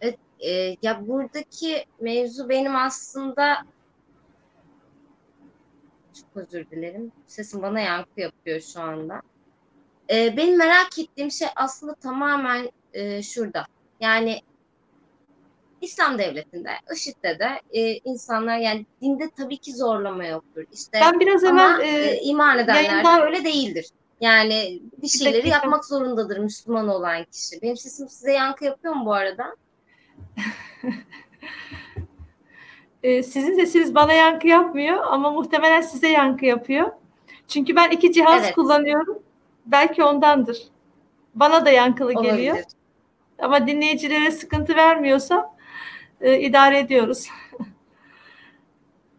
Evet, 0.01 0.19
e, 0.39 0.75
ya 0.81 1.07
buradaki 1.07 1.85
mevzu 1.99 2.49
benim 2.49 2.75
aslında 2.75 3.57
çok 6.13 6.43
özür 6.43 6.69
dilerim. 6.69 7.11
Sesim 7.25 7.61
bana 7.61 7.79
yankı 7.79 8.21
yapıyor 8.21 8.61
şu 8.61 8.81
anda. 8.81 9.21
E, 10.09 10.37
benim 10.37 10.57
merak 10.57 10.99
ettiğim 10.99 11.31
şey 11.31 11.47
aslında 11.55 11.95
tamamen 11.95 12.71
e, 12.93 13.23
şurada. 13.23 13.65
Yani 13.99 14.41
İslam 15.81 16.17
devletinde, 16.17 16.69
IŞİD'de 16.95 17.39
de 17.39 17.61
e, 17.71 17.93
insanlar 17.97 18.57
yani 18.57 18.85
dinde 19.01 19.29
tabii 19.37 19.57
ki 19.57 19.73
zorlama 19.73 20.25
yoktur. 20.25 20.63
İşte 20.73 20.99
ben 21.01 21.19
biraz 21.19 21.43
ama 21.43 21.83
evvel 21.83 22.07
e, 22.07 22.21
iman 22.21 22.59
edenler 22.59 22.83
yayında... 22.83 23.25
öyle 23.25 23.43
değildir. 23.43 23.89
Yani 24.21 24.81
bir 25.01 25.07
şeyleri 25.07 25.43
bir 25.43 25.49
yapmak 25.49 25.85
zorundadır 25.85 26.37
Müslüman 26.37 26.87
olan 26.87 27.23
kişi. 27.23 27.61
Benim 27.61 27.77
sesim 27.77 28.09
size 28.09 28.31
yankı 28.31 28.65
yapıyor 28.65 28.93
mu 28.93 29.05
bu 29.05 29.13
arada? 29.13 29.55
e, 33.03 33.23
sizin 33.23 33.55
sesiniz 33.55 33.95
bana 33.95 34.13
yankı 34.13 34.47
yapmıyor 34.47 34.97
ama 35.03 35.31
muhtemelen 35.31 35.81
size 35.81 36.07
yankı 36.07 36.45
yapıyor. 36.45 36.91
Çünkü 37.47 37.75
ben 37.75 37.91
iki 37.91 38.13
cihaz 38.13 38.43
evet. 38.43 38.55
kullanıyorum. 38.55 39.19
Belki 39.67 40.03
ondandır. 40.03 40.57
Bana 41.35 41.65
da 41.65 41.69
yankılı 41.69 42.11
Olabilir. 42.11 42.31
geliyor. 42.33 42.57
Ama 43.39 43.67
dinleyicilere 43.67 44.31
sıkıntı 44.31 44.75
vermiyorsa 44.75 45.55
e, 46.21 46.39
idare 46.39 46.79
ediyoruz. 46.79 47.27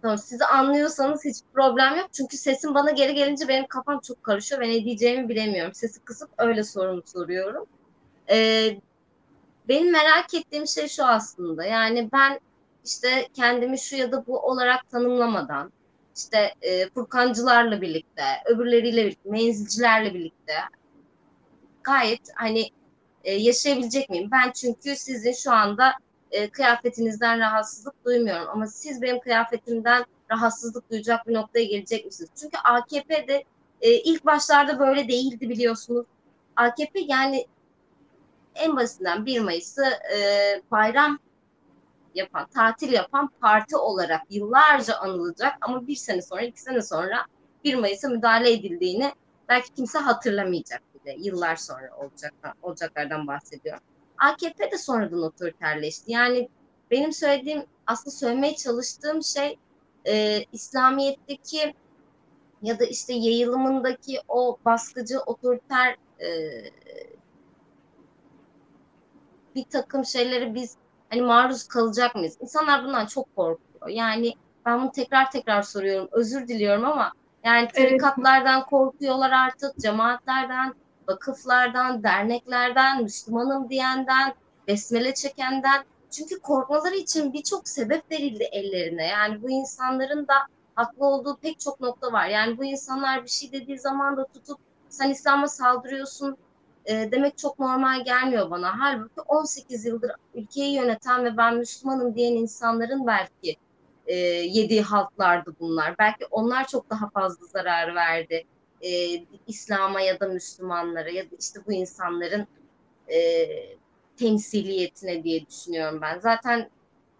Tamam, 0.02 0.18
sizi 0.18 0.44
anlıyorsanız 0.44 1.24
hiç 1.24 1.36
problem 1.54 1.96
yok. 1.96 2.08
Çünkü 2.12 2.36
sesim 2.36 2.74
bana 2.74 2.90
geri 2.90 3.14
gelince 3.14 3.48
benim 3.48 3.66
kafam 3.66 4.00
çok 4.00 4.22
karışıyor 4.22 4.60
ve 4.60 4.68
ne 4.68 4.84
diyeceğimi 4.84 5.28
bilemiyorum. 5.28 5.74
Sesi 5.74 6.00
kısıp 6.00 6.30
öyle 6.38 6.64
sorumu 6.64 7.02
soruyorum. 7.06 7.66
Ee, 8.30 8.78
benim 9.68 9.92
merak 9.92 10.34
ettiğim 10.34 10.66
şey 10.66 10.88
şu 10.88 11.04
aslında. 11.04 11.64
Yani 11.64 12.08
ben 12.12 12.40
işte 12.84 13.28
kendimi 13.34 13.78
şu 13.78 13.96
ya 13.96 14.12
da 14.12 14.26
bu 14.26 14.38
olarak 14.38 14.90
tanımlamadan 14.90 15.72
işte 16.18 16.54
e, 16.62 16.90
Furkancılarla 16.90 17.80
birlikte, 17.80 18.22
öbürleriyle 18.46 19.06
birlikte, 19.06 19.30
menzilcilerle 19.30 20.14
birlikte 20.14 20.54
gayet 21.82 22.20
hani 22.34 22.70
e, 23.24 23.34
yaşayabilecek 23.34 24.10
miyim? 24.10 24.28
Ben 24.32 24.52
çünkü 24.52 24.96
sizin 24.96 25.32
şu 25.32 25.52
anda 25.52 25.92
e, 26.30 26.50
kıyafetinizden 26.50 27.38
rahatsızlık 27.38 28.04
duymuyorum. 28.04 28.48
Ama 28.48 28.66
siz 28.66 29.02
benim 29.02 29.20
kıyafetimden 29.20 30.04
rahatsızlık 30.30 30.90
duyacak 30.90 31.28
bir 31.28 31.34
noktaya 31.34 31.64
gelecek 31.64 32.04
misiniz? 32.04 32.30
Çünkü 32.40 32.58
AKP'de 32.64 33.44
e, 33.80 33.90
ilk 33.90 34.26
başlarda 34.26 34.78
böyle 34.78 35.08
değildi 35.08 35.50
biliyorsunuz. 35.50 36.06
AKP 36.56 37.00
yani 37.00 37.46
en 38.54 38.76
basitinden 38.76 39.26
1 39.26 39.40
Mayıs'ı 39.40 39.84
e, 40.16 40.18
bayram 40.70 41.18
yapan, 42.14 42.46
tatil 42.54 42.92
yapan 42.92 43.30
parti 43.40 43.76
olarak 43.76 44.22
yıllarca 44.30 44.96
anılacak 44.96 45.56
ama 45.60 45.86
bir 45.86 45.96
sene 45.96 46.22
sonra, 46.22 46.42
iki 46.42 46.60
sene 46.60 46.82
sonra 46.82 47.26
1 47.64 47.74
Mayıs'a 47.74 48.08
müdahale 48.08 48.52
edildiğini 48.52 49.12
belki 49.48 49.74
kimse 49.74 49.98
hatırlamayacak 49.98 50.82
bile. 50.94 51.16
Yıllar 51.18 51.56
sonra 51.56 51.90
olacak, 51.96 52.34
olacaklardan 52.62 53.26
bahsediyorum. 53.26 53.82
AKP 54.18 54.70
de 54.70 54.78
sonradan 54.78 55.22
otoriterleşti. 55.22 56.12
Yani 56.12 56.48
benim 56.90 57.12
söylediğim 57.12 57.64
aslında 57.86 58.16
söylemeye 58.16 58.56
çalıştığım 58.56 59.22
şey 59.22 59.58
e, 60.06 60.44
İslamiyet'teki 60.52 61.74
ya 62.62 62.78
da 62.78 62.84
işte 62.84 63.12
yayılımındaki 63.12 64.20
o 64.28 64.58
baskıcı 64.64 65.20
otoriter 65.20 65.96
e, 66.20 66.28
bir 69.54 69.64
takım 69.64 70.04
şeyleri 70.04 70.54
biz 70.54 70.76
hani 71.10 71.22
maruz 71.22 71.68
kalacak 71.68 72.14
mıyız? 72.14 72.38
İnsanlar 72.40 72.84
bundan 72.84 73.06
çok 73.06 73.36
korkuyor. 73.36 73.88
Yani 73.88 74.34
ben 74.66 74.80
bunu 74.80 74.92
tekrar 74.92 75.30
tekrar 75.30 75.62
soruyorum. 75.62 76.08
Özür 76.12 76.48
diliyorum 76.48 76.84
ama 76.84 77.12
yani 77.44 77.68
tarikatlardan 77.68 78.64
korkuyorlar 78.64 79.30
artık, 79.30 79.78
cemaatlerden, 79.78 80.74
vakıflardan, 81.08 82.02
derneklerden, 82.02 83.02
Müslümanım 83.02 83.70
diyenden, 83.70 84.34
besmele 84.68 85.14
çekenden. 85.14 85.84
Çünkü 86.10 86.40
korkmaları 86.40 86.96
için 86.96 87.32
birçok 87.32 87.68
sebep 87.68 88.10
verildi 88.10 88.42
ellerine. 88.52 89.06
Yani 89.06 89.42
bu 89.42 89.50
insanların 89.50 90.28
da 90.28 90.34
haklı 90.74 91.06
olduğu 91.06 91.36
pek 91.36 91.60
çok 91.60 91.80
nokta 91.80 92.12
var. 92.12 92.26
Yani 92.28 92.58
bu 92.58 92.64
insanlar 92.64 93.24
bir 93.24 93.30
şey 93.30 93.52
dediği 93.52 93.78
zaman 93.78 94.16
da 94.16 94.26
tutup 94.26 94.58
sen 94.88 95.10
İslam'a 95.10 95.48
saldırıyorsun 95.48 96.36
e, 96.88 97.12
demek 97.12 97.38
çok 97.38 97.58
normal 97.58 98.04
gelmiyor 98.04 98.50
bana. 98.50 98.80
Halbuki 98.80 99.20
18 99.20 99.84
yıldır 99.84 100.10
ülkeyi 100.34 100.74
yöneten 100.74 101.24
ve 101.24 101.36
ben 101.36 101.56
Müslümanım 101.56 102.14
diyen 102.14 102.32
insanların 102.32 103.06
belki 103.06 103.56
e, 104.06 104.16
yediği 104.16 104.82
halklardı 104.82 105.54
bunlar. 105.60 105.94
Belki 105.98 106.26
onlar 106.30 106.66
çok 106.66 106.90
daha 106.90 107.10
fazla 107.10 107.46
zarar 107.46 107.94
verdi 107.94 108.44
e, 108.82 108.90
İslam'a 109.46 110.00
ya 110.00 110.20
da 110.20 110.28
Müslümanlara 110.28 111.10
ya 111.10 111.24
da 111.24 111.36
işte 111.40 111.60
bu 111.66 111.72
insanların 111.72 112.46
e, 113.12 113.48
temsiliyetine 114.16 115.24
diye 115.24 115.46
düşünüyorum 115.46 115.98
ben. 116.02 116.18
Zaten 116.18 116.70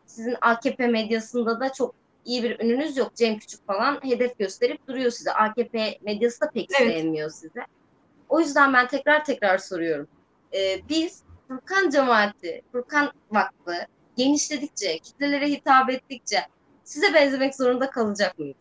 sizin 0.06 0.36
AKP 0.40 0.86
medyasında 0.86 1.60
da 1.60 1.72
çok 1.72 1.94
iyi 2.24 2.42
bir 2.42 2.60
ününüz 2.60 2.96
yok. 2.96 3.14
Cem 3.14 3.38
Küçük 3.38 3.66
falan 3.66 4.00
hedef 4.02 4.38
gösterip 4.38 4.88
duruyor 4.88 5.10
size. 5.10 5.32
AKP 5.32 5.98
medyası 6.02 6.40
da 6.40 6.50
pek 6.50 6.68
evet. 6.80 6.92
sevmiyor 6.92 7.30
size. 7.30 7.60
O 8.28 8.40
yüzden 8.40 8.72
ben 8.72 8.88
tekrar 8.88 9.24
tekrar 9.24 9.58
soruyorum. 9.58 10.08
Ee, 10.54 10.88
biz 10.88 11.22
Furkan 11.48 11.90
cemaati, 11.90 12.62
Furkan 12.72 13.12
Vakfı 13.30 13.74
genişledikçe, 14.16 14.98
kitlelere 14.98 15.46
hitap 15.46 15.90
ettikçe 15.90 16.38
size 16.84 17.14
benzemek 17.14 17.54
zorunda 17.54 17.90
kalacak 17.90 18.38
mıyız? 18.38 18.56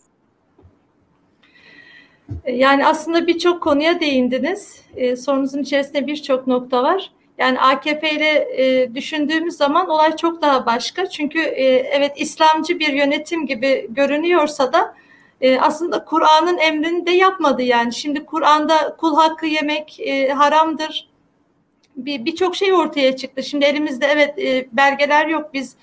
Yani 2.47 2.85
aslında 2.85 3.27
birçok 3.27 3.63
konuya 3.63 3.99
değindiniz. 3.99 4.81
Ee, 4.95 5.15
sorunuzun 5.15 5.61
içerisinde 5.61 6.07
birçok 6.07 6.47
nokta 6.47 6.83
var. 6.83 7.11
Yani 7.37 7.59
AKP 7.59 8.11
ile 8.11 8.47
e, 8.63 8.95
düşündüğümüz 8.95 9.57
zaman 9.57 9.89
olay 9.89 10.15
çok 10.15 10.41
daha 10.41 10.65
başka. 10.65 11.09
Çünkü 11.09 11.39
e, 11.39 11.63
evet 11.65 12.11
İslamcı 12.15 12.79
bir 12.79 12.93
yönetim 12.93 13.45
gibi 13.45 13.87
görünüyorsa 13.89 14.73
da 14.73 14.95
e, 15.41 15.59
aslında 15.59 16.05
Kur'an'ın 16.05 16.57
emrini 16.57 17.05
de 17.05 17.11
yapmadı 17.11 17.61
yani. 17.61 17.93
Şimdi 17.93 18.25
Kur'an'da 18.25 18.95
kul 18.97 19.15
hakkı 19.15 19.45
yemek 19.45 19.99
e, 19.99 20.29
haramdır. 20.29 21.09
Birçok 21.95 22.51
bir 22.51 22.57
şey 22.57 22.73
ortaya 22.73 23.15
çıktı. 23.15 23.43
Şimdi 23.43 23.65
elimizde 23.65 24.05
evet 24.05 24.39
e, 24.39 24.67
belgeler 24.71 25.27
yok. 25.27 25.53
Biz 25.53 25.75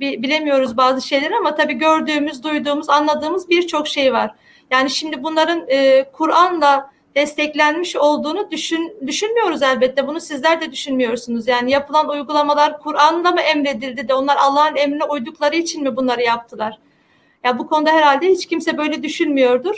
bir, 0.00 0.22
bilemiyoruz 0.22 0.76
bazı 0.76 1.08
şeyleri 1.08 1.36
ama 1.36 1.54
tabii 1.54 1.74
gördüğümüz, 1.74 2.42
duyduğumuz, 2.42 2.88
anladığımız 2.88 3.48
birçok 3.48 3.88
şey 3.88 4.12
var. 4.12 4.34
Yani 4.70 4.90
şimdi 4.90 5.22
bunların 5.22 5.64
e, 5.68 6.04
Kur'an'la 6.12 6.90
desteklenmiş 7.14 7.96
olduğunu 7.96 8.50
düşün, 8.50 8.96
düşünmüyoruz 9.06 9.62
elbette. 9.62 10.06
Bunu 10.06 10.20
sizler 10.20 10.60
de 10.60 10.72
düşünmüyorsunuz. 10.72 11.48
Yani 11.48 11.70
yapılan 11.70 12.08
uygulamalar 12.08 12.78
Kur'an'da 12.78 13.30
mı 13.32 13.40
emredildi 13.40 14.08
de 14.08 14.14
onlar 14.14 14.36
Allah'ın 14.36 14.76
emrine 14.76 15.04
uydukları 15.04 15.56
için 15.56 15.82
mi 15.82 15.96
bunları 15.96 16.22
yaptılar? 16.22 16.78
Ya 17.44 17.58
bu 17.58 17.66
konuda 17.66 17.90
herhalde 17.90 18.28
hiç 18.28 18.46
kimse 18.46 18.78
böyle 18.78 19.02
düşünmüyordur. 19.02 19.76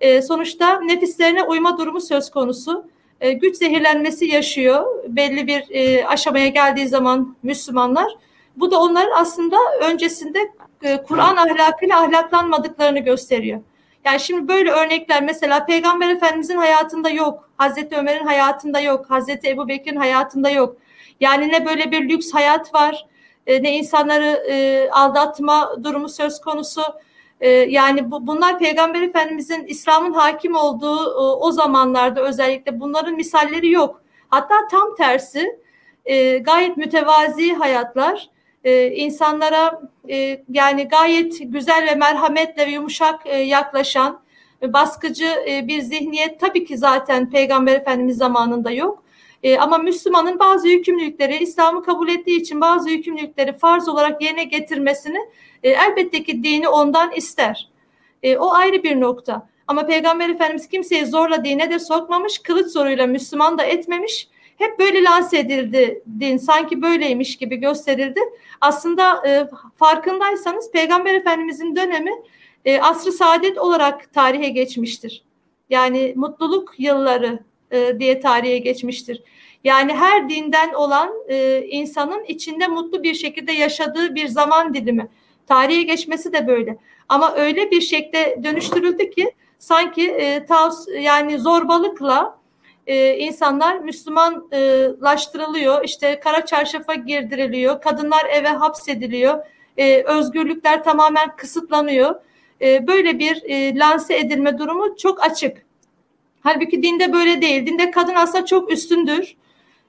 E, 0.00 0.22
sonuçta 0.22 0.80
nefislerine 0.80 1.42
uyma 1.42 1.78
durumu 1.78 2.00
söz 2.00 2.30
konusu. 2.30 2.84
E, 3.20 3.32
güç 3.32 3.56
zehirlenmesi 3.56 4.26
yaşıyor 4.26 5.04
belli 5.08 5.46
bir 5.46 5.64
e, 5.70 6.06
aşamaya 6.06 6.48
geldiği 6.48 6.88
zaman 6.88 7.36
Müslümanlar. 7.42 8.12
Bu 8.56 8.70
da 8.70 8.80
onların 8.80 9.12
aslında 9.20 9.56
öncesinde 9.80 10.38
e, 10.82 11.02
Kur'an 11.02 11.36
ahlakıyla 11.36 12.00
ahlaklanmadıklarını 12.00 12.98
gösteriyor. 12.98 13.60
Yani 14.04 14.20
şimdi 14.20 14.48
böyle 14.48 14.70
örnekler 14.70 15.22
mesela 15.22 15.66
Peygamber 15.66 16.08
Efendimizin 16.08 16.56
hayatında 16.56 17.10
yok. 17.10 17.50
Hazreti 17.56 17.96
Ömer'in 17.96 18.26
hayatında 18.26 18.80
yok. 18.80 19.10
Hazreti 19.10 19.48
Ebu 19.48 19.68
Bekir'in 19.68 19.96
hayatında 19.96 20.50
yok. 20.50 20.76
Yani 21.20 21.48
ne 21.48 21.66
böyle 21.66 21.90
bir 21.90 22.08
lüks 22.08 22.34
hayat 22.34 22.74
var 22.74 23.06
e, 23.48 23.62
ne 23.62 23.76
insanları 23.76 24.44
e, 24.50 24.88
aldatma 24.90 25.76
durumu 25.82 26.08
söz 26.08 26.40
konusu. 26.40 26.82
E, 27.40 27.50
yani 27.50 28.10
bu, 28.10 28.26
bunlar 28.26 28.58
Peygamber 28.58 29.02
Efendimizin 29.02 29.64
İslam'ın 29.66 30.12
hakim 30.12 30.56
olduğu 30.56 31.04
e, 31.04 31.18
o 31.18 31.52
zamanlarda 31.52 32.22
özellikle 32.22 32.80
bunların 32.80 33.14
misalleri 33.14 33.70
yok. 33.70 34.02
Hatta 34.28 34.54
tam 34.70 34.94
tersi 34.96 35.60
e, 36.04 36.38
gayet 36.38 36.76
mütevazi 36.76 37.54
hayatlar 37.54 38.30
e, 38.64 38.86
insanlara 38.86 39.80
e, 40.10 40.44
yani 40.50 40.88
gayet 40.88 41.52
güzel 41.52 41.86
ve 41.86 41.94
merhametle 41.94 42.66
ve 42.66 42.70
yumuşak 42.70 43.20
e, 43.24 43.36
yaklaşan 43.36 44.20
e, 44.62 44.72
baskıcı 44.72 45.34
e, 45.48 45.68
bir 45.68 45.82
zihniyet 45.82 46.40
tabii 46.40 46.64
ki 46.64 46.78
zaten 46.78 47.30
Peygamber 47.30 47.74
Efendimiz 47.74 48.16
zamanında 48.16 48.70
yok. 48.70 49.02
E, 49.42 49.58
ama 49.58 49.78
Müslümanın 49.78 50.38
bazı 50.38 50.68
yükümlülükleri 50.68 51.36
İslam'ı 51.36 51.82
kabul 51.82 52.08
ettiği 52.08 52.40
için 52.40 52.60
bazı 52.60 52.90
yükümlülükleri 52.90 53.58
farz 53.58 53.88
olarak 53.88 54.22
yerine 54.22 54.44
getirmesini 54.44 55.18
e, 55.62 55.70
elbette 55.70 56.22
ki 56.22 56.42
dini 56.42 56.68
ondan 56.68 57.12
ister. 57.12 57.68
E, 58.22 58.36
o 58.36 58.52
ayrı 58.52 58.82
bir 58.82 59.00
nokta. 59.00 59.48
Ama 59.66 59.86
Peygamber 59.86 60.28
Efendimiz 60.28 60.68
kimseyi 60.68 61.06
zorla 61.06 61.44
dine 61.44 61.70
de 61.70 61.78
sokmamış, 61.78 62.38
kılıç 62.38 62.66
zoruyla 62.66 63.06
Müslüman 63.06 63.58
da 63.58 63.64
etmemiş 63.64 64.28
hep 64.58 64.78
böyle 64.78 65.04
lanse 65.04 65.38
edildi 65.38 66.02
din 66.20 66.36
sanki 66.36 66.82
böyleymiş 66.82 67.36
gibi 67.36 67.56
gösterildi. 67.56 68.20
Aslında 68.60 69.28
e, 69.28 69.48
farkındaysanız 69.76 70.70
Peygamber 70.72 71.14
Efendimizin 71.14 71.76
dönemi 71.76 72.10
e, 72.64 72.80
asrı 72.80 73.12
saadet 73.12 73.58
olarak 73.58 74.12
tarihe 74.12 74.48
geçmiştir. 74.48 75.24
Yani 75.70 76.12
mutluluk 76.16 76.74
yılları 76.78 77.38
e, 77.72 77.98
diye 77.98 78.20
tarihe 78.20 78.58
geçmiştir. 78.58 79.22
Yani 79.64 79.94
her 79.94 80.28
dinden 80.28 80.72
olan 80.72 81.10
e, 81.28 81.64
insanın 81.68 82.24
içinde 82.24 82.66
mutlu 82.66 83.02
bir 83.02 83.14
şekilde 83.14 83.52
yaşadığı 83.52 84.14
bir 84.14 84.28
zaman 84.28 84.74
dilimi. 84.74 85.08
Tarihe 85.46 85.82
geçmesi 85.82 86.32
de 86.32 86.46
böyle. 86.46 86.78
Ama 87.08 87.34
öyle 87.34 87.70
bir 87.70 87.80
şekilde 87.80 88.40
dönüştürüldü 88.44 89.10
ki 89.10 89.34
sanki 89.58 90.10
e, 90.10 90.46
tavs 90.46 90.86
yani 91.00 91.38
zorbalıkla 91.38 92.38
e, 92.86 93.16
insanlar 93.16 93.78
Müslümanlaştırılıyor. 93.78 95.84
İşte 95.84 96.20
kara 96.20 96.46
çarşafa 96.46 96.94
girdiriliyor. 96.94 97.80
Kadınlar 97.80 98.26
eve 98.32 98.48
hapsediliyor. 98.48 99.44
E, 99.76 100.02
özgürlükler 100.02 100.84
tamamen 100.84 101.36
kısıtlanıyor. 101.36 102.14
E, 102.60 102.86
böyle 102.86 103.18
bir 103.18 103.42
e, 103.44 103.78
lanse 103.78 104.16
edilme 104.16 104.58
durumu 104.58 104.96
çok 104.96 105.24
açık. 105.24 105.67
Halbuki 106.48 106.82
dinde 106.82 107.12
böyle 107.12 107.42
değil. 107.42 107.66
Dinde 107.66 107.90
kadın 107.90 108.14
aslında 108.14 108.46
çok 108.46 108.72
üstündür. 108.72 109.36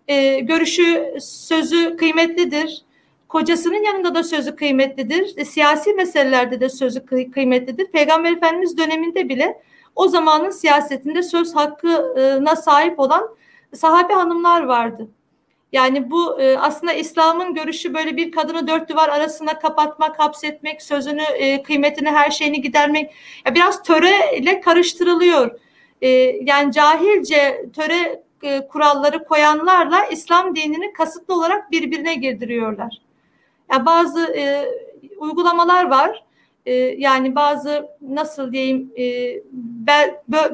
E, 0.08 0.40
görüşü, 0.40 1.18
sözü 1.22 1.98
kıymetlidir. 1.98 2.82
Kocasının 3.30 3.84
yanında 3.84 4.16
da 4.16 4.24
sözü 4.24 4.56
kıymetlidir. 4.56 5.38
E, 5.38 5.46
siyasi 5.46 5.94
meselelerde 5.94 6.60
de 6.60 6.70
sözü 6.70 7.06
kıymetlidir. 7.32 7.86
Peygamber 7.92 8.32
Efendimiz 8.32 8.78
döneminde 8.78 9.30
bile 9.30 9.62
o 9.96 10.08
zamanın 10.08 10.50
siyasetinde 10.50 11.24
söz 11.24 11.56
hakkına 11.56 12.56
sahip 12.56 13.00
olan 13.00 13.30
sahabe 13.74 14.14
hanımlar 14.14 14.64
vardı. 14.64 15.08
Yani 15.72 16.12
bu 16.12 16.42
e, 16.42 16.58
aslında 16.58 16.94
İslam'ın 16.94 17.54
görüşü 17.54 17.94
böyle 17.94 18.18
bir 18.18 18.32
kadını 18.32 18.68
dört 18.68 18.90
duvar 18.90 19.10
arasına 19.10 19.60
kapatmak, 19.60 20.20
hapsetmek, 20.20 20.82
sözünü, 20.82 21.22
e, 21.22 21.64
kıymetini, 21.64 22.10
her 22.10 22.32
şeyini 22.32 22.62
gidermek. 22.62 23.12
Ya 23.46 23.56
biraz 23.56 23.84
töre 23.84 24.38
ile 24.38 24.62
karıştırılıyor. 24.62 25.60
E, 26.02 26.10
yani 26.42 26.72
cahilce 26.72 27.66
töre 27.76 28.24
kuralları 28.70 29.24
koyanlarla 29.24 30.06
İslam 30.06 30.56
dinini 30.56 30.94
kasıtlı 30.94 31.34
olarak 31.34 31.72
birbirine 31.72 32.16
girdiriyorlar. 32.16 33.02
Ya 33.72 33.76
yani 33.76 33.86
bazı 33.86 34.36
uygulamalar 35.20 35.90
var 35.90 36.24
e, 36.66 36.74
yani 36.98 37.36
bazı 37.36 37.88
nasıl 38.02 38.52
diyeyim 38.52 38.92
e, 38.98 39.36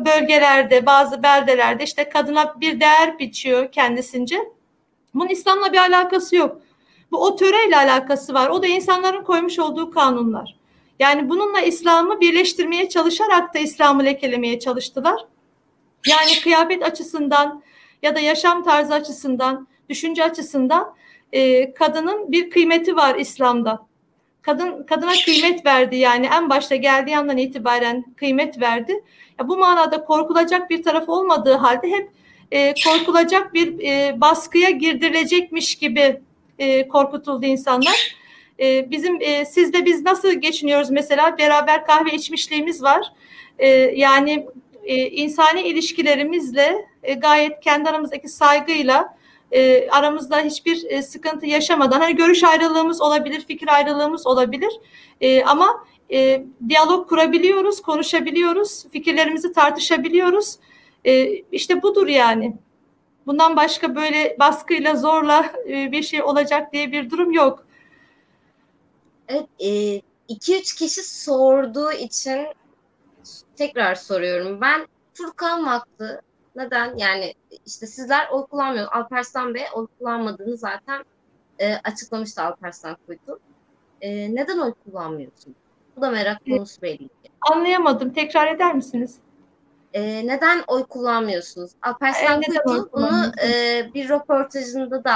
bölgelerde 0.05 0.85
bazı 0.85 1.23
beldelerde 1.23 1.83
işte 1.83 2.09
kadına 2.09 2.59
bir 2.61 2.79
değer 2.79 3.19
biçiyor 3.19 3.71
kendisince. 3.71 4.37
Bunun 5.13 5.27
İslam'la 5.27 5.73
bir 5.73 5.77
alakası 5.77 6.35
yok. 6.35 6.61
Bu 7.11 7.23
o 7.23 7.35
töreyle 7.35 7.77
alakası 7.77 8.33
var. 8.33 8.49
O 8.49 8.63
da 8.63 8.67
insanların 8.67 9.23
koymuş 9.23 9.59
olduğu 9.59 9.91
kanunlar. 9.91 10.55
Yani 10.99 11.29
bununla 11.29 11.61
İslam'ı 11.61 12.21
birleştirmeye 12.21 12.89
çalışarak 12.89 13.53
da 13.53 13.59
İslam'ı 13.59 14.05
lekelemeye 14.05 14.59
çalıştılar. 14.59 15.25
Yani 16.07 16.41
kıyafet 16.43 16.83
açısından 16.83 17.63
ya 18.01 18.15
da 18.15 18.19
yaşam 18.19 18.63
tarzı 18.63 18.93
açısından, 18.93 19.67
düşünce 19.89 20.23
açısından 20.23 20.95
e, 21.33 21.73
kadının 21.73 22.31
bir 22.31 22.49
kıymeti 22.49 22.95
var 22.95 23.15
İslam'da 23.15 23.87
kadın 24.45 24.83
kadına 24.83 25.11
kıymet 25.25 25.65
verdi 25.65 25.95
yani 25.95 26.29
en 26.33 26.49
başta 26.49 26.75
geldiği 26.75 27.17
andan 27.17 27.37
itibaren 27.37 28.03
kıymet 28.17 28.61
verdi. 28.61 29.03
Ya 29.39 29.47
bu 29.47 29.57
manada 29.57 30.05
korkulacak 30.05 30.69
bir 30.69 30.83
taraf 30.83 31.09
olmadığı 31.09 31.53
halde 31.53 31.87
hep 31.87 32.09
e, 32.51 32.73
korkulacak 32.73 33.53
bir 33.53 33.79
e, 33.79 34.21
baskıya 34.21 34.69
girdirilecekmiş 34.69 35.75
gibi 35.75 36.21
e, 36.59 36.87
korkutuldu 36.87 37.45
insanlar. 37.45 38.15
E, 38.59 38.91
bizim 38.91 39.17
e, 39.21 39.45
sizde 39.45 39.85
biz 39.85 40.05
nasıl 40.05 40.33
geçiniyoruz 40.33 40.89
mesela 40.89 41.37
beraber 41.37 41.85
kahve 41.85 42.11
içmişliğimiz 42.11 42.83
var. 42.83 43.11
E, 43.59 43.67
yani 43.95 44.47
e, 44.85 45.09
insani 45.09 45.61
ilişkilerimizle 45.61 46.87
e, 47.03 47.13
gayet 47.13 47.59
kendi 47.59 47.89
aramızdaki 47.89 48.29
saygıyla 48.29 49.17
e, 49.51 49.89
aramızda 49.89 50.39
hiçbir 50.39 50.85
e, 50.89 51.01
sıkıntı 51.01 51.45
yaşamadan 51.45 51.99
hani 51.99 52.15
görüş 52.15 52.43
ayrılığımız 52.43 53.01
olabilir, 53.01 53.45
fikir 53.47 53.67
ayrılığımız 53.75 54.27
olabilir 54.27 54.71
e, 55.21 55.43
ama 55.43 55.85
e, 56.11 56.45
diyalog 56.69 57.09
kurabiliyoruz, 57.09 57.81
konuşabiliyoruz, 57.81 58.85
fikirlerimizi 58.91 59.53
tartışabiliyoruz. 59.53 60.55
E, 61.05 61.27
işte 61.51 61.81
budur 61.81 62.07
yani. 62.07 62.55
Bundan 63.27 63.55
başka 63.55 63.95
böyle 63.95 64.35
baskıyla, 64.39 64.95
zorla 64.95 65.53
e, 65.69 65.91
bir 65.91 66.03
şey 66.03 66.23
olacak 66.23 66.73
diye 66.73 66.91
bir 66.91 67.09
durum 67.09 67.31
yok. 67.31 67.65
Evet, 69.27 69.45
e, 69.59 70.01
2-3 70.29 70.77
kişi 70.77 71.03
sorduğu 71.03 71.91
için 71.91 72.47
tekrar 73.55 73.95
soruyorum. 73.95 74.61
Ben 74.61 74.87
Furkan 75.13 75.65
Vakfı 75.65 76.21
neden 76.55 76.97
yani 76.97 77.33
işte 77.65 77.87
sizler 77.87 78.29
oy 78.29 78.45
kullanmıyor. 78.45 78.87
Alparslan 78.91 79.53
Bey 79.53 79.63
oy 79.73 79.87
kullanmadığını 79.99 80.57
zaten 80.57 81.05
e, 81.59 81.75
açıklamıştı 81.75 82.41
Alparslan 82.41 82.97
Kuytu. 83.07 83.39
E, 84.01 84.35
neden 84.35 84.57
oy 84.57 84.73
kullanmıyorsun? 84.85 85.55
Bu 85.97 86.01
da 86.01 86.09
merak 86.11 86.45
konusu 86.45 86.81
belli 86.81 86.97
ki. 86.97 87.31
Anlayamadım. 87.41 88.13
Tekrar 88.13 88.55
eder 88.55 88.75
misiniz? 88.75 89.17
E, 89.93 90.27
neden 90.27 90.63
oy 90.67 90.85
kullanmıyorsunuz? 90.85 91.71
Alparslan 91.81 92.41
E, 92.41 92.45
Kuytu 92.45 92.89
bunu 92.93 93.31
e, 93.47 93.89
bir 93.93 94.09
röportajında 94.09 95.03
da 95.03 95.15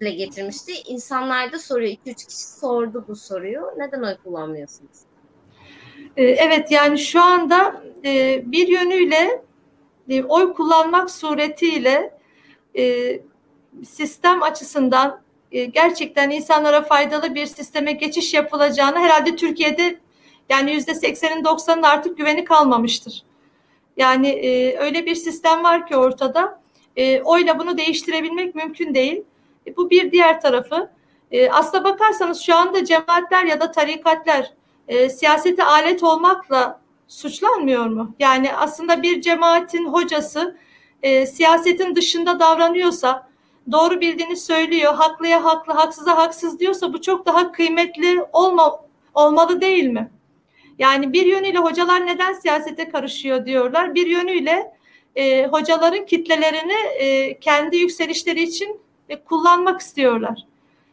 dile 0.00 0.10
getirmişti. 0.10 0.72
İnsanlar 0.72 1.52
da 1.52 1.58
soruyor. 1.58 1.92
2-3 1.92 2.26
kişi 2.26 2.48
sordu 2.48 3.04
bu 3.08 3.16
soruyu. 3.16 3.72
Neden 3.76 4.02
oy 4.02 4.16
kullanmıyorsunuz? 4.24 5.07
Ee, 6.16 6.24
Evet 6.24 6.70
yani 6.70 6.98
şu 6.98 7.22
anda 7.22 7.82
e, 8.04 8.42
bir 8.52 8.68
yönüyle 8.68 9.42
e, 10.08 10.24
oy 10.24 10.52
kullanmak 10.52 11.10
suretiyle 11.10 12.18
e, 12.78 13.18
sistem 13.84 14.42
açısından 14.42 15.20
gerçekten 15.50 16.30
insanlara 16.30 16.82
faydalı 16.82 17.34
bir 17.34 17.46
sisteme 17.46 17.92
geçiş 17.92 18.34
yapılacağını 18.34 18.98
herhalde 18.98 19.36
Türkiye'de 19.36 19.98
yani 20.48 20.72
yüzde 20.72 20.94
seksenin 20.94 21.44
doksanın 21.44 21.82
artık 21.82 22.18
güveni 22.18 22.44
kalmamıştır. 22.44 23.22
Yani 23.96 24.32
öyle 24.80 25.06
bir 25.06 25.14
sistem 25.14 25.64
var 25.64 25.86
ki 25.86 25.96
ortada 25.96 26.60
oyla 27.24 27.58
bunu 27.58 27.78
değiştirebilmek 27.78 28.54
mümkün 28.54 28.94
değil. 28.94 29.22
Bu 29.76 29.90
bir 29.90 30.12
diğer 30.12 30.40
tarafı. 30.40 30.90
E, 31.30 31.50
aslına 31.50 31.84
bakarsanız 31.84 32.40
şu 32.40 32.56
anda 32.56 32.84
cemaatler 32.84 33.44
ya 33.44 33.60
da 33.60 33.70
tarikatler 33.70 34.52
e, 34.88 35.08
siyasete 35.08 35.64
alet 35.64 36.02
olmakla 36.02 36.80
suçlanmıyor 37.08 37.86
mu? 37.86 38.14
Yani 38.18 38.54
aslında 38.54 39.02
bir 39.02 39.20
cemaatin 39.20 39.86
hocası 39.86 40.56
e, 41.02 41.26
siyasetin 41.26 41.96
dışında 41.96 42.40
davranıyorsa, 42.40 43.28
doğru 43.72 44.00
bildiğini 44.00 44.36
söylüyor, 44.36 44.94
haklıya 44.94 45.44
haklı, 45.44 45.72
haksıza 45.72 46.16
haksız 46.16 46.60
diyorsa 46.60 46.92
bu 46.92 47.00
çok 47.00 47.26
daha 47.26 47.52
kıymetli 47.52 48.24
olma, 48.32 48.80
olmalı 49.14 49.60
değil 49.60 49.88
mi? 49.88 50.10
Yani 50.78 51.12
bir 51.12 51.26
yönüyle 51.26 51.58
hocalar 51.58 52.06
neden 52.06 52.32
siyasete 52.32 52.88
karışıyor 52.88 53.46
diyorlar. 53.46 53.94
Bir 53.94 54.06
yönüyle 54.06 54.72
e, 55.16 55.46
hocaların 55.46 56.06
kitlelerini 56.06 56.76
e, 56.98 57.38
kendi 57.38 57.76
yükselişleri 57.76 58.42
için 58.42 58.80
e, 59.08 59.24
kullanmak 59.24 59.80
istiyorlar. 59.80 60.46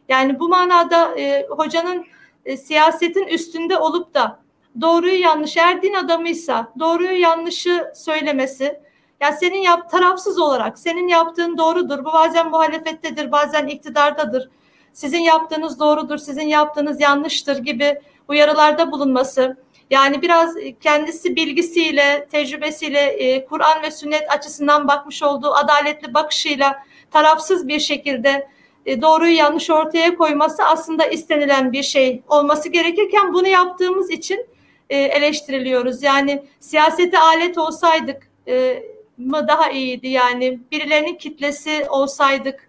Yani 0.08 0.40
bu 0.40 0.48
manada 0.48 1.18
e, 1.18 1.46
hocanın 1.50 2.06
e, 2.46 2.56
siyasetin 2.56 3.26
üstünde 3.26 3.78
olup 3.78 4.14
da 4.14 4.40
doğruyu 4.80 5.20
yanlış 5.20 5.56
eğer 5.56 5.82
din 5.82 5.94
adamıysa 5.94 6.72
doğruyu 6.78 7.20
yanlışı 7.20 7.92
söylemesi 7.94 8.80
ya 9.20 9.32
senin 9.32 9.58
yap 9.58 9.90
tarafsız 9.90 10.38
olarak 10.38 10.78
senin 10.78 11.08
yaptığın 11.08 11.58
doğrudur. 11.58 11.98
Bu 11.98 12.12
bazen 12.12 12.50
muhalefettedir, 12.50 13.32
bazen 13.32 13.66
iktidardadır. 13.66 14.48
Sizin 14.92 15.20
yaptığınız 15.20 15.80
doğrudur, 15.80 16.18
sizin 16.18 16.48
yaptığınız 16.48 17.00
yanlıştır 17.00 17.58
gibi 17.58 18.00
uyarılarda 18.28 18.92
bulunması. 18.92 19.56
Yani 19.90 20.22
biraz 20.22 20.54
kendisi 20.80 21.36
bilgisiyle, 21.36 22.28
tecrübesiyle, 22.32 23.00
e, 23.00 23.44
Kur'an 23.44 23.82
ve 23.82 23.90
sünnet 23.90 24.30
açısından 24.30 24.88
bakmış 24.88 25.22
olduğu 25.22 25.54
adaletli 25.54 26.14
bakışıyla 26.14 26.82
tarafsız 27.10 27.68
bir 27.68 27.80
şekilde 27.80 28.48
e, 28.86 29.02
doğruyu 29.02 29.36
yanlış 29.36 29.70
ortaya 29.70 30.16
koyması 30.16 30.64
aslında 30.64 31.06
istenilen 31.06 31.72
bir 31.72 31.82
şey 31.82 32.22
olması 32.28 32.68
gerekirken 32.68 33.32
bunu 33.32 33.48
yaptığımız 33.48 34.10
için 34.10 34.46
e, 34.90 34.96
eleştiriliyoruz. 34.98 36.02
Yani 36.02 36.44
siyasete 36.60 37.18
alet 37.18 37.58
olsaydık 37.58 38.28
e, 38.48 38.82
mı 39.18 39.48
daha 39.48 39.70
iyiydi 39.70 40.08
yani 40.08 40.60
birilerinin 40.72 41.14
kitlesi 41.14 41.86
olsaydık 41.88 42.66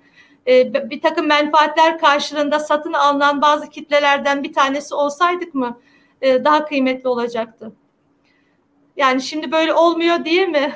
bir 0.90 1.02
takım 1.02 1.28
menfaatler 1.28 2.00
karşılığında 2.00 2.60
satın 2.60 2.94
alınan 2.94 3.42
bazı 3.42 3.70
kitlelerden 3.70 4.44
bir 4.44 4.54
tanesi 4.54 4.96
olsaydık 4.96 5.54
mı 5.54 5.80
daha 6.24 6.66
kıymetli 6.66 7.10
olacaktı. 7.10 7.72
Yani 8.98 9.22
şimdi 9.22 9.52
böyle 9.52 9.74
olmuyor 9.74 10.26
diye 10.26 10.46
mi 10.46 10.76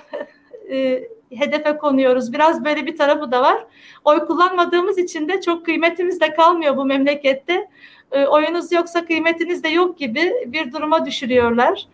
hedefe 1.35 1.77
konuyoruz? 1.77 2.33
Biraz 2.33 2.65
böyle 2.65 2.85
bir 2.85 2.97
tarafı 2.97 3.31
da 3.31 3.41
var. 3.41 3.65
Oy 4.05 4.25
kullanmadığımız 4.25 4.97
için 4.97 5.29
de 5.29 5.41
çok 5.41 5.65
kıymetimiz 5.65 6.21
de 6.21 6.33
kalmıyor 6.33 6.77
bu 6.77 6.85
memlekette. 6.85 7.69
E, 8.11 8.25
oyunuz 8.25 8.71
yoksa 8.71 9.05
kıymetiniz 9.05 9.63
de 9.63 9.69
yok 9.69 9.97
gibi 9.97 10.33
bir 10.45 10.71
duruma 10.71 11.05
düşürüyorlar. 11.05 11.87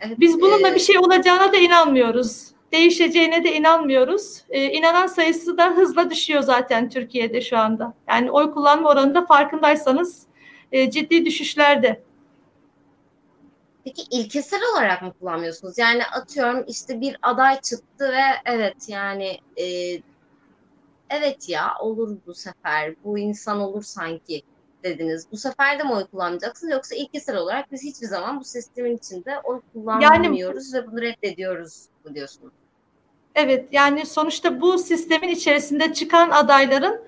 Evet, 0.00 0.20
Biz 0.20 0.40
bununla 0.40 0.68
e, 0.68 0.74
bir 0.74 0.80
şey 0.80 0.98
olacağına 0.98 1.52
da 1.52 1.56
inanmıyoruz. 1.56 2.50
Değişeceğine 2.72 3.44
de 3.44 3.54
inanmıyoruz. 3.54 4.42
Ee, 4.50 4.64
inanan 4.64 5.06
sayısı 5.06 5.58
da 5.58 5.66
hızla 5.70 6.10
düşüyor 6.10 6.42
zaten 6.42 6.88
Türkiye'de 6.88 7.40
şu 7.40 7.58
anda. 7.58 7.94
Yani 8.08 8.30
oy 8.30 8.52
kullanma 8.52 8.88
oranında 8.88 9.26
farkındaysanız 9.26 10.26
e, 10.72 10.90
ciddi 10.90 11.24
düşüşlerde. 11.24 12.02
Peki 13.84 14.02
ilkesel 14.10 14.60
olarak 14.72 15.02
mı 15.02 15.12
kullanmıyorsunuz? 15.20 15.78
Yani 15.78 16.04
atıyorum 16.04 16.64
işte 16.68 17.00
bir 17.00 17.16
aday 17.22 17.60
çıktı 17.60 18.12
ve 18.12 18.22
evet 18.44 18.88
yani 18.88 19.38
e, 19.56 19.66
evet 21.10 21.48
ya 21.48 21.74
olur 21.80 22.16
bu 22.26 22.34
sefer 22.34 22.94
bu 23.04 23.18
insan 23.18 23.60
olur 23.60 23.82
sanki 23.82 24.42
dediniz. 24.84 25.26
Bu 25.32 25.36
sefer 25.36 25.78
de 25.78 25.82
mi 25.82 25.92
oy 25.92 26.06
kullanmayacaksınız 26.06 26.72
yoksa 26.72 26.96
ilkesel 26.96 27.36
olarak 27.36 27.72
biz 27.72 27.82
hiçbir 27.82 28.06
zaman 28.06 28.40
bu 28.40 28.44
sistemin 28.44 28.96
içinde 28.96 29.40
oy 29.44 29.60
kullanmıyoruz 29.72 30.74
ve 30.74 30.86
bunu 30.86 31.00
reddediyoruz 31.00 31.86
mu 32.04 32.14
diyorsunuz? 32.14 32.52
Evet 33.34 33.68
yani 33.72 34.06
sonuçta 34.06 34.60
bu 34.60 34.78
sistemin 34.78 35.28
içerisinde 35.28 35.92
çıkan 35.92 36.30
adayların 36.30 37.00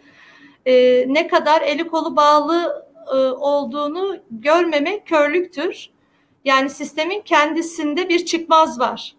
e, 0.66 1.04
ne 1.08 1.28
kadar 1.28 1.62
eli 1.62 1.86
kolu 1.86 2.16
bağlı 2.16 2.86
e, 3.06 3.16
olduğunu 3.16 4.16
görmemek 4.30 5.06
körlüktür. 5.06 5.90
Yani 6.44 6.70
sistemin 6.70 7.20
kendisinde 7.20 8.08
bir 8.08 8.24
çıkmaz 8.24 8.80
var. 8.80 9.14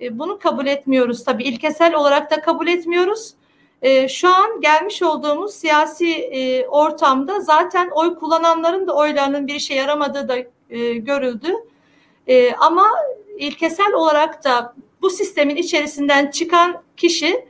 E, 0.00 0.18
bunu 0.18 0.38
kabul 0.38 0.66
etmiyoruz 0.66 1.24
tabii. 1.24 1.44
ilkesel 1.44 1.94
olarak 1.94 2.30
da 2.30 2.40
kabul 2.40 2.66
etmiyoruz. 2.66 3.34
E, 3.82 4.08
şu 4.08 4.28
an 4.28 4.60
gelmiş 4.60 5.02
olduğumuz 5.02 5.54
siyasi 5.54 6.12
e, 6.12 6.66
ortamda 6.66 7.40
zaten 7.40 7.90
oy 7.90 8.14
kullananların 8.14 8.86
da 8.86 8.96
oylarının 8.96 9.46
bir 9.46 9.54
işe 9.54 9.74
yaramadığı 9.74 10.28
da 10.28 10.36
e, 10.70 10.92
görüldü. 10.94 11.52
E, 12.26 12.54
ama 12.54 12.86
ilkesel 13.38 13.92
olarak 13.92 14.44
da 14.44 14.74
bu 15.02 15.10
sistemin 15.10 15.56
içerisinden 15.56 16.30
çıkan 16.30 16.82
kişi 16.96 17.46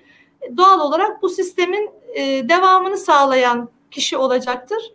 doğal 0.57 0.81
olarak 0.81 1.23
bu 1.23 1.29
sistemin 1.29 1.91
e, 2.15 2.49
devamını 2.49 2.97
sağlayan 2.97 3.69
kişi 3.91 4.17
olacaktır. 4.17 4.93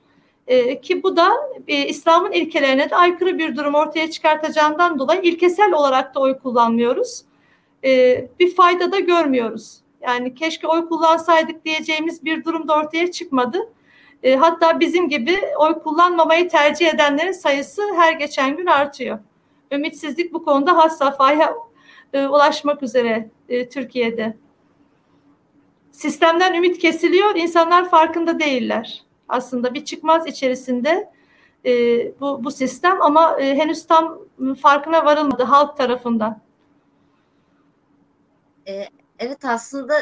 E, 0.48 0.82
ki 0.82 1.04
bu 1.04 1.18
da 1.18 1.34
e, 1.68 1.88
İslam'ın 1.88 2.32
ilkelerine 2.32 2.90
de 2.90 2.96
aykırı 2.96 3.38
bir 3.38 3.56
durum 3.56 3.76
ortaya 3.76 4.12
çıkartacağından 4.12 5.00
dolayı 5.00 5.22
ilkesel 5.22 5.74
olarak 5.74 6.16
da 6.16 6.20
oy 6.20 6.40
kullanmıyoruz. 6.40 7.22
E, 7.84 8.28
bir 8.40 8.56
fayda 8.56 8.92
da 8.92 9.00
görmüyoruz. 9.00 9.80
Yani 10.02 10.36
keşke 10.36 10.68
oy 10.68 10.88
kullansaydık 10.88 11.66
diyeceğimiz 11.66 12.26
bir 12.26 12.44
durum 12.44 12.68
da 12.68 12.76
ortaya 12.76 13.12
çıkmadı. 13.12 13.58
E, 14.24 14.36
hatta 14.36 14.80
bizim 14.80 15.10
gibi 15.10 15.40
oy 15.60 15.74
kullanmamayı 15.74 16.50
tercih 16.50 16.94
edenlerin 16.94 17.32
sayısı 17.32 17.82
her 17.96 18.14
geçen 18.14 18.58
gün 18.58 18.66
artıyor. 18.66 19.20
Ümitsizlik 19.72 20.34
bu 20.34 20.46
konuda 20.46 20.78
has 20.78 20.98
safhaya 20.98 21.54
e, 22.14 22.28
ulaşmak 22.28 22.84
üzere 22.84 23.30
e, 23.50 23.70
Türkiye'de. 23.70 24.38
Sistemden 25.92 26.54
ümit 26.54 26.80
kesiliyor, 26.80 27.36
insanlar 27.36 27.90
farkında 27.90 28.40
değiller. 28.40 29.05
Aslında 29.30 29.74
bir 29.74 29.86
çıkmaz 29.86 30.28
içerisinde 30.28 31.12
e, 31.66 31.72
bu, 32.20 32.44
bu 32.44 32.52
sistem 32.52 33.02
ama 33.02 33.42
e, 33.42 33.56
henüz 33.56 33.88
tam 33.88 34.20
farkına 34.62 35.06
varılmadı 35.06 35.44
halk 35.44 35.78
tarafından. 35.78 36.42
E, 38.68 38.86
evet 39.20 39.46
aslında 39.46 39.94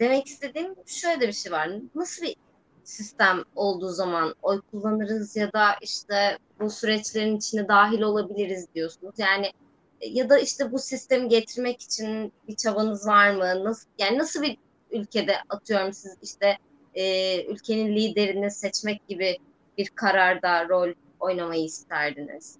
demek 0.00 0.26
istediğim 0.26 0.74
şöyle 0.86 1.28
bir 1.28 1.32
şey 1.32 1.52
var. 1.52 1.70
Nasıl 1.94 2.22
bir 2.26 2.36
sistem 2.84 3.44
olduğu 3.56 3.88
zaman 3.88 4.34
oy 4.42 4.60
kullanırız 4.70 5.36
ya 5.36 5.52
da 5.52 5.74
işte 5.82 6.38
bu 6.60 6.70
süreçlerin 6.70 7.36
içine 7.36 7.68
dahil 7.68 8.00
olabiliriz 8.00 8.66
diyorsunuz. 8.74 9.14
Yani 9.18 9.52
ya 10.00 10.28
da 10.30 10.38
işte 10.38 10.72
bu 10.72 10.78
sistemi 10.78 11.28
getirmek 11.28 11.82
için 11.82 12.32
bir 12.48 12.56
çabanız 12.56 13.06
var 13.06 13.30
mı? 13.30 13.64
Nasıl 13.64 13.88
yani 13.98 14.18
nasıl 14.18 14.42
bir 14.42 14.58
ülkede 14.90 15.36
atıyorum 15.48 15.92
siz 15.92 16.16
işte 16.22 16.58
e, 16.98 17.44
ülkenin 17.44 17.96
liderini 17.96 18.50
seçmek 18.50 19.08
gibi 19.08 19.38
bir 19.78 19.88
kararda 19.88 20.68
rol 20.68 20.92
oynamayı 21.20 21.64
isterdiniz? 21.64 22.56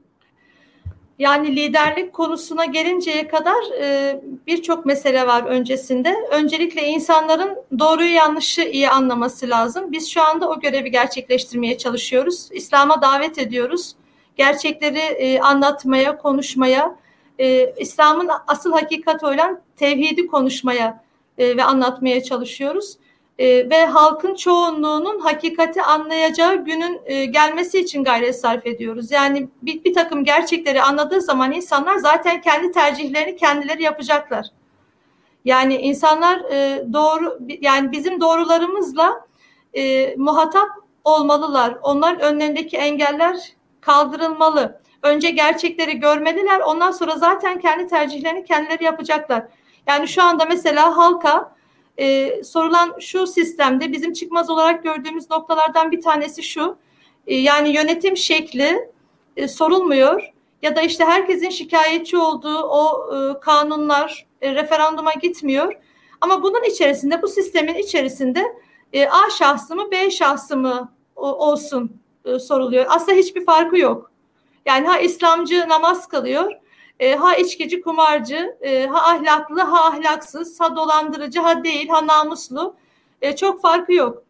Yani 1.19 1.57
liderlik 1.57 2.13
konusuna 2.13 2.65
gelinceye 2.65 3.29
kadar 3.29 3.81
e, 3.81 4.21
birçok 4.47 4.87
mesele 4.87 5.27
var 5.27 5.45
öncesinde. 5.45 6.17
Öncelikle 6.31 6.87
insanların 6.87 7.59
doğruyu 7.79 8.13
yanlışı 8.13 8.63
iyi 8.63 8.91
anlaması 8.91 9.49
lazım. 9.49 9.93
Biz 9.93 10.11
şu 10.11 10.23
anda 10.23 10.49
o 10.49 10.61
görevi 10.61 10.91
gerçekleştirmeye 10.91 11.79
çalışıyoruz. 11.79 12.49
İslam'a 12.53 13.03
davet 13.03 13.39
ediyoruz. 13.39 13.95
Gerçekleri 14.37 14.99
e, 14.99 15.41
anlatmaya, 15.41 16.19
konuşmaya, 16.19 16.97
e, 17.39 17.75
İslam'ın 17.79 18.31
asıl 18.47 18.73
hakikati 18.73 19.27
olan 19.27 19.61
tevhidi 19.77 20.27
konuşmaya 20.27 21.05
e, 21.39 21.57
ve 21.57 21.65
anlatmaya 21.65 22.23
çalışıyoruz 22.23 22.97
e, 23.39 23.71
ve 23.71 23.87
halkın 23.87 24.35
çoğunluğunun 24.35 25.21
hakikati 25.21 25.83
anlayacağı 25.83 26.65
günün 26.65 27.01
e, 27.05 27.25
gelmesi 27.25 27.79
için 27.79 28.05
gayret 28.05 28.41
sarf 28.41 28.67
ediyoruz. 28.67 29.11
Yani 29.11 29.49
bir, 29.63 29.85
bir 29.85 29.95
takım 29.95 30.25
gerçekleri 30.25 30.83
anladığı 30.83 31.21
zaman 31.21 31.53
insanlar 31.53 31.97
zaten 31.97 32.41
kendi 32.41 32.73
tercihlerini 32.73 33.37
kendileri 33.37 33.83
yapacaklar. 33.83 34.47
Yani 35.45 35.77
insanlar 35.77 36.41
e, 36.41 36.85
doğru 36.93 37.39
yani 37.61 37.93
bizim 37.93 38.21
doğrularımızla 38.21 39.27
e, 39.75 40.15
muhatap 40.17 40.69
olmalılar. 41.05 41.79
Onların 41.83 42.21
önlerindeki 42.21 42.77
engeller 42.77 43.37
kaldırılmalı. 43.81 44.81
Önce 45.03 45.31
gerçekleri 45.31 46.01
görmeliler. 46.01 46.61
Ondan 46.61 46.91
sonra 46.91 47.17
zaten 47.17 47.61
kendi 47.61 47.87
tercihlerini 47.87 48.45
kendileri 48.45 48.85
yapacaklar. 48.85 49.43
Yani 49.87 50.09
şu 50.09 50.23
anda 50.23 50.45
mesela 50.45 50.97
halka 50.97 51.58
e, 51.99 52.41
sorulan 52.45 52.95
şu 53.01 53.27
sistemde 53.27 53.93
bizim 53.93 54.13
çıkmaz 54.13 54.51
olarak 54.51 54.85
gördüğümüz 54.85 55.31
noktalardan 55.31 55.91
bir 55.91 56.01
tanesi 56.01 56.43
şu. 56.43 56.77
E, 57.27 57.35
yani 57.37 57.69
yönetim 57.69 58.17
şekli 58.17 58.91
e, 59.37 59.49
sorulmuyor 59.49 60.33
ya 60.63 60.77
da 60.77 60.83
işte 60.83 61.05
herkesin 61.05 61.51
şikayetçi 61.51 62.17
olduğu 62.17 62.63
o 62.63 63.11
e, 63.17 63.41
kanunlar 63.41 64.27
e, 64.43 64.55
referanduma 64.55 65.13
gitmiyor. 65.13 65.75
Ama 66.21 66.43
bunun 66.43 66.63
içerisinde 66.63 67.23
bu 67.23 67.29
sistemin 67.29 67.75
içerisinde 67.75 68.57
e, 68.93 69.09
A 69.09 69.31
şahsı 69.39 69.77
mı 69.77 69.91
B 69.91 70.11
şahsı 70.11 70.57
mı 70.57 70.93
o, 71.17 71.51
olsun 71.51 72.01
e, 72.25 72.39
soruluyor. 72.39 72.87
Aslında 72.89 73.19
hiçbir 73.19 73.45
farkı 73.45 73.79
yok. 73.79 74.11
Yani 74.67 74.87
ha 74.87 74.99
İslamcı 74.99 75.69
namaz 75.69 76.09
kılıyor 76.09 76.53
e, 77.01 77.15
ha 77.15 77.37
içkici 77.37 77.81
kumarcı, 77.81 78.57
e, 78.61 78.87
ha 78.87 79.13
ahlaklı, 79.13 79.61
ha 79.61 79.85
ahlaksız, 79.85 80.61
ha 80.61 80.77
dolandırıcı, 80.77 81.41
ha 81.41 81.65
değil, 81.65 81.89
ha 81.89 82.07
namuslu. 82.07 82.75
E, 83.23 83.37
çok 83.37 83.63
farkı 83.63 83.93
yok. 83.93 84.23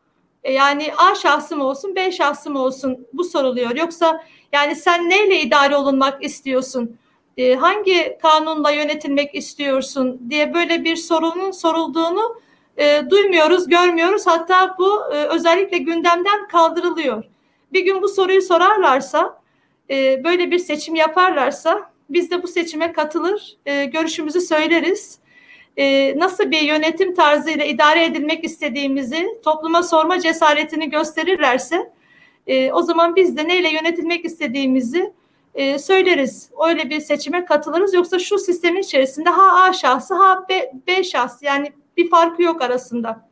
E, 0.44 0.52
yani 0.52 0.92
A 0.96 1.14
şahsı 1.14 1.56
mı 1.56 1.64
olsun, 1.64 1.96
B 1.96 2.12
şahsı 2.12 2.50
mı 2.50 2.62
olsun 2.62 3.06
bu 3.12 3.24
soruluyor. 3.24 3.76
Yoksa 3.76 4.24
yani 4.52 4.76
sen 4.76 5.10
neyle 5.10 5.40
idare 5.40 5.76
olunmak 5.76 6.24
istiyorsun? 6.24 6.98
E, 7.36 7.54
hangi 7.54 8.18
kanunla 8.22 8.70
yönetilmek 8.70 9.34
istiyorsun 9.34 10.20
diye 10.30 10.54
böyle 10.54 10.84
bir 10.84 10.96
sorunun 10.96 11.50
sorulduğunu 11.50 12.40
e, 12.76 13.10
duymuyoruz, 13.10 13.68
görmüyoruz. 13.68 14.26
Hatta 14.26 14.76
bu 14.78 15.14
e, 15.14 15.24
özellikle 15.24 15.78
gündemden 15.78 16.48
kaldırılıyor. 16.48 17.24
Bir 17.72 17.80
gün 17.80 18.02
bu 18.02 18.08
soruyu 18.08 18.42
sorarlarsa, 18.42 19.40
e, 19.90 20.24
böyle 20.24 20.50
bir 20.50 20.58
seçim 20.58 20.94
yaparlarsa 20.94 21.90
biz 22.10 22.30
de 22.30 22.42
bu 22.42 22.46
seçime 22.46 22.92
katılır, 22.92 23.56
e, 23.66 23.84
görüşümüzü 23.84 24.40
söyleriz. 24.40 25.18
E, 25.76 26.18
nasıl 26.18 26.50
bir 26.50 26.60
yönetim 26.60 27.14
tarzıyla 27.14 27.64
idare 27.64 28.04
edilmek 28.04 28.44
istediğimizi 28.44 29.26
topluma 29.44 29.82
sorma 29.82 30.20
cesaretini 30.20 30.90
gösterirlerse 30.90 31.92
e, 32.46 32.72
o 32.72 32.82
zaman 32.82 33.16
biz 33.16 33.36
de 33.36 33.48
neyle 33.48 33.68
yönetilmek 33.68 34.24
istediğimizi 34.24 35.12
e, 35.54 35.78
söyleriz. 35.78 36.50
Öyle 36.68 36.90
bir 36.90 37.00
seçime 37.00 37.44
katılırız. 37.44 37.94
Yoksa 37.94 38.18
şu 38.18 38.38
sistemin 38.38 38.80
içerisinde 38.80 39.30
ha 39.30 39.62
A 39.62 39.72
şahsı 39.72 40.14
ha 40.14 40.46
B, 40.48 40.72
B 40.86 41.04
şahsı 41.04 41.44
yani 41.44 41.72
bir 41.96 42.10
farkı 42.10 42.42
yok 42.42 42.62
arasında. 42.62 43.28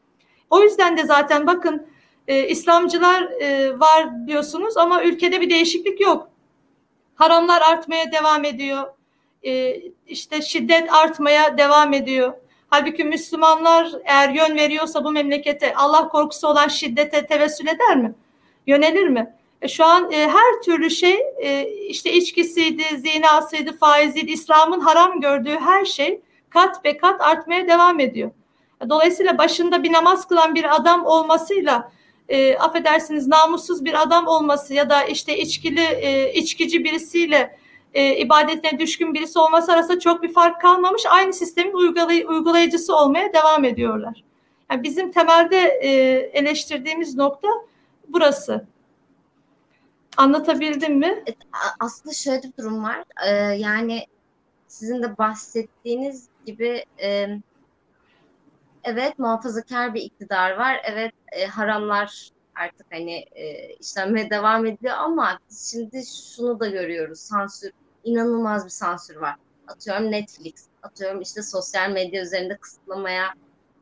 O 0.50 0.62
yüzden 0.62 0.96
de 0.96 1.04
zaten 1.04 1.46
bakın 1.46 1.86
e, 2.28 2.48
İslamcılar 2.48 3.22
e, 3.22 3.80
var 3.80 4.26
diyorsunuz 4.26 4.76
ama 4.76 5.02
ülkede 5.02 5.40
bir 5.40 5.50
değişiklik 5.50 6.00
yok. 6.00 6.28
Haramlar 7.16 7.62
artmaya 7.62 8.12
devam 8.12 8.44
ediyor. 8.44 8.84
Ee, 9.42 9.80
işte 10.06 10.42
şiddet 10.42 10.92
artmaya 10.92 11.58
devam 11.58 11.92
ediyor. 11.92 12.32
Halbuki 12.70 13.04
Müslümanlar 13.04 13.92
eğer 14.04 14.28
yön 14.28 14.56
veriyorsa 14.56 15.04
bu 15.04 15.10
memlekete 15.10 15.74
Allah 15.74 16.08
korkusu 16.08 16.48
olan 16.48 16.68
şiddete 16.68 17.26
tevessül 17.26 17.66
eder 17.66 17.96
mi? 17.96 18.14
Yönelir 18.66 19.08
mi? 19.08 19.34
E 19.62 19.68
şu 19.68 19.84
an 19.84 20.12
e, 20.12 20.28
her 20.28 20.62
türlü 20.64 20.90
şey 20.90 21.18
e, 21.42 21.68
işte 21.68 22.12
içkisiydi, 22.12 22.82
zinasıydı, 22.96 23.76
faiziydi, 23.76 24.32
İslam'ın 24.32 24.80
haram 24.80 25.20
gördüğü 25.20 25.56
her 25.58 25.84
şey 25.84 26.20
kat 26.50 26.84
be 26.84 26.96
kat 26.96 27.20
artmaya 27.20 27.68
devam 27.68 28.00
ediyor. 28.00 28.30
Dolayısıyla 28.88 29.38
başında 29.38 29.82
bir 29.82 29.92
namaz 29.92 30.28
kılan 30.28 30.54
bir 30.54 30.76
adam 30.76 31.06
olmasıyla 31.06 31.92
e, 32.28 32.56
affedersiniz 32.56 33.28
namussuz 33.28 33.84
bir 33.84 34.02
adam 34.02 34.26
olması 34.26 34.74
ya 34.74 34.90
da 34.90 35.04
işte 35.04 35.38
içkili 35.38 35.80
e, 35.80 36.32
içkici 36.32 36.84
birisiyle 36.84 37.58
e, 37.94 38.16
ibadetine 38.16 38.78
düşkün 38.78 39.14
birisi 39.14 39.38
olması 39.38 39.72
arasında 39.72 40.00
çok 40.00 40.22
bir 40.22 40.32
fark 40.32 40.60
kalmamış. 40.60 41.02
Aynı 41.10 41.32
sistemin 41.32 41.72
uygulay 41.72 42.24
uygulayıcısı 42.28 42.96
olmaya 42.96 43.32
devam 43.32 43.64
ediyorlar. 43.64 44.24
Yani 44.70 44.82
bizim 44.82 45.12
temelde 45.12 45.58
e, 45.58 45.88
eleştirdiğimiz 46.32 47.16
nokta 47.16 47.48
burası. 48.08 48.66
Anlatabildim 50.16 50.98
mi? 50.98 51.24
Aslında 51.80 52.14
şöyle 52.14 52.42
bir 52.42 52.52
durum 52.58 52.84
var. 52.84 53.04
Ee, 53.26 53.30
yani 53.58 54.06
sizin 54.68 55.02
de 55.02 55.18
bahsettiğiniz 55.18 56.28
gibi 56.46 56.84
e, 57.02 57.26
evet 58.84 59.18
muhafazakar 59.18 59.94
bir 59.94 60.02
iktidar 60.02 60.56
var. 60.56 60.80
Evet 60.84 61.14
e, 61.36 61.46
haramlar 61.46 62.30
artık 62.54 62.86
hani 62.90 63.14
e, 63.14 63.74
işlenmeye 63.74 64.30
devam 64.30 64.66
ediyor 64.66 64.94
ama 64.96 65.38
şimdi 65.70 66.02
şunu 66.36 66.60
da 66.60 66.66
görüyoruz. 66.66 67.20
Sansür, 67.20 67.72
inanılmaz 68.04 68.64
bir 68.64 68.70
sansür 68.70 69.16
var. 69.16 69.36
Atıyorum 69.68 70.10
Netflix, 70.10 70.54
atıyorum 70.82 71.20
işte 71.20 71.42
sosyal 71.42 71.90
medya 71.90 72.22
üzerinde 72.22 72.56
kısıtlamaya, 72.56 73.34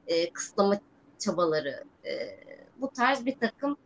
e, 0.06 0.32
kısıtlama 0.32 0.80
çabaları. 1.18 1.84
E, 2.04 2.10
bu 2.80 2.90
tarz 2.90 3.26
bir 3.26 3.38
takım 3.38 3.76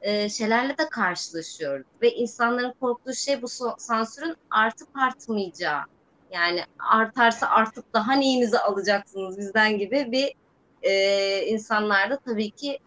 e, 0.00 0.28
şeylerle 0.28 0.78
de 0.78 0.88
karşılaşıyoruz. 0.88 1.86
Ve 2.02 2.14
insanların 2.14 2.74
korktuğu 2.80 3.14
şey 3.14 3.42
bu 3.42 3.48
sansürün 3.78 4.36
artıp 4.50 4.88
artmayacağı. 4.96 5.82
Yani 6.30 6.64
artarsa 6.78 7.48
artık 7.48 7.94
daha 7.94 8.12
neyinizi 8.12 8.58
alacaksınız 8.58 9.38
bizden 9.38 9.78
gibi 9.78 10.12
bir 10.12 10.34
e, 10.82 11.46
insanlarda 11.46 12.18
tabii 12.18 12.50
ki 12.50 12.78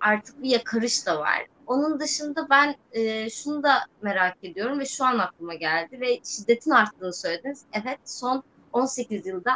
artık 0.00 0.42
bir 0.42 0.50
yakarış 0.50 1.06
da 1.06 1.18
var. 1.18 1.46
Onun 1.66 2.00
dışında 2.00 2.46
ben 2.50 2.76
e, 2.92 3.30
şunu 3.30 3.62
da 3.62 3.74
merak 4.02 4.36
ediyorum 4.42 4.78
ve 4.78 4.86
şu 4.86 5.04
an 5.04 5.18
aklıma 5.18 5.54
geldi 5.54 6.00
ve 6.00 6.20
şiddetin 6.24 6.70
arttığını 6.70 7.12
söylediniz. 7.12 7.62
Evet 7.72 7.98
son 8.04 8.42
18 8.72 9.26
yılda 9.26 9.52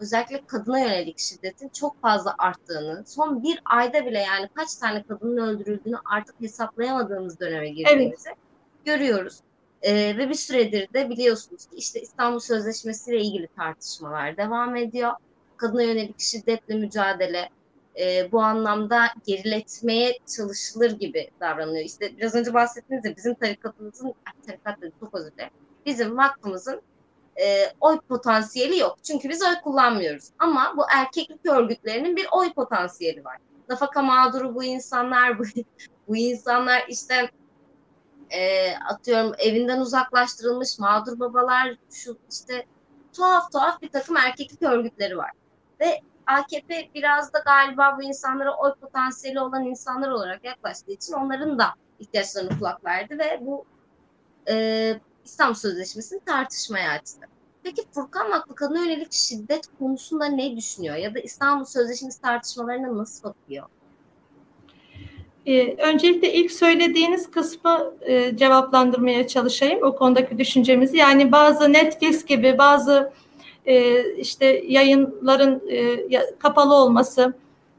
özellikle 0.00 0.46
kadına 0.46 0.80
yönelik 0.80 1.18
şiddetin 1.18 1.68
çok 1.68 2.00
fazla 2.02 2.34
arttığını, 2.38 3.04
son 3.06 3.42
bir 3.42 3.60
ayda 3.64 4.06
bile 4.06 4.18
yani 4.18 4.48
kaç 4.54 4.74
tane 4.74 5.02
kadının 5.02 5.36
öldürüldüğünü 5.36 5.96
artık 6.04 6.40
hesaplayamadığımız 6.40 7.40
döneme 7.40 7.68
girdiğimizi 7.68 8.28
evet. 8.28 8.38
görüyoruz. 8.84 9.40
Ee, 9.82 10.16
ve 10.16 10.28
bir 10.28 10.34
süredir 10.34 10.92
de 10.92 11.10
biliyorsunuz 11.10 11.66
ki 11.66 11.76
işte 11.76 12.00
İstanbul 12.00 12.38
Sözleşmesi 12.38 13.10
ile 13.10 13.20
ilgili 13.20 13.48
tartışmalar 13.56 14.36
devam 14.36 14.76
ediyor 14.76 15.12
kadına 15.56 15.82
yönelik 15.82 16.20
şiddetle 16.20 16.74
mücadele 16.74 17.48
e, 18.00 18.32
bu 18.32 18.40
anlamda 18.40 19.06
geriletmeye 19.26 20.18
çalışılır 20.36 20.90
gibi 20.90 21.30
davranıyor. 21.40 21.84
İşte 21.84 22.16
biraz 22.16 22.34
önce 22.34 22.54
bahsettiğiniz 22.54 23.04
de 23.04 23.16
bizim 23.16 23.34
tarikatımızın, 23.34 24.14
tarikat 24.46 24.80
dedi 24.80 24.92
çok 25.00 25.14
özür 25.14 25.32
dilerim, 25.32 25.52
bizim 25.86 26.16
vakfımızın 26.16 26.82
e, 27.42 27.72
oy 27.80 28.00
potansiyeli 28.00 28.78
yok. 28.78 28.98
Çünkü 29.02 29.28
biz 29.28 29.42
oy 29.42 29.54
kullanmıyoruz. 29.64 30.30
Ama 30.38 30.74
bu 30.76 30.82
erkeklik 30.90 31.46
örgütlerinin 31.46 32.16
bir 32.16 32.26
oy 32.32 32.52
potansiyeli 32.52 33.24
var. 33.24 33.38
Nafaka 33.68 34.02
mağduru 34.02 34.54
bu 34.54 34.64
insanlar, 34.64 35.38
bu, 35.38 35.42
bu 36.08 36.16
insanlar 36.16 36.84
işte 36.88 37.30
e, 38.30 38.72
atıyorum 38.76 39.32
evinden 39.38 39.80
uzaklaştırılmış 39.80 40.78
mağdur 40.78 41.20
babalar, 41.20 41.76
şu 41.90 42.18
işte 42.30 42.66
tuhaf 43.12 43.52
tuhaf 43.52 43.82
bir 43.82 43.88
takım 43.88 44.16
erkeklik 44.16 44.62
örgütleri 44.62 45.16
var. 45.18 45.30
Ve 45.80 46.00
AKP 46.26 46.90
biraz 46.94 47.32
da 47.32 47.38
galiba 47.38 47.96
bu 47.98 48.02
insanlara 48.02 48.56
oy 48.56 48.74
potansiyeli 48.74 49.40
olan 49.40 49.64
insanlar 49.64 50.10
olarak 50.10 50.44
yaklaştığı 50.44 50.92
için 50.92 51.12
onların 51.12 51.58
da 51.58 51.74
ihtiyaçlarını 51.98 52.58
kulak 52.58 52.84
verdi 52.84 53.18
ve 53.18 53.38
bu 53.40 53.64
e, 54.48 55.00
İstanbul 55.24 55.54
Sözleşmesi'ni 55.54 56.20
tartışmaya 56.20 56.90
açtı. 56.90 57.20
Peki 57.62 57.82
Furkan 57.92 58.30
Vakfı 58.30 58.54
kadına 58.54 58.78
yönelik 58.78 59.12
şiddet 59.12 59.68
konusunda 59.78 60.24
ne 60.24 60.56
düşünüyor? 60.56 60.96
Ya 60.96 61.14
da 61.14 61.18
İstanbul 61.18 61.64
Sözleşmesi 61.64 62.22
tartışmalarına 62.22 62.98
nasıl 62.98 63.28
bakıyor? 63.28 63.66
Ee, 65.46 65.76
öncelikle 65.76 66.32
ilk 66.32 66.52
söylediğiniz 66.52 67.30
kısmı 67.30 67.94
e, 68.00 68.36
cevaplandırmaya 68.36 69.26
çalışayım 69.26 69.82
o 69.82 69.96
konudaki 69.96 70.38
düşüncemizi. 70.38 70.96
Yani 70.96 71.32
bazı 71.32 71.72
Netflix 71.72 72.24
gibi 72.24 72.58
bazı 72.58 73.12
e, 73.66 74.04
işte 74.14 74.62
yayınların 74.66 75.62
e, 75.70 76.20
kapalı 76.38 76.74
olması 76.74 77.34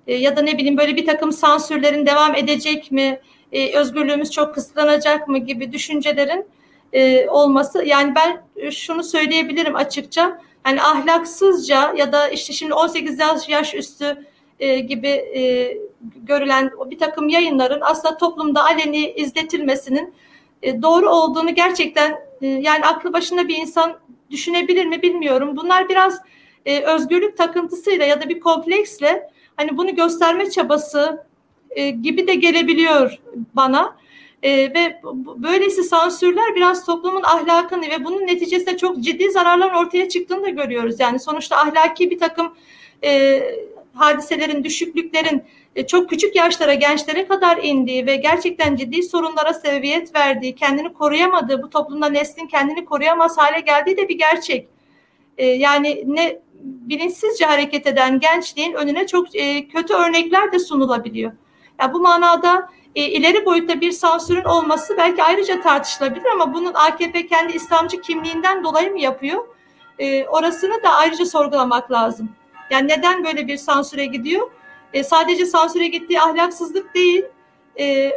e, 0.08 0.16
ya 0.16 0.38
da 0.38 0.42
ne 0.42 0.58
bileyim 0.58 0.78
böyle 0.78 0.96
bir 0.96 1.06
takım 1.06 1.32
sansürlerin 1.32 2.06
devam 2.06 2.36
edecek 2.36 2.92
mi, 2.92 3.20
e, 3.52 3.78
özgürlüğümüz 3.78 4.32
çok 4.32 4.56
kısıtlanacak 4.56 5.28
mı 5.28 5.38
gibi 5.38 5.72
düşüncelerin 5.72 6.46
e, 6.94 7.30
olması. 7.30 7.84
Yani 7.86 8.14
ben 8.16 8.42
şunu 8.72 9.04
söyleyebilirim 9.04 9.76
açıkça. 9.76 10.42
Yani 10.66 10.82
ahlaksızca 10.82 11.94
ya 11.98 12.12
da 12.12 12.28
işte 12.28 12.54
şimdi 12.54 12.74
18 12.74 13.20
yaş, 13.20 13.50
yaş 13.50 13.76
üstü 13.76 14.26
e, 14.60 14.80
gibi 14.80 15.08
e, 15.08 15.74
görülen 16.16 16.72
bir 16.86 17.00
takım 17.00 17.30
yayınların 17.30 17.82
aslında 17.82 18.18
toplumda 18.18 18.64
aleni 18.64 19.12
izletilmesinin 19.12 20.14
e, 20.62 20.82
doğru 20.82 21.10
olduğunu 21.10 21.56
gerçekten 21.56 22.20
e, 22.42 22.48
yani 22.48 22.86
aklı 22.86 23.14
başında 23.14 23.48
bir 23.48 23.58
insan 23.58 24.00
düşünebilir 24.32 24.86
mi 24.86 25.02
bilmiyorum. 25.02 25.58
Bunlar 25.58 25.90
biraz 25.90 26.22
e, 26.66 26.80
özgürlük 26.80 27.38
takıntısıyla 27.38 28.06
ya 28.06 28.22
da 28.22 28.30
bir 28.30 28.40
kompleksle 28.40 29.30
hani 29.56 29.78
bunu 29.78 29.96
gösterme 29.96 30.50
çabası 30.50 31.26
e, 31.70 31.90
gibi 31.90 32.28
de 32.28 32.36
gelebiliyor 32.36 33.20
bana. 33.54 33.96
E, 34.44 34.52
ve 34.58 35.02
böylesi 35.38 35.84
sansürler 35.84 36.56
biraz 36.56 36.86
toplumun 36.86 37.24
ahlakını 37.24 37.82
ve 37.82 38.06
bunun 38.06 38.28
neticesinde 38.28 38.78
çok 38.78 39.00
ciddi 39.00 39.32
zararlar 39.32 39.74
ortaya 39.74 40.10
çıktığını 40.10 40.44
da 40.44 40.50
görüyoruz. 40.50 41.00
Yani 41.00 41.20
sonuçta 41.20 41.58
ahlaki 41.58 42.12
bir 42.12 42.20
takım 42.20 42.56
e, 43.04 43.42
hadiselerin, 43.94 44.64
düşüklüklerin 44.64 45.44
çok 45.84 46.10
küçük 46.10 46.36
yaşlara, 46.36 46.74
gençlere 46.74 47.28
kadar 47.28 47.58
indiği 47.64 48.06
ve 48.06 48.16
gerçekten 48.16 48.76
ciddi 48.76 49.04
sorunlara 49.04 49.54
sebebiyet 49.54 50.16
verdiği, 50.16 50.56
kendini 50.56 50.94
koruyamadığı, 50.94 51.64
bu 51.64 51.70
toplumda 51.70 52.10
neslin 52.10 52.48
kendini 52.48 52.86
koruyamaz 52.86 53.38
hale 53.38 53.60
geldiği 53.60 53.98
de 53.98 54.10
bir 54.10 54.18
gerçek. 54.18 54.68
E, 55.38 55.46
yani 55.46 56.04
ne 56.06 56.40
bilinçsizce 56.64 57.46
hareket 57.46 57.88
eden 57.88 58.20
gençliğin 58.20 58.74
önüne 58.74 59.08
çok 59.08 59.36
e, 59.36 59.68
kötü 59.68 59.94
örnekler 59.94 60.52
de 60.52 60.60
sunulabiliyor. 60.60 61.32
Yani 61.80 61.94
bu 61.94 62.00
manada 62.00 62.70
ileri 62.96 63.46
boyutta 63.46 63.82
bir 63.82 63.92
sansürün 63.92 64.44
olması 64.44 64.98
belki 64.98 65.24
ayrıca 65.24 65.62
tartışılabilir 65.62 66.26
ama 66.26 66.54
bunun 66.54 66.74
AKP 66.74 67.28
kendi 67.28 67.54
İslamcı 67.54 68.02
kimliğinden 68.02 68.64
dolayı 68.64 68.92
mı 68.92 69.00
yapıyor? 69.00 69.48
orasını 70.28 70.84
da 70.84 70.90
ayrıca 70.90 71.26
sorgulamak 71.26 71.92
lazım. 71.92 72.30
Yani 72.70 72.88
neden 72.88 73.24
böyle 73.24 73.48
bir 73.48 73.58
sansüre 73.58 74.06
gidiyor? 74.06 74.52
E, 74.96 75.04
sadece 75.04 75.46
sansüre 75.46 75.88
gittiği 75.88 76.22
ahlaksızlık 76.22 76.96
değil, 76.96 77.26
e, 77.80 78.12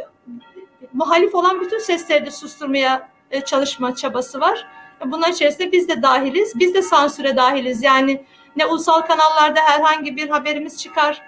muhalif 0.93 1.35
olan 1.35 1.61
bütün 1.61 1.79
sesleri 1.79 2.25
de 2.25 2.31
susturmaya 2.31 3.09
e, 3.31 3.41
çalışma 3.41 3.95
çabası 3.95 4.39
var. 4.39 4.67
Bunlar 5.05 5.29
içerisinde 5.29 5.71
biz 5.71 5.87
de 5.87 6.01
dahiliz, 6.01 6.59
biz 6.59 6.73
de 6.73 6.81
sansüre 6.81 7.35
dahiliz. 7.35 7.83
Yani 7.83 8.25
ne 8.55 8.65
ulusal 8.65 9.01
kanallarda 9.01 9.59
herhangi 9.59 10.15
bir 10.15 10.29
haberimiz 10.29 10.81
çıkar, 10.81 11.21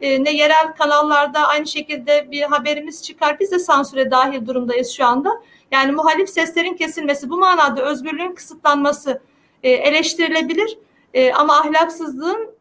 e, 0.00 0.24
ne 0.24 0.30
yerel 0.30 0.72
kanallarda 0.78 1.46
aynı 1.46 1.66
şekilde 1.66 2.30
bir 2.30 2.42
haberimiz 2.42 3.02
çıkar. 3.02 3.40
Biz 3.40 3.52
de 3.52 3.58
sansüre 3.58 4.10
dahil 4.10 4.46
durumdayız 4.46 4.90
şu 4.90 5.04
anda. 5.04 5.30
Yani 5.70 5.92
muhalif 5.92 6.28
seslerin 6.28 6.74
kesilmesi, 6.74 7.30
bu 7.30 7.38
manada 7.38 7.82
özgürlüğün 7.82 8.34
kısıtlanması 8.34 9.22
e, 9.62 9.70
eleştirilebilir. 9.70 10.78
E, 11.14 11.32
ama 11.32 11.58
ahlaksızlığın 11.58 12.53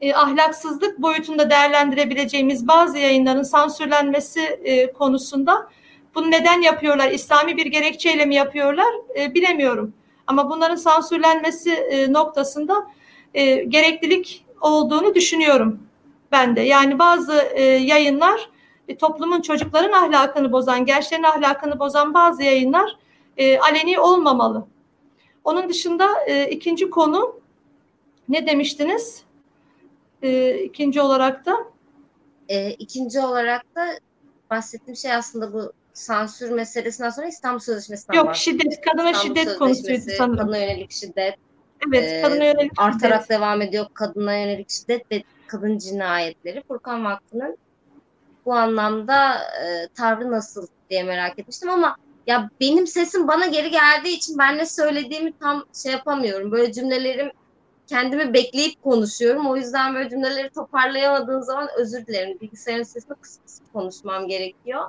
e, 0.00 0.14
ahlaksızlık 0.14 1.02
boyutunda 1.02 1.50
değerlendirebileceğimiz 1.50 2.68
bazı 2.68 2.98
yayınların 2.98 3.42
sansürlenmesi 3.42 4.40
e, 4.40 4.92
konusunda 4.92 5.68
bunu 6.14 6.30
neden 6.30 6.60
yapıyorlar? 6.60 7.10
İslami 7.10 7.56
bir 7.56 7.66
gerekçeyle 7.66 8.24
mi 8.24 8.34
yapıyorlar? 8.34 8.94
E, 9.18 9.34
bilemiyorum. 9.34 9.94
Ama 10.26 10.50
bunların 10.50 10.76
sansürlenmesi 10.76 11.72
e, 11.72 12.12
noktasında 12.12 12.86
e, 13.34 13.54
gereklilik 13.54 14.44
olduğunu 14.60 15.14
düşünüyorum 15.14 15.82
ben 16.32 16.56
de. 16.56 16.60
Yani 16.60 16.98
bazı 16.98 17.34
e, 17.54 17.62
yayınlar 17.62 18.48
e, 18.88 18.96
toplumun 18.96 19.40
çocukların 19.40 19.92
ahlakını 19.92 20.52
bozan, 20.52 20.84
gençlerin 20.86 21.22
ahlakını 21.22 21.78
bozan 21.78 22.14
bazı 22.14 22.42
yayınlar 22.42 22.96
e, 23.36 23.58
aleni 23.58 24.00
olmamalı. 24.00 24.66
Onun 25.44 25.68
dışında 25.68 26.08
e, 26.26 26.50
ikinci 26.50 26.90
konu 26.90 27.40
ne 28.28 28.46
demiştiniz? 28.46 29.23
E, 30.24 30.58
ikinci 30.58 31.00
olarak 31.00 31.46
da? 31.46 31.56
E, 32.48 32.70
ikinci 32.70 33.20
olarak 33.20 33.76
da 33.76 33.86
bahsettiğim 34.50 34.96
şey 34.96 35.14
aslında 35.14 35.52
bu 35.52 35.72
sansür 35.92 36.50
meselesinden 36.50 37.10
sonra 37.10 37.26
İstanbul 37.26 37.58
Sözleşmesi'nden 37.58 38.18
Yok 38.18 38.36
şiddet, 38.36 38.80
kadına 38.80 39.10
İstanbul 39.10 39.36
şiddet 39.36 39.58
konusuydu 39.58 40.02
sanırım. 40.18 40.36
Kadına 40.36 40.58
yönelik 40.58 40.92
şiddet. 40.92 41.34
Evet, 41.88 42.12
e, 42.12 42.22
kadına 42.22 42.44
yönelik 42.44 42.72
artarak 42.76 43.22
şiddet. 43.22 43.38
devam 43.38 43.62
ediyor. 43.62 43.86
Kadına 43.94 44.36
yönelik 44.36 44.70
şiddet 44.70 45.12
ve 45.12 45.22
kadın 45.46 45.78
cinayetleri. 45.78 46.62
Furkan 46.68 47.04
Vakfı'nın 47.04 47.58
bu 48.46 48.54
anlamda 48.54 49.34
e, 49.34 49.88
tavrı 49.94 50.30
nasıl 50.30 50.66
diye 50.90 51.02
merak 51.02 51.38
etmiştim 51.38 51.70
ama 51.70 51.96
ya 52.26 52.50
benim 52.60 52.86
sesim 52.86 53.28
bana 53.28 53.46
geri 53.46 53.70
geldiği 53.70 54.16
için 54.16 54.38
ben 54.38 54.58
ne 54.58 54.66
söylediğimi 54.66 55.32
tam 55.40 55.64
şey 55.82 55.92
yapamıyorum. 55.92 56.52
Böyle 56.52 56.72
cümlelerim 56.72 57.32
kendimi 57.86 58.34
bekleyip 58.34 58.82
konuşuyorum. 58.82 59.46
O 59.46 59.56
yüzden 59.56 59.94
böyle 59.94 60.10
cümleleri 60.10 60.50
toparlayamadığım 60.50 61.42
zaman 61.42 61.68
özür 61.78 62.06
dilerim. 62.06 62.38
Bilgisayarın 62.40 62.82
sesini 62.82 63.16
kısıp 63.16 63.44
kısıp 63.44 63.72
konuşmam 63.72 64.28
gerekiyor. 64.28 64.82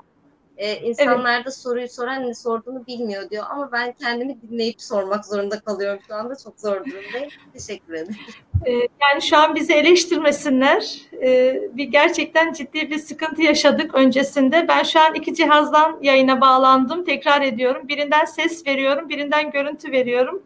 Ee, 0.58 0.76
insanlar 0.76 1.36
evet. 1.36 1.46
da 1.46 1.52
soruyu 1.52 1.89
soran 1.89 2.28
ne 2.28 2.34
sorduğunu 2.34 2.88
bilmiyor 2.88 3.30
diyor. 3.30 3.43
Ama 3.50 3.72
ben 3.72 3.91
kendimi 3.91 4.38
dinleyip 4.41 4.82
sormak 4.82 5.26
zorunda 5.26 5.60
kalıyorum 5.60 6.00
şu 6.08 6.16
anda. 6.16 6.36
Çok 6.43 6.60
zor 6.60 6.86
durumdayım. 6.86 7.30
Teşekkür 7.54 7.93
ederim. 7.93 8.16
Ee, 8.66 8.72
yani 8.72 9.22
şu 9.22 9.38
an 9.38 9.56
bizi 9.56 9.74
eleştirmesinler. 9.74 11.02
Ee, 11.22 11.62
bir 11.74 11.84
gerçekten 11.84 12.54
ciddi 12.54 12.89
bir 12.89 12.98
sıkıntı 12.98 13.41
yaşadık 13.41 13.96
öncesinde. 13.96 14.68
Ben 14.68 14.84
şu 14.84 15.00
an 15.00 15.16
iki 15.16 15.34
cihazdan 15.34 16.00
yayına 16.02 16.41
bağlandım. 16.41 17.06
Tekrar 17.06 17.41
ediyorum. 17.41 17.88
Birinden 17.88 18.26
ses 18.26 18.68
veriyorum, 18.68 19.10
birinden 19.10 19.52
görüntü 19.52 19.91
veriyorum. 19.91 20.43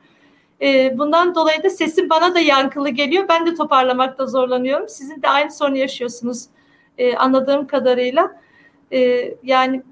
E, 0.61 0.97
bundan 0.97 1.35
dolayı 1.35 1.63
da 1.63 1.69
sesim 1.69 2.09
bana 2.09 2.35
da 2.35 2.39
yankılı 2.39 2.89
geliyor. 2.89 3.25
Ben 3.29 3.45
de 3.45 3.55
toparlamakta 3.55 4.25
zorlanıyorum. 4.25 4.89
Sizin 4.89 5.21
de 5.21 5.29
aynı 5.29 5.51
sorunu 5.51 5.77
yaşıyorsunuz 5.77 6.45
e, 6.97 7.15
anladığım 7.15 7.67
kadarıyla. 7.67 8.41
E, 8.91 9.31
yani 9.43 9.83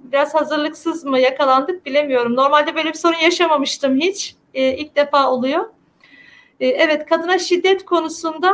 biraz 0.00 0.34
hazırlıksız 0.34 1.04
mı 1.04 1.18
yakalandık 1.18 1.86
bilemiyorum. 1.86 2.36
Normalde 2.36 2.74
böyle 2.74 2.88
bir 2.88 2.98
sorun 2.98 3.18
yaşamamıştım 3.18 3.96
hiç. 3.96 4.36
E, 4.54 4.76
ilk 4.76 4.96
defa 4.96 5.30
oluyor. 5.30 5.70
E, 6.60 6.66
evet 6.66 7.06
kadına 7.06 7.38
şiddet 7.38 7.84
konusunda 7.84 8.52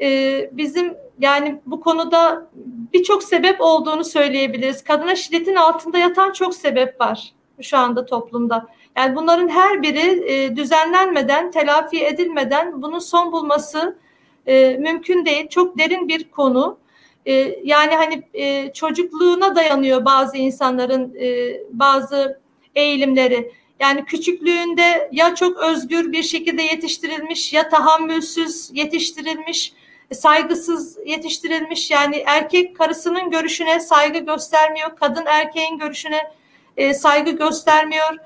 e, 0.00 0.50
bizim 0.52 0.96
yani 1.18 1.60
bu 1.66 1.80
konuda 1.80 2.50
birçok 2.92 3.22
sebep 3.22 3.60
olduğunu 3.60 4.04
söyleyebiliriz. 4.04 4.84
Kadına 4.84 5.14
şiddetin 5.14 5.54
altında 5.54 5.98
yatan 5.98 6.32
çok 6.32 6.54
sebep 6.54 7.00
var 7.00 7.32
şu 7.62 7.78
anda 7.78 8.06
toplumda. 8.06 8.66
Yani 8.96 9.16
bunların 9.16 9.48
her 9.48 9.82
biri 9.82 10.32
e, 10.32 10.56
düzenlenmeden, 10.56 11.50
telafi 11.50 12.04
edilmeden 12.04 12.82
bunun 12.82 12.98
son 12.98 13.32
bulması 13.32 13.98
e, 14.46 14.76
mümkün 14.76 15.26
değil. 15.26 15.48
Çok 15.48 15.78
derin 15.78 16.08
bir 16.08 16.30
konu. 16.30 16.78
E, 17.26 17.32
yani 17.64 17.94
hani 17.94 18.22
e, 18.34 18.72
çocukluğuna 18.72 19.56
dayanıyor 19.56 20.04
bazı 20.04 20.36
insanların 20.36 21.14
e, 21.20 21.56
bazı 21.70 22.40
eğilimleri. 22.74 23.52
Yani 23.80 24.04
küçüklüğünde 24.04 25.08
ya 25.12 25.34
çok 25.34 25.56
özgür 25.56 26.12
bir 26.12 26.22
şekilde 26.22 26.62
yetiştirilmiş 26.62 27.52
ya 27.52 27.68
tahammülsüz 27.68 28.70
yetiştirilmiş, 28.72 29.72
saygısız 30.12 30.98
yetiştirilmiş. 31.06 31.90
Yani 31.90 32.22
erkek 32.26 32.76
karısının 32.76 33.30
görüşüne 33.30 33.80
saygı 33.80 34.18
göstermiyor, 34.18 34.96
kadın 34.96 35.26
erkeğin 35.26 35.78
görüşüne 35.78 36.32
e, 36.76 36.94
saygı 36.94 37.30
göstermiyor 37.30 38.18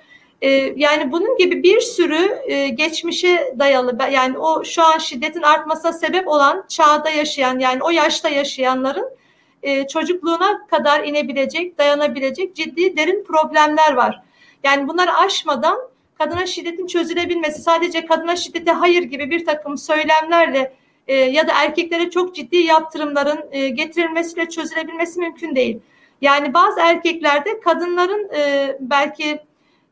e, 0.43 0.49
yani 0.77 1.13
bunun 1.13 1.37
gibi 1.37 1.63
bir 1.63 1.81
sürü 1.81 2.39
e, 2.47 2.69
geçmişe 2.69 3.55
dayalı 3.59 3.99
yani 4.13 4.39
o 4.39 4.65
şu 4.65 4.83
an 4.83 4.99
şiddetin 4.99 5.43
artmasına 5.43 5.93
sebep 5.93 6.29
olan 6.29 6.65
çağda 6.69 7.11
yaşayan 7.11 7.59
yani 7.59 7.83
o 7.83 7.91
yaşta 7.91 8.29
yaşayanların 8.29 9.11
e, 9.63 9.87
çocukluğuna 9.87 10.67
kadar 10.67 11.05
inebilecek, 11.05 11.79
dayanabilecek 11.79 12.55
ciddi 12.57 12.97
derin 12.97 13.25
problemler 13.25 13.93
var. 13.93 14.23
Yani 14.65 14.89
bunları 14.89 15.15
aşmadan 15.15 15.79
kadına 16.19 16.47
şiddetin 16.47 16.87
çözülebilmesi 16.87 17.63
sadece 17.63 18.07
kadına 18.07 18.37
şiddete 18.37 18.73
hayır 18.73 19.03
gibi 19.03 19.31
bir 19.31 19.45
takım 19.45 19.79
söylemlerle 19.79 20.73
e, 21.09 21.15
ya 21.15 21.49
da 21.49 21.53
erkeklere 21.55 22.11
çok 22.11 22.35
ciddi 22.35 22.57
yaptırımların 22.57 23.51
getirilmesiyle 23.75 24.49
çözülebilmesi 24.49 25.21
mümkün 25.21 25.57
değil. 25.57 25.79
Yani 26.21 26.55
bazı 26.55 26.81
erkeklerde 26.81 27.61
kadınların 27.61 28.31
belki 28.81 29.48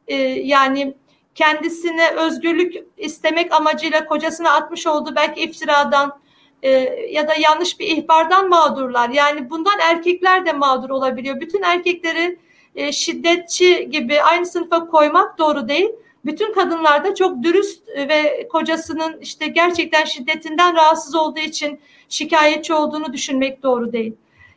e, 0.09 0.15
yani 0.25 0.95
kendisine 1.35 2.11
özgürlük 2.11 2.75
istemek 2.97 3.53
amacıyla 3.53 4.07
kocasına 4.07 4.51
atmış 4.51 4.87
olduğu 4.87 5.17
belki 5.17 5.41
iftiradan 5.41 6.21
e, 6.63 6.71
ya 7.11 7.29
da 7.29 7.35
yanlış 7.41 7.81
bir 7.81 7.87
ihbardan 7.87 8.49
mağdurlar. 8.49 9.09
Yani 9.09 9.51
bundan 9.51 9.79
erkekler 9.91 10.47
de 10.47 10.53
mağdur 10.53 10.91
olabiliyor. 10.91 11.41
Bütün 11.41 11.63
erkekleri 11.63 12.39
e, 12.75 12.93
şiddetçi 12.93 13.91
gibi 13.91 14.23
aynı 14.23 14.47
sınıfa 14.47 14.87
koymak 14.87 15.39
doğru 15.39 15.69
değil. 15.69 15.89
Bütün 16.25 16.53
kadınlar 16.53 17.05
da 17.05 17.15
çok 17.15 17.43
dürüst 17.43 17.89
ve 17.89 18.49
kocasının 18.49 19.21
işte 19.21 19.47
gerçekten 19.47 20.05
şiddetinden 20.05 20.77
rahatsız 20.77 21.15
olduğu 21.15 21.41
için 21.41 21.81
şikayetçi 22.09 22.75
olduğunu 22.75 23.13
düşünmek 23.13 23.63
doğru 23.63 23.93
değil. 23.93 24.13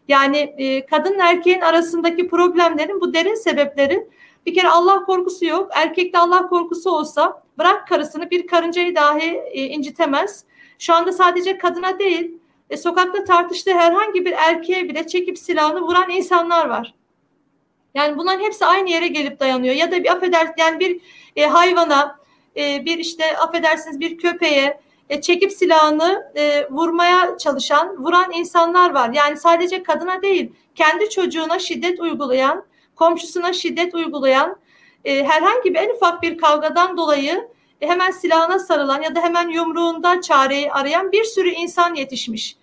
Yani 0.08 0.38
e, 0.38 0.86
kadın 0.86 1.20
erkeğin 1.20 1.62
arasındaki 1.62 2.28
problemlerin 2.28 3.02
bu 3.02 3.14
derin 3.14 3.36
sebepleri 3.36 4.08
bir 4.46 4.54
kere 4.54 4.68
Allah 4.70 5.06
korkusu 5.06 5.46
yok. 5.46 5.70
Erkekte 5.74 6.18
Allah 6.18 6.48
korkusu 6.48 6.92
olsa 6.92 7.44
bırak 7.58 7.88
karısını 7.88 8.32
bir 8.32 8.48
karıncayı 8.48 8.96
dahi 8.96 9.42
e, 9.52 9.66
incitemez. 9.66 10.44
Şu 10.80 10.94
anda 10.94 11.12
sadece 11.12 11.58
kadına 11.58 12.00
değil, 12.00 12.38
e, 12.70 12.78
sokakta 12.78 13.24
tartıştığı 13.24 13.74
herhangi 13.74 14.26
bir 14.26 14.32
erkeğe 14.32 14.90
bile 14.90 15.08
çekip 15.08 15.40
silahını 15.40 15.82
vuran 15.82 16.10
insanlar 16.10 16.70
var. 16.70 16.94
Yani 17.96 18.18
bunların 18.18 18.44
hepsi 18.44 18.66
aynı 18.66 18.90
yere 18.90 19.08
gelip 19.08 19.40
dayanıyor. 19.40 19.76
Ya 19.76 19.92
da 19.92 20.04
bir 20.04 20.12
affeder 20.12 20.54
yani 20.58 20.80
bir 20.80 21.02
e, 21.36 21.46
hayvana, 21.46 22.20
e, 22.58 22.86
bir 22.86 22.98
işte 22.98 23.38
affedersiniz 23.38 24.00
bir 24.00 24.18
köpeğe 24.18 24.80
e, 25.10 25.22
çekip 25.22 25.52
silahını 25.52 26.32
e, 26.36 26.68
vurmaya 26.70 27.38
çalışan, 27.38 28.06
vuran 28.06 28.32
insanlar 28.32 28.94
var. 28.94 29.10
Yani 29.14 29.38
sadece 29.38 29.84
kadına 29.84 30.22
değil, 30.22 30.52
kendi 30.76 31.10
çocuğuna 31.10 31.60
şiddet 31.60 32.00
uygulayan, 32.00 32.66
komşusuna 33.00 33.54
şiddet 33.54 33.96
uygulayan, 33.96 34.58
e, 35.06 35.24
herhangi 35.24 35.74
bir 35.74 35.80
en 35.80 35.90
ufak 35.90 36.22
bir 36.22 36.38
kavgadan 36.38 36.98
dolayı 36.98 37.48
e, 37.82 37.88
hemen 37.88 38.12
silahına 38.12 38.60
sarılan 38.60 39.02
ya 39.02 39.16
da 39.16 39.22
hemen 39.22 39.50
yumruğunda 39.50 40.22
çareyi 40.22 40.72
arayan 40.72 41.12
bir 41.12 41.24
sürü 41.24 41.50
insan 41.50 41.96
yetişmiş. 41.96 42.56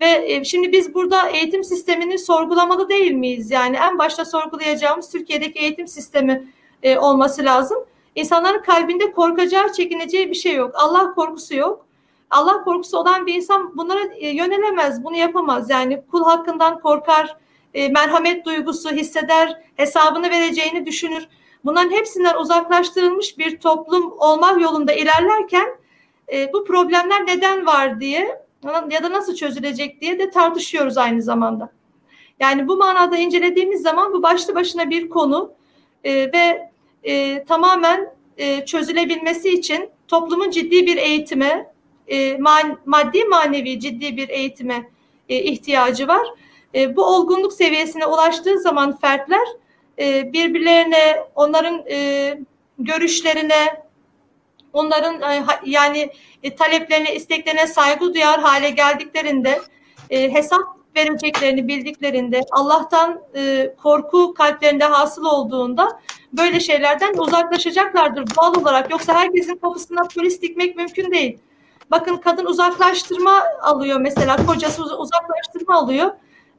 Ve 0.00 0.24
e, 0.26 0.44
şimdi 0.44 0.72
biz 0.72 0.94
burada 0.94 1.28
eğitim 1.28 1.64
sistemini 1.64 2.18
sorgulamalı 2.18 2.88
değil 2.88 3.12
miyiz? 3.12 3.50
Yani 3.50 3.76
en 3.76 3.98
başta 3.98 4.24
sorgulayacağımız 4.24 5.10
Türkiye'deki 5.10 5.58
eğitim 5.58 5.88
sistemi 5.88 6.48
e, 6.82 6.98
olması 6.98 7.44
lazım. 7.44 7.78
İnsanların 8.14 8.62
kalbinde 8.62 9.12
korkacağı, 9.12 9.72
çekineceği 9.72 10.30
bir 10.30 10.34
şey 10.34 10.54
yok. 10.54 10.74
Allah 10.74 11.14
korkusu 11.14 11.56
yok. 11.56 11.86
Allah 12.30 12.64
korkusu 12.64 12.98
olan 12.98 13.26
bir 13.26 13.34
insan 13.34 13.76
bunlara 13.76 14.00
e, 14.14 14.28
yönelemez, 14.28 15.04
bunu 15.04 15.16
yapamaz. 15.16 15.70
Yani 15.70 16.02
kul 16.10 16.24
hakkından 16.24 16.80
korkar, 16.80 17.36
e, 17.74 17.88
merhamet 17.88 18.44
duygusu 18.44 18.90
hisseder, 18.90 19.62
hesabını 19.76 20.30
vereceğini 20.30 20.86
düşünür. 20.86 21.28
Bunların 21.64 21.90
hepsinden 21.90 22.36
uzaklaştırılmış 22.36 23.38
bir 23.38 23.60
toplum 23.60 24.12
olmak 24.18 24.60
yolunda 24.60 24.92
ilerlerken 24.92 25.68
e, 26.32 26.52
bu 26.52 26.64
problemler 26.64 27.26
neden 27.26 27.66
var 27.66 28.00
diye 28.00 28.42
ya 28.90 29.02
da 29.02 29.10
nasıl 29.12 29.34
çözülecek 29.34 30.00
diye 30.00 30.18
de 30.18 30.30
tartışıyoruz 30.30 30.98
aynı 30.98 31.22
zamanda. 31.22 31.72
Yani 32.40 32.68
bu 32.68 32.76
manada 32.76 33.16
incelediğimiz 33.16 33.82
zaman 33.82 34.12
bu 34.12 34.22
başlı 34.22 34.54
başına 34.54 34.90
bir 34.90 35.08
konu 35.08 35.52
e, 36.04 36.14
ve 36.14 36.72
tamamen 37.48 38.12
çözülebilmesi 38.66 39.48
için 39.48 39.90
toplumun 40.08 40.50
ciddi 40.50 40.86
bir 40.86 40.96
eğitime, 40.96 41.72
maddi 42.86 43.24
manevi 43.24 43.80
ciddi 43.80 44.16
bir 44.16 44.28
eğitime 44.28 44.90
ihtiyacı 45.28 46.08
var. 46.08 46.26
E, 46.74 46.96
bu 46.96 47.04
olgunluk 47.04 47.52
seviyesine 47.52 48.06
ulaştığı 48.06 48.60
zaman 48.60 48.98
fertler 48.98 49.46
e, 49.98 50.32
birbirlerine, 50.32 51.24
onların 51.34 51.84
e, 51.90 52.38
görüşlerine, 52.78 53.82
onların 54.72 55.22
e, 55.22 55.44
yani 55.64 56.10
e, 56.42 56.56
taleplerine, 56.56 57.14
isteklerine 57.14 57.66
saygı 57.66 58.14
duyar 58.14 58.40
hale 58.40 58.70
geldiklerinde, 58.70 59.60
e, 60.10 60.32
hesap 60.32 60.62
vereceklerini 60.96 61.68
bildiklerinde, 61.68 62.40
Allah'tan 62.50 63.20
e, 63.36 63.74
korku 63.82 64.34
kalplerinde 64.34 64.84
hasıl 64.84 65.24
olduğunda 65.24 66.00
böyle 66.32 66.60
şeylerden 66.60 67.14
uzaklaşacaklardır 67.14 68.24
doğal 68.36 68.54
olarak. 68.54 68.90
Yoksa 68.90 69.14
herkesin 69.14 69.56
kapısına 69.56 70.02
polis 70.14 70.42
dikmek 70.42 70.76
mümkün 70.76 71.10
değil. 71.10 71.38
Bakın 71.90 72.16
kadın 72.16 72.46
uzaklaştırma 72.46 73.42
alıyor 73.62 74.00
mesela, 74.00 74.46
kocası 74.46 74.82
uzaklaştırma 74.82 75.74
alıyor. 75.74 76.10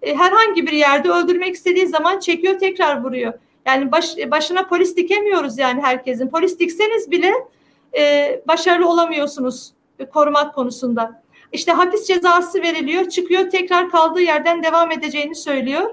E, 0.03 0.15
herhangi 0.15 0.67
bir 0.67 0.71
yerde 0.71 1.09
öldürmek 1.09 1.55
istediği 1.55 1.87
zaman 1.87 2.19
çekiyor 2.19 2.59
tekrar 2.59 3.03
vuruyor. 3.03 3.33
Yani 3.65 3.91
baş, 3.91 4.17
başına 4.31 4.67
polis 4.67 4.97
dikemiyoruz 4.97 5.57
yani 5.57 5.81
herkesin. 5.81 6.29
Polis 6.29 6.59
dikseniz 6.59 7.11
bile 7.11 7.33
e, 7.97 8.41
başarılı 8.47 8.89
olamıyorsunuz 8.89 9.73
korumak 10.13 10.55
konusunda. 10.55 11.23
İşte 11.51 11.71
hapis 11.71 12.07
cezası 12.07 12.61
veriliyor, 12.61 13.09
çıkıyor 13.09 13.49
tekrar 13.49 13.89
kaldığı 13.89 14.21
yerden 14.21 14.63
devam 14.63 14.91
edeceğini 14.91 15.35
söylüyor. 15.35 15.89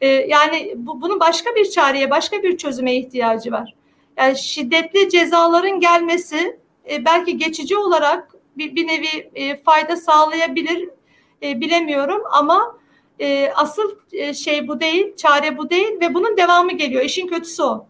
E, 0.00 0.08
yani 0.08 0.72
bu, 0.76 1.00
bunun 1.00 1.20
başka 1.20 1.54
bir 1.54 1.70
çareye, 1.70 2.10
başka 2.10 2.42
bir 2.42 2.56
çözüme 2.56 2.94
ihtiyacı 2.94 3.52
var. 3.52 3.74
Yani 4.16 4.38
şiddetli 4.38 5.08
cezaların 5.08 5.80
gelmesi 5.80 6.60
e, 6.90 7.04
belki 7.04 7.36
geçici 7.36 7.76
olarak 7.76 8.34
bir, 8.58 8.76
bir 8.76 8.86
nevi 8.86 9.30
e, 9.34 9.62
fayda 9.62 9.96
sağlayabilir, 9.96 10.88
e, 11.42 11.60
bilemiyorum 11.60 12.22
ama 12.32 12.76
e, 13.20 13.52
asıl 13.56 13.96
e, 14.12 14.34
şey 14.34 14.68
bu 14.68 14.80
değil, 14.80 15.16
çare 15.16 15.58
bu 15.58 15.70
değil 15.70 16.00
ve 16.00 16.14
bunun 16.14 16.36
devamı 16.36 16.72
geliyor. 16.72 17.04
İşin 17.04 17.26
kötüsü 17.26 17.62
o. 17.62 17.86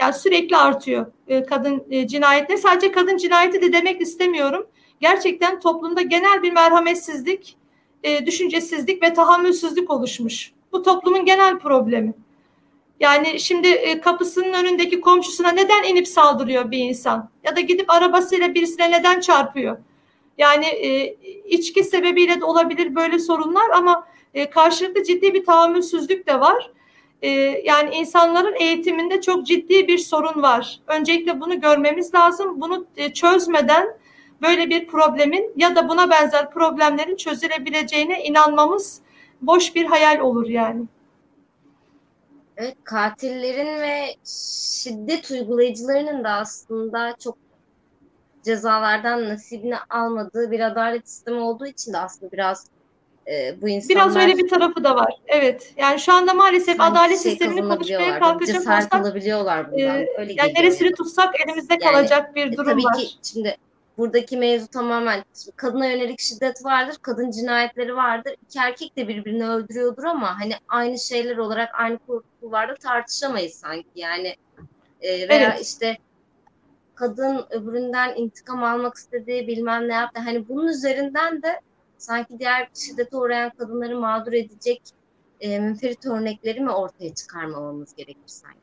Yani 0.00 0.14
sürekli 0.14 0.56
artıyor 0.56 1.06
e, 1.28 1.44
kadın 1.44 1.84
e, 1.90 2.06
cinayetleri. 2.06 2.58
Sadece 2.58 2.92
kadın 2.92 3.16
cinayeti 3.16 3.62
de 3.62 3.72
demek 3.72 4.00
istemiyorum. 4.00 4.66
Gerçekten 5.00 5.60
toplumda 5.60 6.02
genel 6.02 6.42
bir 6.42 6.52
merhametsizlik, 6.52 7.56
e, 8.02 8.26
düşüncesizlik 8.26 9.02
ve 9.02 9.14
tahammülsüzlük 9.14 9.90
oluşmuş. 9.90 10.52
Bu 10.72 10.82
toplumun 10.82 11.24
genel 11.24 11.58
problemi. 11.58 12.14
Yani 13.00 13.40
şimdi 13.40 13.68
e, 13.68 14.00
kapısının 14.00 14.52
önündeki 14.52 15.00
komşusuna 15.00 15.52
neden 15.52 15.82
inip 15.82 16.08
saldırıyor 16.08 16.70
bir 16.70 16.78
insan? 16.78 17.30
Ya 17.44 17.56
da 17.56 17.60
gidip 17.60 17.90
arabasıyla 17.90 18.54
birisine 18.54 18.90
neden 18.90 19.20
çarpıyor? 19.20 19.78
Yani 20.38 20.66
e, 20.66 21.14
içki 21.48 21.84
sebebiyle 21.84 22.40
de 22.40 22.44
olabilir 22.44 22.94
böyle 22.94 23.18
sorunlar 23.18 23.70
ama 23.74 24.06
e, 24.34 24.50
karşılıklı 24.50 25.04
ciddi 25.04 25.34
bir 25.34 25.44
tahammülsüzlük 25.44 26.26
de 26.26 26.40
var. 26.40 26.70
E, 27.22 27.28
yani 27.64 27.94
insanların 27.94 28.54
eğitiminde 28.60 29.20
çok 29.20 29.46
ciddi 29.46 29.88
bir 29.88 29.98
sorun 29.98 30.42
var. 30.42 30.80
Öncelikle 30.86 31.40
bunu 31.40 31.60
görmemiz 31.60 32.14
lazım. 32.14 32.60
Bunu 32.60 32.86
e, 32.96 33.12
çözmeden 33.12 33.88
böyle 34.42 34.70
bir 34.70 34.86
problemin 34.86 35.52
ya 35.56 35.76
da 35.76 35.88
buna 35.88 36.10
benzer 36.10 36.50
problemlerin 36.50 37.16
çözülebileceğine 37.16 38.24
inanmamız 38.24 39.00
boş 39.42 39.74
bir 39.74 39.84
hayal 39.84 40.20
olur 40.20 40.48
yani. 40.48 40.84
Evet, 42.56 42.76
katillerin 42.84 43.80
ve 43.80 44.14
şiddet 44.24 45.30
uygulayıcılarının 45.30 46.24
da 46.24 46.30
aslında 46.30 47.16
çok 47.24 47.38
cezalardan 48.44 49.28
nasibini 49.28 49.76
almadığı 49.90 50.50
bir 50.50 50.60
adalet 50.60 51.08
sistemi 51.08 51.38
olduğu 51.38 51.66
için 51.66 51.92
de 51.92 51.98
aslında 51.98 52.32
biraz 52.32 52.66
e, 53.30 53.62
bu 53.62 53.68
insanlar... 53.68 54.06
Biraz 54.06 54.16
öyle 54.16 54.38
bir 54.38 54.48
tarafı 54.48 54.84
da 54.84 54.96
var. 54.96 55.14
Evet. 55.26 55.72
Yani 55.76 56.00
şu 56.00 56.12
anda 56.12 56.34
maalesef 56.34 56.80
adalet 56.80 57.22
şey 57.22 57.30
sistemini 57.30 57.60
konuşmaya 57.60 58.18
kalkacak 58.18 58.60
olsak 58.60 58.94
alabiliyorlar 58.94 59.72
bundan. 59.72 60.00
E, 60.00 60.06
öyle 60.18 60.32
yani 60.36 60.54
neresini 60.54 60.94
tutsak 60.94 61.40
elimizde 61.40 61.78
yani, 61.80 61.82
kalacak 61.82 62.34
bir 62.34 62.46
e, 62.46 62.52
durum 62.52 62.64
tabii 62.64 62.84
var. 62.84 62.92
Tabii 62.92 63.06
ki 63.06 63.14
şimdi 63.22 63.56
buradaki 63.98 64.36
mevzu 64.36 64.66
tamamen 64.66 65.24
kadına 65.56 65.86
yönelik 65.86 66.20
şiddet 66.20 66.64
vardır, 66.64 66.96
kadın 67.02 67.30
cinayetleri 67.30 67.96
vardır. 67.96 68.34
İki 68.42 68.58
erkek 68.58 68.96
de 68.96 69.08
birbirini 69.08 69.48
öldürüyordur 69.48 70.04
ama 70.04 70.40
hani 70.40 70.52
aynı 70.68 70.98
şeyler 70.98 71.36
olarak 71.36 71.68
aynı 71.74 71.98
kulvarda 72.40 72.74
tartışamayız 72.74 73.54
sanki. 73.54 73.88
Yani 73.94 74.36
e, 75.00 75.28
veya 75.28 75.50
evet. 75.52 75.66
işte 75.66 75.98
kadın 76.94 77.46
öbüründen 77.50 78.14
intikam 78.16 78.64
almak 78.64 78.94
istediği 78.94 79.46
bilmem 79.46 79.88
ne 79.88 79.94
yaptı. 79.94 80.20
Hani 80.24 80.48
bunun 80.48 80.68
üzerinden 80.68 81.42
de 81.42 81.60
sanki 81.98 82.38
diğer 82.38 82.68
şiddete 82.74 83.16
uğrayan 83.16 83.50
kadınları 83.50 83.98
mağdur 83.98 84.32
edecek 84.32 84.82
e, 85.40 85.58
münferit 85.58 86.06
örnekleri 86.06 86.60
mi 86.60 86.70
ortaya 86.70 87.14
çıkarmamamız 87.14 87.94
gerekir 87.94 88.22
sanki? 88.26 88.58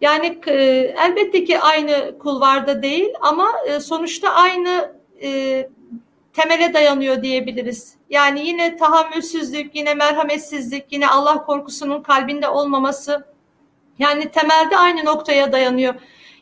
Yani 0.00 0.38
e, 0.46 0.54
elbette 0.98 1.44
ki 1.44 1.60
aynı 1.60 2.18
kulvarda 2.18 2.82
değil 2.82 3.08
ama 3.20 3.52
e, 3.66 3.80
sonuçta 3.80 4.30
aynı 4.30 4.96
e, 5.22 5.68
temele 6.32 6.74
dayanıyor 6.74 7.22
diyebiliriz. 7.22 7.94
Yani 8.10 8.46
yine 8.46 8.76
tahammülsüzlük, 8.76 9.74
yine 9.74 9.94
merhametsizlik, 9.94 10.92
yine 10.92 11.08
Allah 11.08 11.44
korkusunun 11.44 12.02
kalbinde 12.02 12.48
olmaması 12.48 13.26
yani 13.98 14.30
temelde 14.30 14.76
aynı 14.76 15.04
noktaya 15.04 15.52
dayanıyor. 15.52 15.94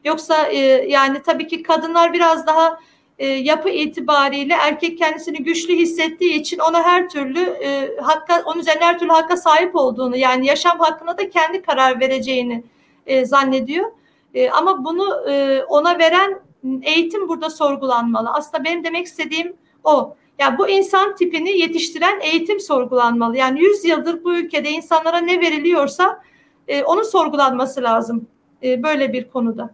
Yoksa 0.05 0.47
e, 0.47 0.59
yani 0.91 1.23
tabii 1.23 1.47
ki 1.47 1.63
kadınlar 1.63 2.13
biraz 2.13 2.47
daha 2.47 2.81
e, 3.19 3.27
yapı 3.27 3.69
itibariyle 3.69 4.55
erkek 4.55 4.99
kendisini 4.99 5.39
güçlü 5.43 5.75
hissettiği 5.77 6.35
için 6.35 6.59
ona 6.59 6.83
her 6.83 7.09
türlü 7.09 7.41
e, 7.41 7.97
hakka, 8.01 8.43
onun 8.47 8.61
üzerine 8.61 8.85
her 8.85 8.99
türlü 8.99 9.13
hakka 9.13 9.37
sahip 9.37 9.77
olduğunu 9.77 10.17
yani 10.17 10.47
yaşam 10.47 10.79
hakkında 10.79 11.19
da 11.19 11.31
kendi 11.31 11.63
karar 11.63 12.01
vereceğini 12.01 12.65
e, 13.07 13.25
zannediyor. 13.25 13.93
E, 14.35 14.51
ama 14.51 14.85
bunu 14.85 15.31
e, 15.31 15.63
ona 15.69 15.99
veren 15.99 16.41
eğitim 16.83 17.29
burada 17.29 17.51
sorgulanmalı. 17.51 18.31
Aslında 18.31 18.65
benim 18.65 18.85
demek 18.85 19.07
istediğim 19.07 19.57
o. 19.85 20.17
Yani 20.39 20.59
bu 20.59 20.69
insan 20.69 21.17
tipini 21.17 21.59
yetiştiren 21.59 22.21
eğitim 22.21 22.61
sorgulanmalı. 22.61 23.37
Yani 23.37 23.61
100 23.61 23.85
yıldır 23.85 24.25
bu 24.25 24.35
ülkede 24.35 24.71
insanlara 24.71 25.19
ne 25.19 25.41
veriliyorsa 25.41 26.23
e, 26.69 26.85
onun 26.85 27.03
sorgulanması 27.03 27.83
lazım 27.83 28.27
e, 28.63 28.83
böyle 28.83 29.13
bir 29.13 29.29
konuda. 29.29 29.71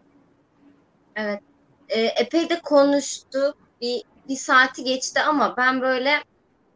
Evet. 1.17 1.50
E, 1.91 2.01
epey 2.01 2.49
de 2.49 2.61
konuştuk. 2.61 3.57
Bir, 3.81 4.03
bir 4.29 4.37
saati 4.37 4.85
geçti 4.85 5.21
ama 5.21 5.55
ben 5.57 5.81
böyle 5.81 6.11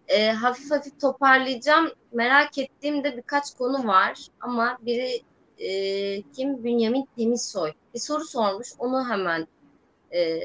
e, 0.08 0.32
hafif 0.32 0.70
hafif 0.70 1.00
toparlayacağım. 1.00 1.90
Merak 2.12 2.58
ettiğim 2.58 3.04
de 3.04 3.16
birkaç 3.16 3.54
konu 3.54 3.86
var 3.86 4.26
ama 4.40 4.78
biri 4.80 5.22
e, 5.58 6.22
kim? 6.22 6.64
Bünyamin 6.64 7.08
Temizsoy. 7.16 7.72
Bir 7.94 8.00
soru 8.00 8.24
sormuş. 8.24 8.68
Onu 8.78 9.08
hemen 9.08 9.46
e, 10.14 10.40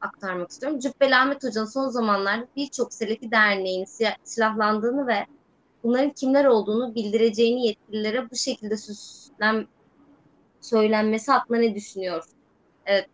aktarmak 0.00 0.50
istiyorum. 0.50 0.78
Cübbeli 0.78 1.16
Ahmet 1.16 1.44
Hoca'nın 1.44 1.66
son 1.66 1.88
zamanlarda 1.88 2.46
birçok 2.56 2.94
Selefi 2.94 3.30
Derneği'nin 3.30 4.16
silahlandığını 4.24 5.06
ve 5.06 5.26
bunların 5.82 6.10
kimler 6.10 6.44
olduğunu 6.44 6.94
bildireceğini 6.94 7.66
yetkililere 7.66 8.30
bu 8.30 8.36
şekilde 8.36 8.76
süslen, 8.76 9.66
söylenmesi 10.60 11.32
hakkında 11.32 11.58
ne 11.58 11.74
düşünüyor? 11.74 12.24
Evet, 12.86 13.10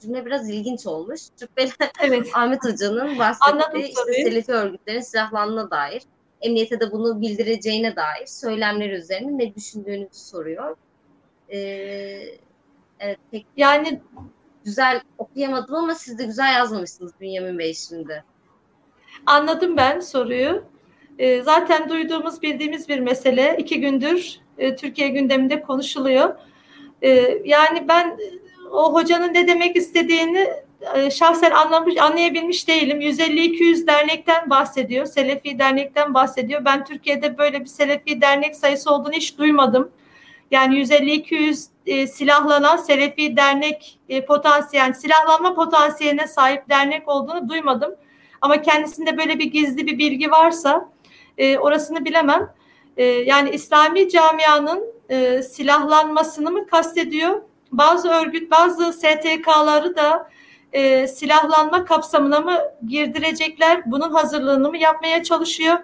cümle 0.00 0.26
biraz 0.26 0.50
ilginç 0.50 0.86
olmuş. 0.86 1.20
Cübbeli 1.36 1.70
evet. 2.00 2.30
Ahmet 2.34 2.64
Hoca'nın 2.64 3.18
bahsettiği 3.18 3.84
işte 3.84 4.12
Selefi 4.24 4.52
örgütlerin 4.52 5.00
silahlandığına 5.00 5.70
dair, 5.70 6.02
emniyete 6.40 6.80
de 6.80 6.92
bunu 6.92 7.20
bildireceğine 7.20 7.96
dair 7.96 8.26
söylemler 8.26 8.90
üzerine 8.90 9.38
ne 9.38 9.54
düşündüğünüzü 9.54 10.08
soruyor. 10.12 10.76
Ee, 11.52 11.58
evet, 13.00 13.18
pek 13.30 13.46
yani 13.56 14.00
güzel 14.64 15.00
okuyamadım 15.18 15.74
ama 15.74 15.94
siz 15.94 16.18
de 16.18 16.24
güzel 16.24 16.54
yazmamışsınız 16.54 17.12
Bünyamin 17.20 17.58
Bey 17.58 17.74
şimdi. 17.74 18.24
Anladım 19.26 19.76
ben 19.76 20.00
soruyu. 20.00 20.64
E, 21.18 21.42
zaten 21.42 21.88
duyduğumuz, 21.88 22.42
bildiğimiz 22.42 22.88
bir 22.88 23.00
mesele. 23.00 23.56
iki 23.58 23.80
gündür 23.80 24.40
e, 24.58 24.76
Türkiye 24.76 25.08
gündeminde 25.08 25.62
konuşuluyor. 25.62 26.34
E, 27.02 27.10
yani 27.44 27.88
ben 27.88 28.18
o 28.72 28.94
hocanın 28.94 29.34
ne 29.34 29.48
demek 29.48 29.76
istediğini 29.76 30.46
e, 30.94 31.10
şahsen 31.10 31.50
anlamış, 31.50 31.96
anlayabilmiş 31.96 32.68
değilim. 32.68 33.00
150-200 33.00 33.86
dernekten 33.86 34.50
bahsediyor. 34.50 35.06
Selefi 35.06 35.58
dernekten 35.58 36.14
bahsediyor. 36.14 36.64
Ben 36.64 36.84
Türkiye'de 36.84 37.38
böyle 37.38 37.60
bir 37.60 37.66
Selefi 37.66 38.20
dernek 38.20 38.56
sayısı 38.56 38.90
olduğunu 38.90 39.12
hiç 39.12 39.38
duymadım. 39.38 39.90
Yani 40.50 40.74
150-200 40.76 41.66
e, 41.86 42.06
silahlanan 42.06 42.76
Selefi 42.76 43.36
dernek 43.36 43.98
e, 44.08 44.24
potansiyel, 44.24 44.92
silahlanma 44.92 45.54
potansiyeline 45.54 46.26
sahip 46.26 46.68
dernek 46.68 47.08
olduğunu 47.08 47.48
duymadım. 47.48 47.94
Ama 48.40 48.62
kendisinde 48.62 49.18
böyle 49.18 49.38
bir 49.38 49.44
gizli 49.44 49.86
bir 49.86 49.98
bilgi 49.98 50.30
varsa 50.30 50.88
e, 51.38 51.58
orasını 51.58 52.04
bilemem. 52.04 52.54
E, 52.96 53.04
yani 53.04 53.50
İslami 53.50 54.08
camianın 54.08 54.84
e, 55.08 55.42
silahlanmasını 55.42 56.50
mı 56.50 56.66
kastediyor? 56.66 57.42
Bazı 57.72 58.08
örgüt, 58.08 58.50
bazı 58.50 58.92
STK'ları 58.92 59.96
da 59.96 60.30
e, 60.72 61.06
silahlanma 61.06 61.84
kapsamına 61.84 62.40
mı 62.40 62.58
girdirecekler? 62.86 63.82
Bunun 63.86 64.10
hazırlığını 64.10 64.70
mı 64.70 64.78
yapmaya 64.78 65.22
çalışıyor? 65.22 65.78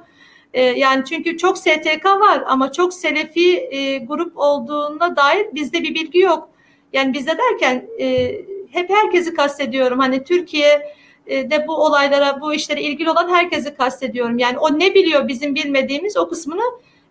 E, 0.55 0.63
yani 0.63 1.05
çünkü 1.05 1.39
çok 1.39 1.59
STK 1.59 2.05
var 2.05 2.45
ama 2.47 2.73
çok 2.73 2.95
Selefi 2.95 3.57
e, 3.57 3.99
grup 3.99 4.39
olduğuna 4.39 5.17
dair 5.17 5.47
bizde 5.55 5.83
bir 5.83 5.95
bilgi 5.95 6.19
yok. 6.19 6.49
Yani 6.93 7.13
bizde 7.13 7.39
derken 7.39 7.87
e, 8.01 8.35
hep 8.73 8.91
herkesi 8.91 9.35
kastediyorum. 9.35 9.99
Hani 9.99 10.25
Türkiye 10.25 10.97
de 11.27 11.65
bu 11.69 11.75
olaylara, 11.75 12.41
bu 12.41 12.55
işlere 12.55 12.83
ilgili 12.83 13.11
olan 13.11 13.29
herkesi 13.29 13.75
kastediyorum. 13.75 14.39
Yani 14.39 14.59
o 14.59 14.79
ne 14.79 14.95
biliyor 14.95 15.29
bizim 15.29 15.55
bilmediğimiz 15.55 16.17
o 16.17 16.29
kısmını 16.29 16.63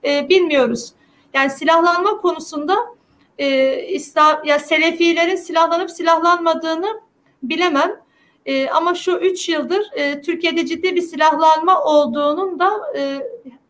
e, 0.05 0.29
bilmiyoruz. 0.29 0.91
Yani 1.33 1.49
silahlanma 1.49 2.17
konusunda 2.17 2.75
e, 3.37 3.77
İslam, 3.83 4.43
ya 4.45 4.59
Selefilerin 4.59 5.35
silahlanıp 5.35 5.91
silahlanmadığını 5.91 7.01
bilemem. 7.43 7.91
E, 8.45 8.69
ama 8.69 8.95
şu 8.95 9.11
üç 9.11 9.49
yıldır 9.49 9.89
e, 9.93 10.21
Türkiye'de 10.21 10.65
ciddi 10.65 10.95
bir 10.95 11.01
silahlanma 11.01 11.83
olduğunun 11.83 12.59
da 12.59 12.71
e, 12.97 13.19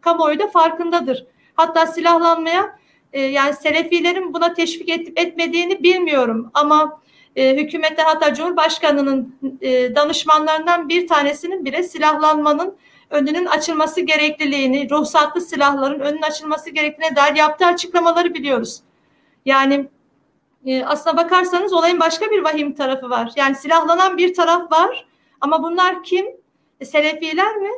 kamuoyu 0.01 0.39
da 0.39 0.47
farkındadır. 0.47 1.26
Hatta 1.55 1.88
silahlanmaya 1.88 2.80
e, 3.14 3.22
yani 3.22 3.53
Selefilerin 3.53 4.34
buna 4.34 4.53
teşvik 4.53 4.89
edip 4.89 5.20
etmediğini 5.20 5.84
bilmiyorum 5.84 6.51
ama 6.53 7.01
e, 7.36 7.55
hükümetten 7.57 8.05
hatta 8.05 8.34
Cumhurbaşkanı'nın 8.34 9.36
e, 9.62 9.95
danışmanlarından 9.95 10.89
bir 10.89 11.07
tanesinin 11.07 11.66
bile 11.66 11.84
silahlanmanın 11.84 12.78
önünün 13.09 13.45
açılması 13.45 14.01
gerekliliğini, 14.01 14.89
ruhsatlı 14.89 15.41
silahların 15.41 15.99
önünün 15.99 16.22
açılması 16.22 16.70
gerektiğine 16.70 17.16
dair 17.16 17.36
yaptığı 17.36 17.66
açıklamaları 17.66 18.34
biliyoruz. 18.34 18.82
Yani 19.46 19.89
e, 20.66 20.86
aslına 20.86 21.18
bakarsanız 21.18 21.74
olayın 21.74 22.00
başka 22.00 22.32
bir 22.32 22.44
vahim 22.44 22.76
tarafı 22.76 23.10
var. 23.10 23.32
Yani 23.36 23.56
silahlanan 23.56 24.18
bir 24.18 24.34
taraf 24.34 24.72
var 24.72 25.06
ama 25.42 25.64
bunlar 25.64 26.04
kim? 26.04 26.26
E, 26.80 26.86
Selefiler 26.86 27.56
mi? 27.56 27.70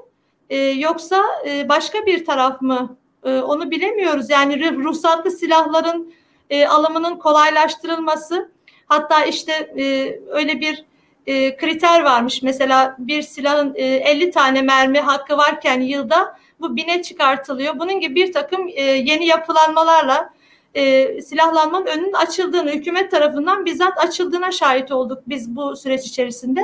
E, 0.50 0.58
yoksa 0.58 1.24
e, 1.48 1.70
başka 1.70 2.06
bir 2.06 2.26
taraf 2.26 2.62
mı? 2.62 2.98
E, 3.24 3.38
onu 3.40 3.72
bilemiyoruz. 3.72 4.30
Yani 4.30 4.84
ruhsatlı 4.84 5.32
silahların 5.32 6.14
e, 6.50 6.68
alımının 6.68 7.16
kolaylaştırılması 7.16 8.52
hatta 8.86 9.26
işte 9.26 9.54
e, 9.78 10.16
öyle 10.28 10.62
bir 10.62 10.86
e, 11.28 11.58
kriter 11.58 12.04
varmış. 12.04 12.42
Mesela 12.42 12.96
bir 13.00 13.22
silahın 13.22 13.74
e, 13.76 13.86
50 13.86 14.32
tane 14.32 14.62
mermi 14.62 15.00
hakkı 15.00 15.38
varken 15.38 15.82
yılda 15.82 16.38
bu 16.60 16.76
bine 16.76 17.02
çıkartılıyor. 17.02 17.80
Bunun 17.80 18.00
gibi 18.00 18.16
bir 18.16 18.34
takım 18.34 18.68
e, 18.68 18.82
yeni 18.82 19.26
yapılanmalarla 19.26 20.34
e, 20.76 21.22
silahlanmanın 21.22 21.86
önünün 21.86 22.14
açıldığını, 22.14 22.72
hükümet 22.72 23.12
tarafından 23.12 23.66
bizzat 23.66 23.98
açıldığına 23.98 24.52
şahit 24.52 24.92
olduk 24.92 25.24
biz 25.28 25.56
bu 25.56 25.76
süreç 25.76 26.06
içerisinde. 26.06 26.62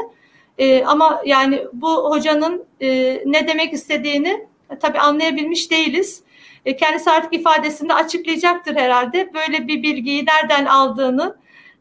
E, 0.57 0.83
ama 0.83 1.21
yani 1.25 1.65
bu 1.73 2.11
hocanın 2.11 2.65
e, 2.81 3.21
ne 3.25 3.47
demek 3.47 3.73
istediğini 3.73 4.47
e, 4.69 4.79
tabii 4.79 4.99
anlayabilmiş 4.99 5.71
değiliz. 5.71 6.23
E, 6.65 6.75
kendisi 6.75 7.11
artık 7.11 7.33
ifadesinde 7.33 7.93
açıklayacaktır 7.93 8.75
herhalde. 8.75 9.33
Böyle 9.33 9.67
bir 9.67 9.83
bilgiyi 9.83 10.25
nereden 10.25 10.65
aldığını, 10.65 11.35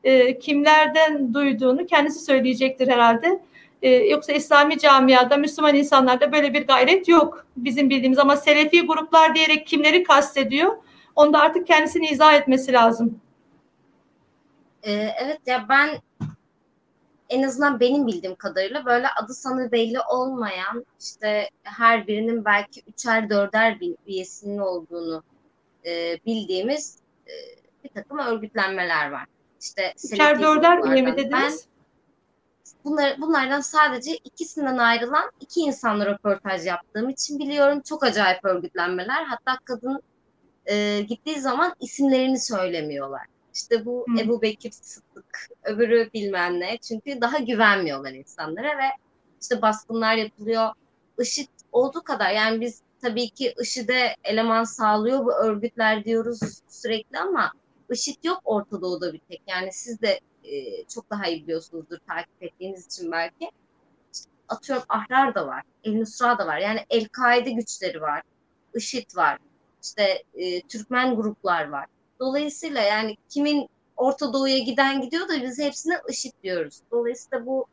e, 0.05 0.39
kimlerden 0.39 1.35
duyduğunu 1.35 1.87
kendisi 1.87 2.24
söyleyecektir 2.24 2.89
herhalde. 2.89 3.41
E, 3.83 3.91
yoksa 3.91 4.33
İslami 4.33 4.79
camiada, 4.79 5.37
Müslüman 5.37 5.74
insanlarda 5.74 6.33
böyle 6.33 6.55
bir 6.55 6.66
gayret 6.66 7.09
yok 7.09 7.47
bizim 7.57 7.91
bildiğimiz. 7.91 8.18
Ama 8.18 8.37
Selefi 8.37 8.87
gruplar 8.87 9.35
diyerek 9.35 9.66
kimleri 9.66 10.03
kastediyor? 10.03 10.76
Onu 11.19 11.33
da 11.33 11.41
artık 11.41 11.66
kendisini 11.66 12.07
izah 12.07 12.35
etmesi 12.35 12.73
lazım. 12.73 13.21
Ee, 14.83 14.93
evet 14.93 15.41
ya 15.47 15.66
ben 15.69 16.01
en 17.29 17.43
azından 17.43 17.81
benim 17.81 18.07
bildiğim 18.07 18.35
kadarıyla 18.35 18.85
böyle 18.85 19.07
adı 19.23 19.35
sanı 19.35 19.73
belli 19.73 20.01
olmayan 20.01 20.86
işte 21.01 21.51
her 21.62 22.07
birinin 22.07 22.45
belki 22.45 22.82
üçer 22.86 23.31
dörder 23.31 23.81
bin 23.81 23.99
üyesinin 24.07 24.59
olduğunu 24.59 25.23
e, 25.86 26.19
bildiğimiz 26.27 26.99
e, 27.27 27.32
bir 27.85 27.89
takım 27.89 28.19
örgütlenmeler 28.19 29.11
var. 29.11 29.24
İşte 29.61 29.95
üçer 30.12 30.43
dörder 30.43 30.78
üye 30.78 31.03
mi 31.03 31.16
dediniz? 31.16 31.66
Ben, 31.66 32.85
bunlar, 32.85 33.20
bunlardan 33.20 33.61
sadece 33.61 34.16
ikisinden 34.16 34.78
ayrılan 34.78 35.31
iki 35.40 35.61
insanla 35.61 36.07
röportaj 36.07 36.66
yaptığım 36.66 37.09
için 37.09 37.39
biliyorum. 37.39 37.81
Çok 37.81 38.05
acayip 38.05 38.45
örgütlenmeler. 38.45 39.24
Hatta 39.24 39.59
kadın 39.65 40.03
e, 40.70 41.01
gittiği 41.01 41.40
zaman 41.40 41.74
isimlerini 41.81 42.40
söylemiyorlar. 42.40 43.27
İşte 43.55 43.85
bu 43.85 44.05
hmm. 44.07 44.19
Ebu 44.19 44.43
Bekir 44.43 44.70
Sıddık, 44.70 45.49
öbürü 45.62 46.11
bilmem 46.15 46.61
ne. 46.61 46.78
Çünkü 46.78 47.20
daha 47.20 47.39
güvenmiyorlar 47.39 48.12
insanlara 48.12 48.78
ve 48.78 48.89
işte 49.40 49.62
baskınlar 49.62 50.15
yapılıyor. 50.15 50.73
IŞİD 51.19 51.49
olduğu 51.73 52.03
kadar 52.03 52.31
yani 52.31 52.61
biz 52.61 52.82
tabii 53.03 53.28
ki 53.31 53.55
IŞİD'e 53.62 54.16
eleman 54.24 54.65
sağlıyor 54.65 55.24
bu 55.24 55.32
örgütler 55.32 56.05
diyoruz 56.05 56.40
sürekli 56.69 57.19
ama 57.19 57.53
IŞİD 57.90 58.24
yok 58.24 58.40
Orta 58.45 58.82
Doğu'da 58.82 59.12
bir 59.12 59.19
tek. 59.19 59.43
Yani 59.47 59.73
siz 59.73 60.03
de 60.03 60.20
e, 60.45 60.85
çok 60.85 61.11
daha 61.11 61.27
iyi 61.27 61.43
biliyorsunuzdur 61.43 61.99
takip 62.09 62.43
ettiğiniz 62.43 62.86
için 62.86 63.12
belki. 63.12 63.51
İşte 64.15 64.31
atıyorum 64.49 64.85
Ahrar 64.89 65.35
da 65.35 65.47
var, 65.47 65.62
El 65.85 65.93
Nusra 65.93 66.39
da 66.39 66.47
var. 66.47 66.59
Yani 66.59 66.81
El-Kaide 66.90 67.51
güçleri 67.51 68.01
var, 68.01 68.23
IŞİD 68.74 69.16
var 69.16 69.39
işte 69.82 70.22
e, 70.34 70.60
Türkmen 70.60 71.16
gruplar 71.16 71.68
var. 71.68 71.86
Dolayısıyla 72.20 72.82
yani 72.82 73.16
kimin 73.28 73.68
Orta 73.96 74.32
Doğu'ya 74.32 74.59
giden 74.59 75.00
gidiyor 75.00 75.28
da 75.28 75.42
biz 75.42 75.59
hepsine 75.59 76.00
IŞİD 76.09 76.32
diyoruz. 76.42 76.80
Dolayısıyla 76.90 77.46
bu 77.46 77.66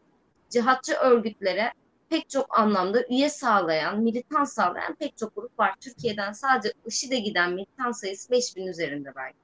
cihatçı 0.50 0.94
örgütlere 0.94 1.74
pek 2.10 2.30
çok 2.30 2.60
anlamda 2.60 3.06
üye 3.10 3.30
sağlayan, 3.30 4.00
militan 4.00 4.44
sağlayan 4.44 4.96
pek 4.96 5.18
çok 5.18 5.36
grup 5.36 5.60
var. 5.60 5.76
Türkiye'den 5.82 6.32
sadece 6.32 6.74
IŞİD'e 6.86 7.20
giden 7.20 7.54
militan 7.54 7.92
sayısı 7.92 8.32
5000 8.32 8.68
üzerinde 8.68 9.16
belki. 9.16 9.38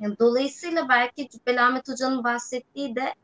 Yani 0.00 0.18
dolayısıyla 0.18 0.88
belki 0.88 1.28
Cübbeli 1.28 1.60
Ahmet 1.60 1.88
Hoca'nın 1.88 2.24
bahsettiği 2.24 2.96
de 2.96 3.14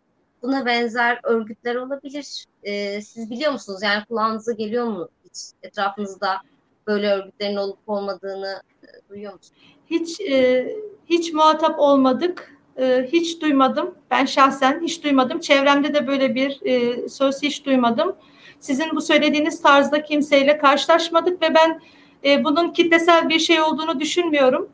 buna 0.43 0.67
benzer 0.67 1.21
örgütler 1.23 1.75
olabilir. 1.75 2.47
E, 2.63 3.03
siz 3.03 3.31
biliyor 3.31 3.53
musunuz? 3.53 3.83
Yani 3.83 4.05
kulağınıza 4.05 4.53
geliyor 4.53 4.85
mu 4.87 5.09
hiç 5.25 5.39
etrafınızda 5.63 6.43
böyle 6.87 7.11
örgütlerin 7.11 7.57
olup 7.57 7.79
olmadığını 7.87 8.63
e, 8.83 9.09
duyuyor 9.09 9.33
musunuz? 9.33 9.53
Hiç 9.91 10.21
e, 10.21 10.67
hiç 11.07 11.33
muhatap 11.33 11.81
olmadık. 11.81 12.57
E, 12.79 13.09
hiç 13.13 13.41
duymadım. 13.41 13.95
Ben 14.11 14.25
şahsen 14.25 14.81
hiç 14.83 15.05
duymadım. 15.05 15.41
Çevremde 15.41 15.95
de 15.95 16.07
böyle 16.07 16.35
bir 16.35 16.61
e, 16.65 17.09
söz 17.09 17.43
hiç 17.43 17.65
duymadım. 17.67 18.17
Sizin 18.61 18.97
bu 18.97 19.01
söylediğiniz 19.01 19.63
tarzda 19.63 20.03
kimseyle 20.03 20.59
karşılaşmadık 20.59 21.43
ve 21.43 21.55
ben 21.55 21.81
e, 22.25 22.45
bunun 22.45 22.73
kitlesel 22.73 23.29
bir 23.29 23.39
şey 23.39 23.61
olduğunu 23.61 24.01
düşünmüyorum. 24.01 24.69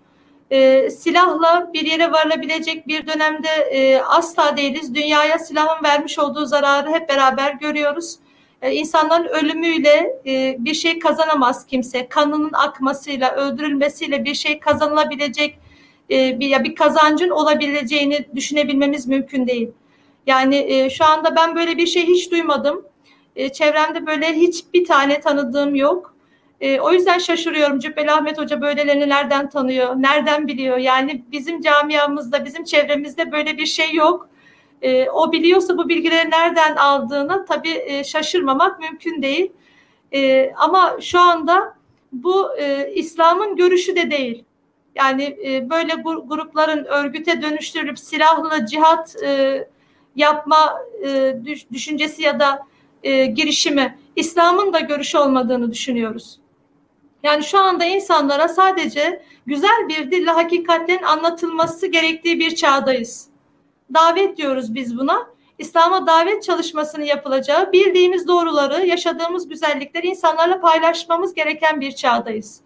E, 0.50 0.90
silahla 0.90 1.70
bir 1.72 1.86
yere 1.86 2.12
varılabilecek 2.12 2.86
bir 2.88 3.06
dönemde 3.06 3.48
e, 3.48 4.00
asla 4.00 4.56
değiliz. 4.56 4.94
Dünyaya 4.94 5.38
silahın 5.38 5.84
vermiş 5.84 6.18
olduğu 6.18 6.46
zararı 6.46 6.90
hep 6.90 7.08
beraber 7.08 7.54
görüyoruz. 7.54 8.18
E, 8.62 8.72
insanların 8.72 9.28
ölümüyle 9.28 10.20
e, 10.26 10.56
bir 10.58 10.74
şey 10.74 10.98
kazanamaz 10.98 11.66
kimse. 11.66 12.08
Kanının 12.08 12.50
akmasıyla, 12.52 13.34
öldürülmesiyle 13.34 14.24
bir 14.24 14.34
şey 14.34 14.60
kazanılabilecek 14.60 15.58
e, 16.10 16.40
bir 16.40 16.46
ya 16.48 16.64
bir 16.64 16.74
kazancın 16.74 17.30
olabileceğini 17.30 18.26
düşünebilmemiz 18.34 19.06
mümkün 19.06 19.46
değil. 19.46 19.70
Yani 20.26 20.88
şu 20.94 21.04
anda 21.04 21.36
ben 21.36 21.56
böyle 21.56 21.76
bir 21.76 21.86
şey 21.86 22.06
hiç 22.06 22.30
duymadım. 22.30 22.84
Çevremde 23.52 24.06
böyle 24.06 24.32
hiçbir 24.32 24.84
tane 24.84 25.20
tanıdığım 25.20 25.74
yok. 25.74 26.14
O 26.80 26.92
yüzden 26.92 27.18
şaşırıyorum. 27.18 27.78
Cübbeli 27.78 28.10
Ahmet 28.10 28.38
Hoca 28.38 28.60
böylelerini 28.60 29.08
nereden 29.08 29.50
tanıyor, 29.50 29.94
nereden 29.96 30.46
biliyor? 30.46 30.78
Yani 30.78 31.24
bizim 31.32 31.60
camiamızda, 31.60 32.44
bizim 32.44 32.64
çevremizde 32.64 33.32
böyle 33.32 33.56
bir 33.56 33.66
şey 33.66 33.94
yok. 33.94 34.28
E, 34.82 35.10
o 35.10 35.32
biliyorsa 35.32 35.78
bu 35.78 35.88
bilgileri 35.88 36.30
nereden 36.30 36.76
aldığını 36.76 37.44
tabii 37.46 37.82
e, 37.86 38.04
şaşırmamak 38.04 38.80
mümkün 38.80 39.22
değil. 39.22 39.52
E, 40.14 40.52
ama 40.56 40.96
şu 41.00 41.20
anda 41.20 41.74
bu 42.12 42.56
e, 42.58 42.92
İslam'ın 42.94 43.56
görüşü 43.56 43.96
de 43.96 44.10
değil. 44.10 44.44
Yani 44.94 45.38
e, 45.46 45.70
böyle 45.70 45.94
grupların 46.24 46.84
örgüte 46.84 47.42
dönüştürülüp 47.42 47.98
silahlı 47.98 48.66
cihat 48.66 49.16
e, 49.22 49.68
yapma 50.16 50.78
e, 51.04 51.36
düşüncesi 51.72 52.22
ya 52.22 52.40
da 52.40 52.66
e, 53.02 53.26
girişimi 53.26 53.98
İslam'ın 54.16 54.72
da 54.72 54.80
görüşü 54.80 55.18
olmadığını 55.18 55.72
düşünüyoruz. 55.72 56.38
Yani 57.22 57.44
şu 57.44 57.58
anda 57.58 57.84
insanlara 57.84 58.48
sadece 58.48 59.22
güzel 59.46 59.88
bir 59.88 60.10
dille 60.10 60.30
hakikatlerin 60.30 61.02
anlatılması 61.02 61.86
gerektiği 61.86 62.40
bir 62.40 62.54
çağdayız. 62.54 63.31
Davet 63.94 64.36
diyoruz 64.36 64.74
biz 64.74 64.98
buna. 64.98 65.32
İslam'a 65.58 66.06
davet 66.06 66.42
çalışmasının 66.42 67.04
yapılacağı, 67.04 67.72
bildiğimiz 67.72 68.28
doğruları, 68.28 68.86
yaşadığımız 68.86 69.48
güzellikleri 69.48 70.06
insanlarla 70.06 70.60
paylaşmamız 70.60 71.34
gereken 71.34 71.80
bir 71.80 71.92
çağdayız. 71.92 72.60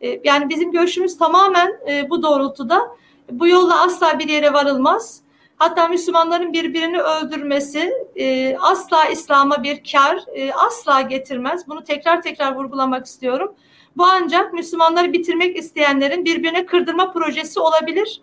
E, 0.00 0.20
yani 0.24 0.48
bizim 0.48 0.72
görüşümüz 0.72 1.18
tamamen 1.18 1.72
e, 1.88 2.10
bu 2.10 2.22
doğrultuda. 2.22 2.96
Bu 3.30 3.48
yolla 3.48 3.82
asla 3.82 4.18
bir 4.18 4.28
yere 4.28 4.52
varılmaz. 4.52 5.20
Hatta 5.56 5.88
Müslümanların 5.88 6.52
birbirini 6.52 7.00
öldürmesi 7.00 7.92
e, 8.16 8.56
asla 8.56 9.04
İslam'a 9.04 9.62
bir 9.62 9.82
kar 9.92 10.24
asla 10.54 11.00
getirmez. 11.00 11.68
Bunu 11.68 11.84
tekrar 11.84 12.22
tekrar 12.22 12.54
vurgulamak 12.54 13.06
istiyorum. 13.06 13.54
Bu 13.96 14.04
ancak 14.04 14.52
Müslümanları 14.52 15.12
bitirmek 15.12 15.56
isteyenlerin 15.56 16.24
birbirine 16.24 16.66
kırdırma 16.66 17.12
projesi 17.12 17.60
olabilir. 17.60 18.22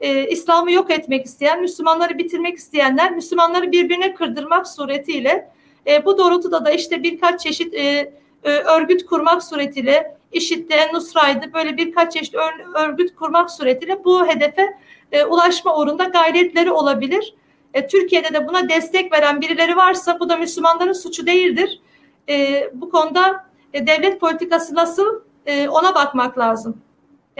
E, 0.00 0.28
İslam'ı 0.28 0.72
yok 0.72 0.90
etmek 0.90 1.26
isteyen, 1.26 1.60
Müslümanları 1.60 2.18
bitirmek 2.18 2.56
isteyenler 2.56 3.12
Müslümanları 3.12 3.72
birbirine 3.72 4.14
kırdırmak 4.14 4.68
suretiyle 4.68 5.50
e, 5.86 6.04
bu 6.04 6.18
doğrultuda 6.18 6.64
da 6.64 6.70
işte 6.70 7.02
birkaç 7.02 7.40
çeşit 7.40 7.74
e, 7.74 8.12
e, 8.44 8.50
örgüt 8.50 9.06
kurmak 9.06 9.42
suretiyle 9.42 10.16
IŞİD'de, 10.32 10.92
Nusra'ydı 10.92 11.52
böyle 11.54 11.76
birkaç 11.76 12.12
çeşit 12.12 12.34
örgüt 12.74 13.14
kurmak 13.14 13.50
suretiyle 13.50 14.04
bu 14.04 14.26
hedefe 14.26 14.76
e, 15.12 15.24
ulaşma 15.24 15.76
uğrunda 15.76 16.04
gayretleri 16.04 16.72
olabilir. 16.72 17.34
E, 17.74 17.86
Türkiye'de 17.86 18.34
de 18.34 18.48
buna 18.48 18.68
destek 18.68 19.12
veren 19.12 19.40
birileri 19.40 19.76
varsa 19.76 20.20
bu 20.20 20.28
da 20.28 20.36
Müslümanların 20.36 20.92
suçu 20.92 21.26
değildir. 21.26 21.80
E, 22.28 22.64
bu 22.74 22.90
konuda 22.90 23.44
e, 23.72 23.86
devlet 23.86 24.20
politikası 24.20 24.74
nasıl 24.74 25.20
e, 25.46 25.68
ona 25.68 25.94
bakmak 25.94 26.38
lazım. 26.38 26.76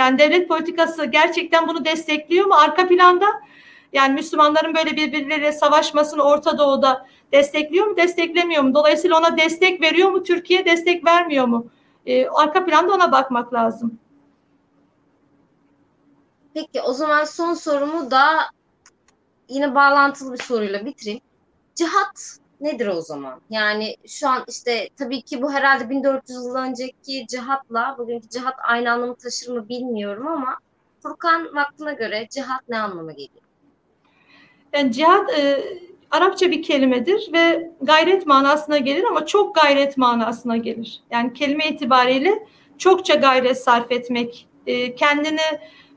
Yani 0.01 0.19
devlet 0.19 0.49
politikası 0.49 1.05
gerçekten 1.05 1.69
bunu 1.69 1.85
destekliyor 1.85 2.47
mu? 2.47 2.55
Arka 2.55 2.89
planda 2.89 3.27
yani 3.93 4.15
Müslümanların 4.15 4.75
böyle 4.75 4.97
birbirleriyle 4.97 5.53
savaşmasını 5.53 6.23
Orta 6.23 6.59
Doğu'da 6.59 7.07
destekliyor 7.33 7.87
mu, 7.87 7.97
desteklemiyor 7.97 8.63
mu? 8.63 8.75
Dolayısıyla 8.75 9.19
ona 9.19 9.39
destek 9.39 9.81
veriyor 9.81 10.11
mu? 10.11 10.23
Türkiye 10.23 10.65
destek 10.65 11.07
vermiyor 11.07 11.47
mu? 11.47 11.67
E, 12.07 12.29
arka 12.29 12.65
planda 12.65 12.95
ona 12.95 13.13
bakmak 13.13 13.55
lazım. 13.55 13.99
Peki 16.55 16.81
o 16.83 16.93
zaman 16.93 17.25
son 17.25 17.55
sorumu 17.55 18.11
da 18.11 18.27
yine 19.49 19.75
bağlantılı 19.75 20.33
bir 20.33 20.43
soruyla 20.43 20.85
bitireyim. 20.87 21.21
Cihat 21.75 22.40
nedir 22.61 22.87
o 22.87 23.01
zaman? 23.01 23.41
Yani 23.51 23.97
şu 24.07 24.29
an 24.29 24.45
işte 24.49 24.89
tabii 24.99 25.23
ki 25.23 25.43
bu 25.43 25.53
herhalde 25.53 25.91
1400 25.91 26.45
yıl 26.45 26.55
önceki 26.55 27.27
cihatla 27.27 27.97
bugünkü 27.99 28.29
cihat 28.29 28.55
aynı 28.63 28.93
anlamı 28.93 29.15
taşır 29.15 29.53
mı 29.53 29.69
bilmiyorum 29.69 30.27
ama 30.27 30.59
Furkan 31.03 31.55
vaktine 31.55 31.95
göre 31.95 32.29
cihat 32.31 32.69
ne 32.69 32.79
anlama 32.79 33.13
geliyor? 33.13 33.45
Yani 34.73 34.93
cihat 34.93 35.39
e, 35.39 35.65
Arapça 36.11 36.51
bir 36.51 36.63
kelimedir 36.63 37.33
ve 37.33 37.71
gayret 37.83 38.27
manasına 38.27 38.79
gelir 38.79 39.05
ama 39.05 39.27
çok 39.27 39.55
gayret 39.55 39.97
manasına 39.97 40.57
gelir. 40.57 41.03
Yani 41.11 41.33
kelime 41.33 41.69
itibariyle 41.69 42.47
çokça 42.79 43.15
gayret 43.15 43.63
sarf 43.63 43.93
etmek, 43.93 44.49
e, 44.67 44.95
kendini 44.95 45.41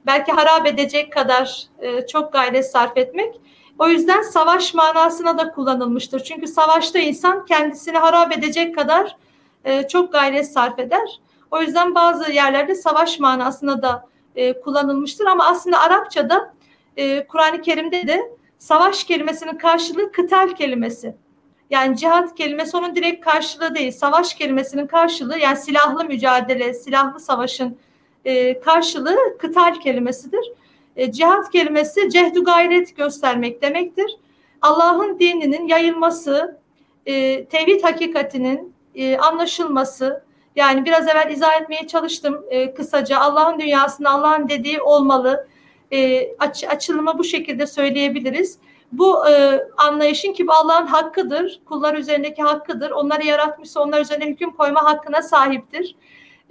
belki 0.05 0.31
harap 0.31 0.67
edecek 0.67 1.13
kadar 1.13 1.63
e, 1.79 2.07
çok 2.07 2.33
gayret 2.33 2.71
sarf 2.71 2.97
etmek. 2.97 3.35
O 3.79 3.87
yüzden 3.87 4.21
savaş 4.21 4.73
manasına 4.73 5.37
da 5.37 5.51
kullanılmıştır. 5.51 6.19
Çünkü 6.19 6.47
savaşta 6.47 6.99
insan 6.99 7.45
kendisini 7.45 7.97
harap 7.97 8.37
edecek 8.37 8.75
kadar 8.75 9.17
e, 9.65 9.87
çok 9.87 10.11
gayret 10.11 10.51
sarf 10.51 10.79
eder. 10.79 11.19
O 11.51 11.61
yüzden 11.61 11.95
bazı 11.95 12.31
yerlerde 12.31 12.75
savaş 12.75 13.19
manasına 13.19 13.81
da 13.81 14.07
e, 14.35 14.61
kullanılmıştır. 14.61 15.25
Ama 15.25 15.45
aslında 15.45 15.79
Arapçada 15.79 16.53
e, 16.97 17.27
Kur'an-ı 17.27 17.61
Kerim'de 17.61 18.07
de 18.07 18.31
savaş 18.57 19.03
kelimesinin 19.03 19.57
karşılığı 19.57 20.11
kıtal 20.11 20.49
kelimesi. 20.49 21.15
Yani 21.69 21.97
cihat 21.97 22.35
kelimesi 22.35 22.77
onun 22.77 22.95
direkt 22.95 23.25
karşılığı 23.25 23.75
değil. 23.75 23.91
Savaş 23.91 24.33
kelimesinin 24.33 24.87
karşılığı 24.87 25.39
yani 25.39 25.57
silahlı 25.57 26.05
mücadele, 26.05 26.73
silahlı 26.73 27.19
savaşın 27.19 27.77
e, 28.25 28.59
karşılığı 28.59 29.37
kıtal 29.39 29.75
kelimesidir. 29.75 30.51
E, 30.95 31.11
cihat 31.11 31.51
kelimesi 31.51 32.09
cehdu 32.09 32.43
gayret 32.43 32.97
göstermek 32.97 33.61
demektir. 33.61 34.17
Allah'ın 34.61 35.19
dininin 35.19 35.67
yayılması, 35.67 36.57
e, 37.05 37.45
tevhid 37.45 37.83
hakikatinin 37.83 38.73
e, 38.95 39.17
anlaşılması, 39.17 40.23
yani 40.55 40.85
biraz 40.85 41.07
evvel 41.07 41.31
izah 41.31 41.61
etmeye 41.61 41.87
çalıştım 41.87 42.45
e, 42.49 42.73
kısaca. 42.73 43.19
Allah'ın 43.19 43.59
dünyasında 43.59 44.09
Allah'ın 44.09 44.49
dediği 44.49 44.81
olmalı. 44.81 45.47
E, 45.91 46.27
aç, 46.39 46.63
açılımı 46.63 47.17
bu 47.17 47.23
şekilde 47.23 47.67
söyleyebiliriz. 47.67 48.57
Bu 48.91 49.29
e, 49.29 49.63
anlayışın 49.77 50.33
ki 50.33 50.47
bu 50.47 50.53
Allah'ın 50.53 50.87
hakkıdır, 50.87 51.61
kullar 51.65 51.93
üzerindeki 51.93 52.43
hakkıdır. 52.43 52.91
Onları 52.91 53.25
yaratmışsa 53.25 53.81
onlar 53.81 54.01
üzerine 54.01 54.25
hüküm 54.25 54.51
koyma 54.51 54.83
hakkına 54.83 55.21
sahiptir 55.21 55.95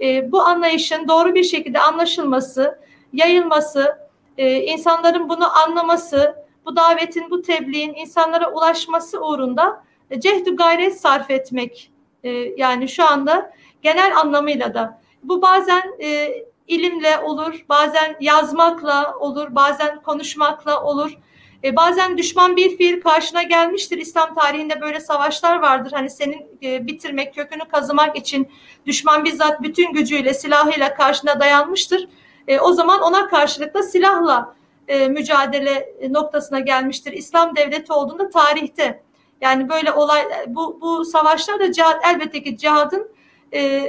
e, 0.01 0.31
bu 0.31 0.41
anlayışın 0.41 1.07
doğru 1.07 1.35
bir 1.35 1.43
şekilde 1.43 1.79
anlaşılması, 1.79 2.79
yayılması, 3.13 3.97
e, 4.37 4.63
insanların 4.63 5.29
bunu 5.29 5.57
anlaması, 5.57 6.35
bu 6.65 6.75
davetin, 6.75 7.29
bu 7.29 7.41
tebliğin 7.41 7.93
insanlara 7.93 8.51
ulaşması 8.51 9.25
uğrunda 9.25 9.83
e, 10.11 10.19
cehdü 10.19 10.55
gayret 10.55 11.01
sarf 11.01 11.31
etmek 11.31 11.91
e, 12.23 12.29
yani 12.57 12.89
şu 12.89 13.05
anda 13.05 13.53
genel 13.81 14.17
anlamıyla 14.17 14.73
da 14.73 15.01
bu 15.23 15.41
bazen 15.41 15.83
e, 16.01 16.33
ilimle 16.67 17.19
olur, 17.19 17.65
bazen 17.69 18.15
yazmakla 18.19 19.15
olur, 19.19 19.55
bazen 19.55 20.01
konuşmakla 20.01 20.83
olur. 20.83 21.17
E, 21.63 21.75
bazen 21.75 22.17
düşman 22.17 22.55
bir 22.55 22.77
fiil 22.77 23.01
karşına 23.01 23.43
gelmiştir. 23.43 23.97
İslam 23.97 24.35
tarihinde 24.35 24.81
böyle 24.81 24.99
savaşlar 24.99 25.61
vardır. 25.61 25.91
Hani 25.91 26.09
senin 26.09 26.47
e, 26.63 26.87
bitirmek, 26.87 27.35
kökünü 27.35 27.65
kazımak 27.71 28.17
için 28.17 28.51
düşman 28.85 29.25
bizzat 29.25 29.61
bütün 29.61 29.93
gücüyle, 29.93 30.33
silahıyla 30.33 30.93
karşına 30.93 31.39
dayanmıştır. 31.39 32.07
E, 32.47 32.59
o 32.59 32.73
zaman 32.73 33.01
ona 33.01 33.27
karşılıkla 33.27 33.83
silahla 33.83 34.55
e, 34.87 35.07
mücadele 35.07 35.95
noktasına 36.09 36.59
gelmiştir. 36.59 37.11
İslam 37.11 37.55
devleti 37.55 37.93
olduğunda 37.93 38.29
tarihte. 38.29 39.03
Yani 39.41 39.69
böyle 39.69 39.91
olay, 39.91 40.21
bu, 40.47 40.77
bu 40.81 41.05
savaşlar 41.05 41.59
da 41.59 41.71
cihat, 41.71 42.05
elbette 42.05 42.43
ki 42.43 42.57
cihadın 42.57 43.11
e, 43.53 43.83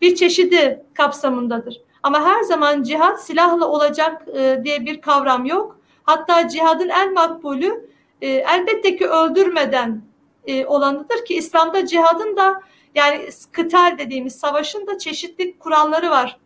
bir 0.00 0.14
çeşidi 0.14 0.84
kapsamındadır. 0.94 1.80
Ama 2.02 2.24
her 2.24 2.42
zaman 2.42 2.82
cihat 2.82 3.24
silahla 3.24 3.68
olacak 3.68 4.22
e, 4.34 4.60
diye 4.64 4.86
bir 4.86 5.00
kavram 5.00 5.44
yok. 5.44 5.78
Hatta 6.02 6.48
cihadın 6.48 6.88
en 6.88 7.14
makbulü 7.14 7.90
e, 8.22 8.28
elbette 8.28 8.96
ki 8.96 9.08
öldürmeden 9.08 10.02
e, 10.46 10.66
olanıdır 10.66 11.24
ki 11.24 11.34
İslam'da 11.34 11.86
cihadın 11.86 12.36
da 12.36 12.60
yani 12.94 13.28
kıtal 13.52 13.98
dediğimiz 13.98 14.36
savaşın 14.36 14.86
da 14.86 14.98
çeşitli 14.98 15.58
kuralları 15.58 16.10
var. 16.10 16.38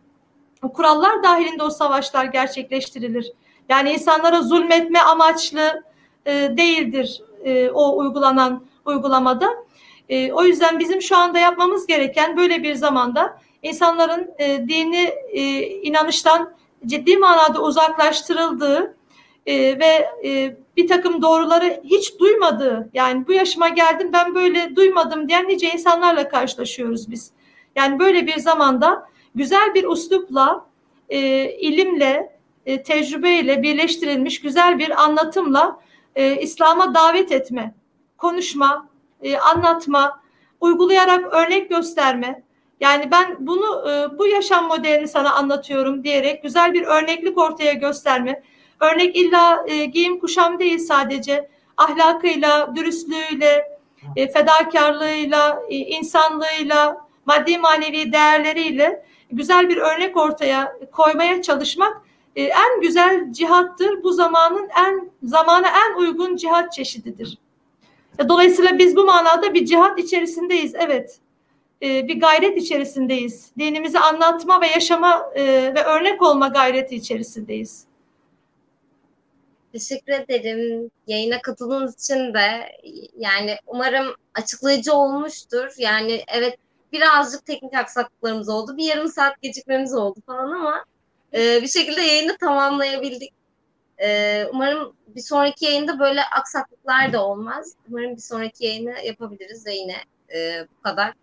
O 0.63 0.73
kurallar 0.73 1.23
dahilinde 1.23 1.63
o 1.63 1.69
savaşlar 1.69 2.25
gerçekleştirilir. 2.25 3.31
Yani 3.69 3.91
insanlara 3.91 4.41
zulmetme 4.41 4.99
amaçlı 4.99 5.83
e, 6.25 6.31
değildir 6.57 7.21
e, 7.43 7.69
o 7.69 7.97
uygulanan 7.97 8.65
uygulamada. 8.85 9.49
E, 10.09 10.33
o 10.33 10.43
yüzden 10.43 10.79
bizim 10.79 11.01
şu 11.01 11.17
anda 11.17 11.39
yapmamız 11.39 11.87
gereken 11.87 12.37
böyle 12.37 12.63
bir 12.63 12.75
zamanda 12.75 13.41
insanların 13.63 14.31
e, 14.39 14.67
dini 14.67 15.13
e, 15.31 15.41
inanıştan 15.67 16.53
ciddi 16.85 17.17
manada 17.17 17.61
uzaklaştırıldığı 17.61 18.97
e, 19.45 19.79
ve 19.79 20.09
e, 20.25 20.57
bir 20.77 20.87
takım 20.87 21.21
doğruları 21.21 21.81
hiç 21.83 22.19
duymadığı 22.19 22.89
yani 22.93 23.27
bu 23.27 23.33
yaşıma 23.33 23.69
geldim 23.69 24.09
ben 24.13 24.35
böyle 24.35 24.75
duymadım 24.75 25.29
diyen 25.29 25.47
nice 25.47 25.71
insanlarla 25.71 26.29
karşılaşıyoruz 26.29 27.11
biz. 27.11 27.31
Yani 27.75 27.99
böyle 27.99 28.27
bir 28.27 28.37
zamanda 28.37 29.12
güzel 29.35 29.73
bir 29.73 29.83
uslupla, 29.83 30.65
e, 31.09 31.49
ilimle, 31.51 32.39
e, 32.65 32.83
tecrübeyle 32.83 33.63
birleştirilmiş 33.63 34.41
güzel 34.41 34.79
bir 34.79 35.03
anlatımla 35.03 35.79
e, 36.15 36.41
İslam'a 36.41 36.95
davet 36.95 37.31
etme, 37.31 37.75
konuşma, 38.17 38.87
e, 39.21 39.37
anlatma, 39.37 40.23
uygulayarak 40.61 41.33
örnek 41.33 41.69
gösterme. 41.69 42.43
Yani 42.79 43.11
ben 43.11 43.37
bunu 43.39 43.89
e, 43.89 44.17
bu 44.17 44.27
yaşam 44.27 44.67
modelini 44.67 45.07
sana 45.07 45.33
anlatıyorum 45.33 46.03
diyerek 46.03 46.43
güzel 46.43 46.73
bir 46.73 46.83
örneklik 46.83 47.37
ortaya 47.37 47.73
gösterme. 47.73 48.43
Örnek 48.79 49.15
illa 49.15 49.65
e, 49.67 49.85
giyim 49.85 50.19
kuşam 50.19 50.59
değil 50.59 50.79
sadece 50.79 51.49
ahlakıyla, 51.77 52.75
dürüstlüğüyle, 52.75 53.79
e, 54.15 54.31
fedakarlığıyla, 54.31 55.63
e, 55.69 55.75
insanlığıyla, 55.75 57.07
maddi 57.25 57.57
manevi 57.57 58.13
değerleriyle 58.13 59.05
güzel 59.35 59.69
bir 59.69 59.77
örnek 59.77 60.17
ortaya 60.17 60.77
koymaya 60.91 61.41
çalışmak 61.41 62.01
e, 62.35 62.43
en 62.43 62.81
güzel 62.81 63.31
cihattır. 63.31 64.03
Bu 64.03 64.13
zamanın 64.13 64.69
en 64.87 65.11
zamana 65.23 65.67
en 65.67 65.99
uygun 65.99 66.35
cihat 66.35 66.73
çeşididir. 66.73 67.37
Dolayısıyla 68.29 68.77
biz 68.77 68.95
bu 68.95 69.05
manada 69.05 69.53
bir 69.53 69.65
cihat 69.65 69.99
içerisindeyiz. 69.99 70.75
Evet. 70.75 71.19
E, 71.81 72.07
bir 72.07 72.19
gayret 72.19 72.57
içerisindeyiz. 72.57 73.51
Dinimizi 73.59 73.99
anlatma 73.99 74.61
ve 74.61 74.67
yaşama 74.67 75.31
e, 75.35 75.43
ve 75.75 75.83
örnek 75.83 76.21
olma 76.21 76.47
gayreti 76.47 76.95
içerisindeyiz. 76.95 77.85
Teşekkür 79.71 80.13
ederim. 80.13 80.91
Yayına 81.07 81.41
katıldığınız 81.41 82.03
için 82.03 82.33
de 82.33 82.71
yani 83.17 83.55
umarım 83.67 84.15
açıklayıcı 84.33 84.93
olmuştur. 84.93 85.73
Yani 85.77 86.23
evet 86.27 86.57
birazcık 86.93 87.45
teknik 87.45 87.73
aksaklıklarımız 87.73 88.49
oldu. 88.49 88.77
Bir 88.77 88.83
yarım 88.83 89.07
saat 89.07 89.41
gecikmemiz 89.41 89.93
oldu 89.93 90.19
falan 90.25 90.51
ama 90.51 90.85
e, 91.33 91.61
bir 91.61 91.67
şekilde 91.67 92.01
yayını 92.01 92.37
tamamlayabildik. 92.37 93.33
E, 94.03 94.45
umarım 94.53 94.93
bir 95.07 95.21
sonraki 95.21 95.65
yayında 95.65 95.99
böyle 95.99 96.21
aksaklıklar 96.23 97.13
da 97.13 97.25
olmaz. 97.25 97.75
Umarım 97.89 98.15
bir 98.15 98.21
sonraki 98.21 98.65
yayını 98.65 98.93
yapabiliriz 99.05 99.65
ve 99.65 99.73
yine 99.73 99.95
e, 100.35 100.67
bu 100.77 100.81
kadar 100.81 101.13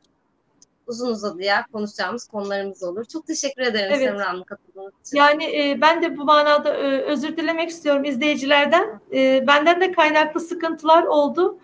uzun 0.87 1.13
uzadıya 1.13 1.67
konuşacağımız 1.73 2.29
konularımız 2.29 2.83
olur. 2.83 3.05
Çok 3.05 3.27
teşekkür 3.27 3.63
ederim 3.63 3.93
evet. 3.95 4.09
Semra 4.09 4.29
Hanım 4.29 4.45
katıldığınız 4.45 4.93
için. 5.07 5.17
Yani 5.17 5.45
e, 5.45 5.81
ben 5.81 6.03
de 6.03 6.19
bu 6.19 6.25
manada 6.25 6.75
e, 6.75 7.01
özür 7.01 7.37
dilemek 7.37 7.71
istiyorum 7.71 8.05
izleyicilerden. 8.05 9.01
E, 9.13 9.47
benden 9.47 9.81
de 9.81 9.93
kaynaklı 9.93 10.41
sıkıntılar 10.41 11.03
oldu. 11.03 11.59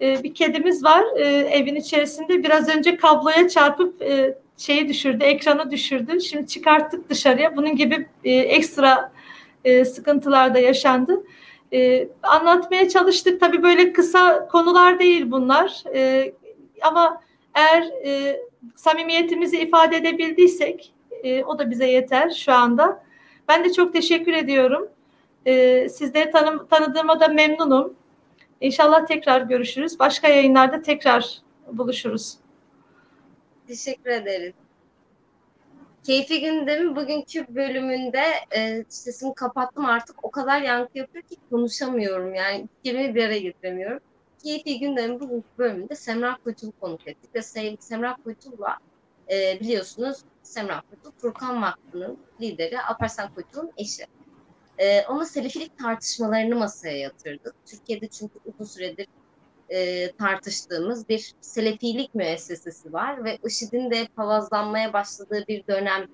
E, 0.00 0.22
bir 0.22 0.34
kedimiz 0.34 0.84
var 0.84 1.04
e, 1.16 1.24
evin 1.28 1.74
içerisinde. 1.74 2.44
Biraz 2.44 2.76
önce 2.76 2.96
kabloya 2.96 3.48
çarpıp 3.48 4.02
e, 4.02 4.38
şeyi 4.56 4.88
düşürdü, 4.88 5.24
ekranı 5.24 5.70
düşürdü. 5.70 6.20
Şimdi 6.20 6.46
çıkarttık 6.46 7.10
dışarıya. 7.10 7.56
Bunun 7.56 7.76
gibi 7.76 8.06
e, 8.24 8.30
ekstra 8.32 9.12
e, 9.64 9.84
sıkıntılar 9.84 10.54
da 10.54 10.58
yaşandı. 10.58 11.24
E, 11.72 12.08
anlatmaya 12.22 12.88
çalıştık. 12.88 13.40
Tabii 13.40 13.62
böyle 13.62 13.92
kısa 13.92 14.48
konular 14.48 14.98
değil 14.98 15.30
bunlar. 15.30 15.82
E, 15.94 16.32
ama 16.82 17.20
eğer 17.54 17.82
e, 18.04 18.40
samimiyetimizi 18.76 19.58
ifade 19.58 19.96
edebildiysek 19.96 20.92
e, 21.22 21.44
o 21.44 21.58
da 21.58 21.70
bize 21.70 21.86
yeter 21.86 22.30
şu 22.30 22.52
anda. 22.52 23.04
Ben 23.48 23.64
de 23.64 23.72
çok 23.72 23.92
teşekkür 23.92 24.32
ediyorum. 24.32 24.88
E, 25.46 25.88
sizleri 25.88 26.30
tanı 26.30 26.68
tanıdığıma 26.68 27.20
da 27.20 27.28
memnunum. 27.28 27.94
İnşallah 28.60 29.06
tekrar 29.06 29.40
görüşürüz. 29.40 29.98
Başka 29.98 30.28
yayınlarda 30.28 30.82
tekrar 30.82 31.42
buluşuruz. 31.72 32.38
Teşekkür 33.66 34.10
ederiz. 34.10 34.54
Keyfi 36.04 36.40
Gündem'in 36.40 36.96
bugünkü 36.96 37.54
bölümünde 37.54 38.24
e, 38.56 38.84
sesimi 38.88 39.34
kapattım 39.34 39.84
artık. 39.86 40.24
O 40.24 40.30
kadar 40.30 40.62
yankı 40.62 40.98
yapıyor 40.98 41.24
ki 41.24 41.36
konuşamıyorum. 41.50 42.34
Yani 42.34 42.68
kelimeyi 42.84 43.14
bir 43.14 43.24
araya 43.24 43.38
getiremiyorum. 43.38 44.00
Keyfi 44.42 44.80
Gündem'in 44.80 45.20
bugünkü 45.20 45.48
bölümünde 45.58 45.94
Semra 45.94 46.38
Kuytul'u 46.44 46.72
konuk 46.80 47.08
ettik. 47.08 47.34
Ve 47.34 47.42
Semra 47.80 48.16
Kuytul'la 48.24 48.78
e, 49.30 49.60
biliyorsunuz 49.60 50.18
Semra 50.42 50.82
Kuytul, 50.90 51.10
Furkan 51.18 51.62
Vakfı'nın 51.62 52.18
lideri 52.40 52.80
Alparslan 52.80 53.34
Kuytul'un 53.34 53.72
eşi. 53.76 54.06
E, 54.78 55.06
onunla 55.06 55.24
selefilik 55.24 55.78
tartışmalarını 55.78 56.56
masaya 56.56 56.98
yatırdık. 56.98 57.54
Türkiye'de 57.66 58.08
çünkü 58.08 58.38
uzun 58.44 58.64
süredir 58.64 59.06
e, 59.68 60.12
tartıştığımız 60.12 61.08
bir 61.08 61.34
selefilik 61.40 62.14
müessesesi 62.14 62.92
var 62.92 63.24
ve 63.24 63.38
IŞİD'in 63.44 63.90
de 63.90 64.08
palazlanmaya 64.16 64.92
başladığı 64.92 65.44
bir 65.48 65.66
dönem 65.66 66.06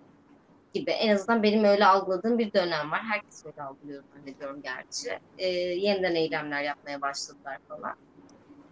gibi. 0.75 0.91
En 0.91 1.15
azından 1.15 1.43
benim 1.43 1.65
öyle 1.65 1.87
algıladığım 1.87 2.39
bir 2.39 2.53
dönem 2.53 2.91
var. 2.91 3.01
Herkes 3.03 3.47
öyle 3.47 3.63
algılıyor 3.63 4.03
zannediyorum 4.15 4.63
gerçi. 4.63 5.19
E, 5.39 5.49
yeniden 5.57 6.15
eylemler 6.15 6.63
yapmaya 6.63 7.01
başladılar 7.01 7.59
falan. 7.69 7.97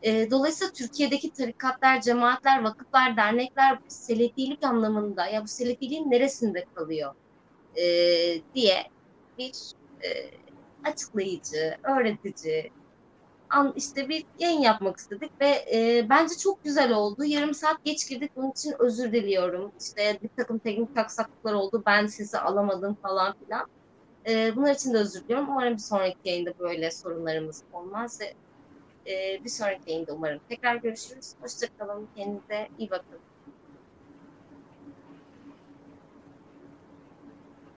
E, 0.03 0.31
dolayısıyla 0.31 0.73
Türkiye'deki 0.73 1.33
tarikatlar, 1.33 2.01
cemaatler, 2.01 2.63
vakıflar, 2.63 3.17
dernekler 3.17 3.79
selefilik 3.89 4.65
anlamında 4.65 5.27
ya 5.27 5.43
bu 5.43 5.49
selefiliğin 5.49 6.11
neresinde 6.11 6.65
kalıyor 6.75 7.15
e, 7.77 7.85
diye 8.55 8.87
bir 9.39 9.53
e, 10.05 10.31
açıklayıcı, 10.85 11.77
öğretici, 11.83 12.73
an, 13.51 13.73
işte 13.77 14.09
bir 14.09 14.25
yayın 14.39 14.61
yapmak 14.61 14.97
istedik 14.97 15.41
ve 15.41 15.65
e, 15.75 16.07
bence 16.11 16.35
çok 16.37 16.65
güzel 16.65 16.93
oldu. 16.93 17.25
Yarım 17.25 17.55
saat 17.55 17.85
geç 17.85 18.09
girdik 18.09 18.31
bunun 18.37 18.51
için 18.51 18.75
özür 18.79 19.13
diliyorum. 19.13 19.73
İşte 19.81 20.19
bir 20.23 20.31
takım 20.37 20.59
teknik 20.59 20.99
aksaklıklar 20.99 21.53
oldu. 21.53 21.83
Ben 21.87 22.07
sizi 22.07 22.39
alamadım 22.39 22.95
falan 23.03 23.35
filan. 23.45 23.67
E, 24.29 24.57
bunlar 24.57 24.75
için 24.75 24.95
de 24.95 24.99
özür 24.99 25.25
diliyorum. 25.25 25.49
Umarım 25.49 25.73
bir 25.75 25.83
sonraki 25.83 26.19
yayında 26.25 26.59
böyle 26.59 26.91
sorunlarımız 26.91 27.63
olmaz 27.73 28.21
e, 29.09 29.45
bir 29.45 29.51
sonraki 29.51 29.91
yayında 29.91 30.13
umarım 30.13 30.41
tekrar 30.49 30.77
görüşürüz. 30.77 31.35
Hoşçakalın. 31.41 32.09
Kendinize 32.17 32.69
iyi 32.79 32.91
bakın. 32.91 33.28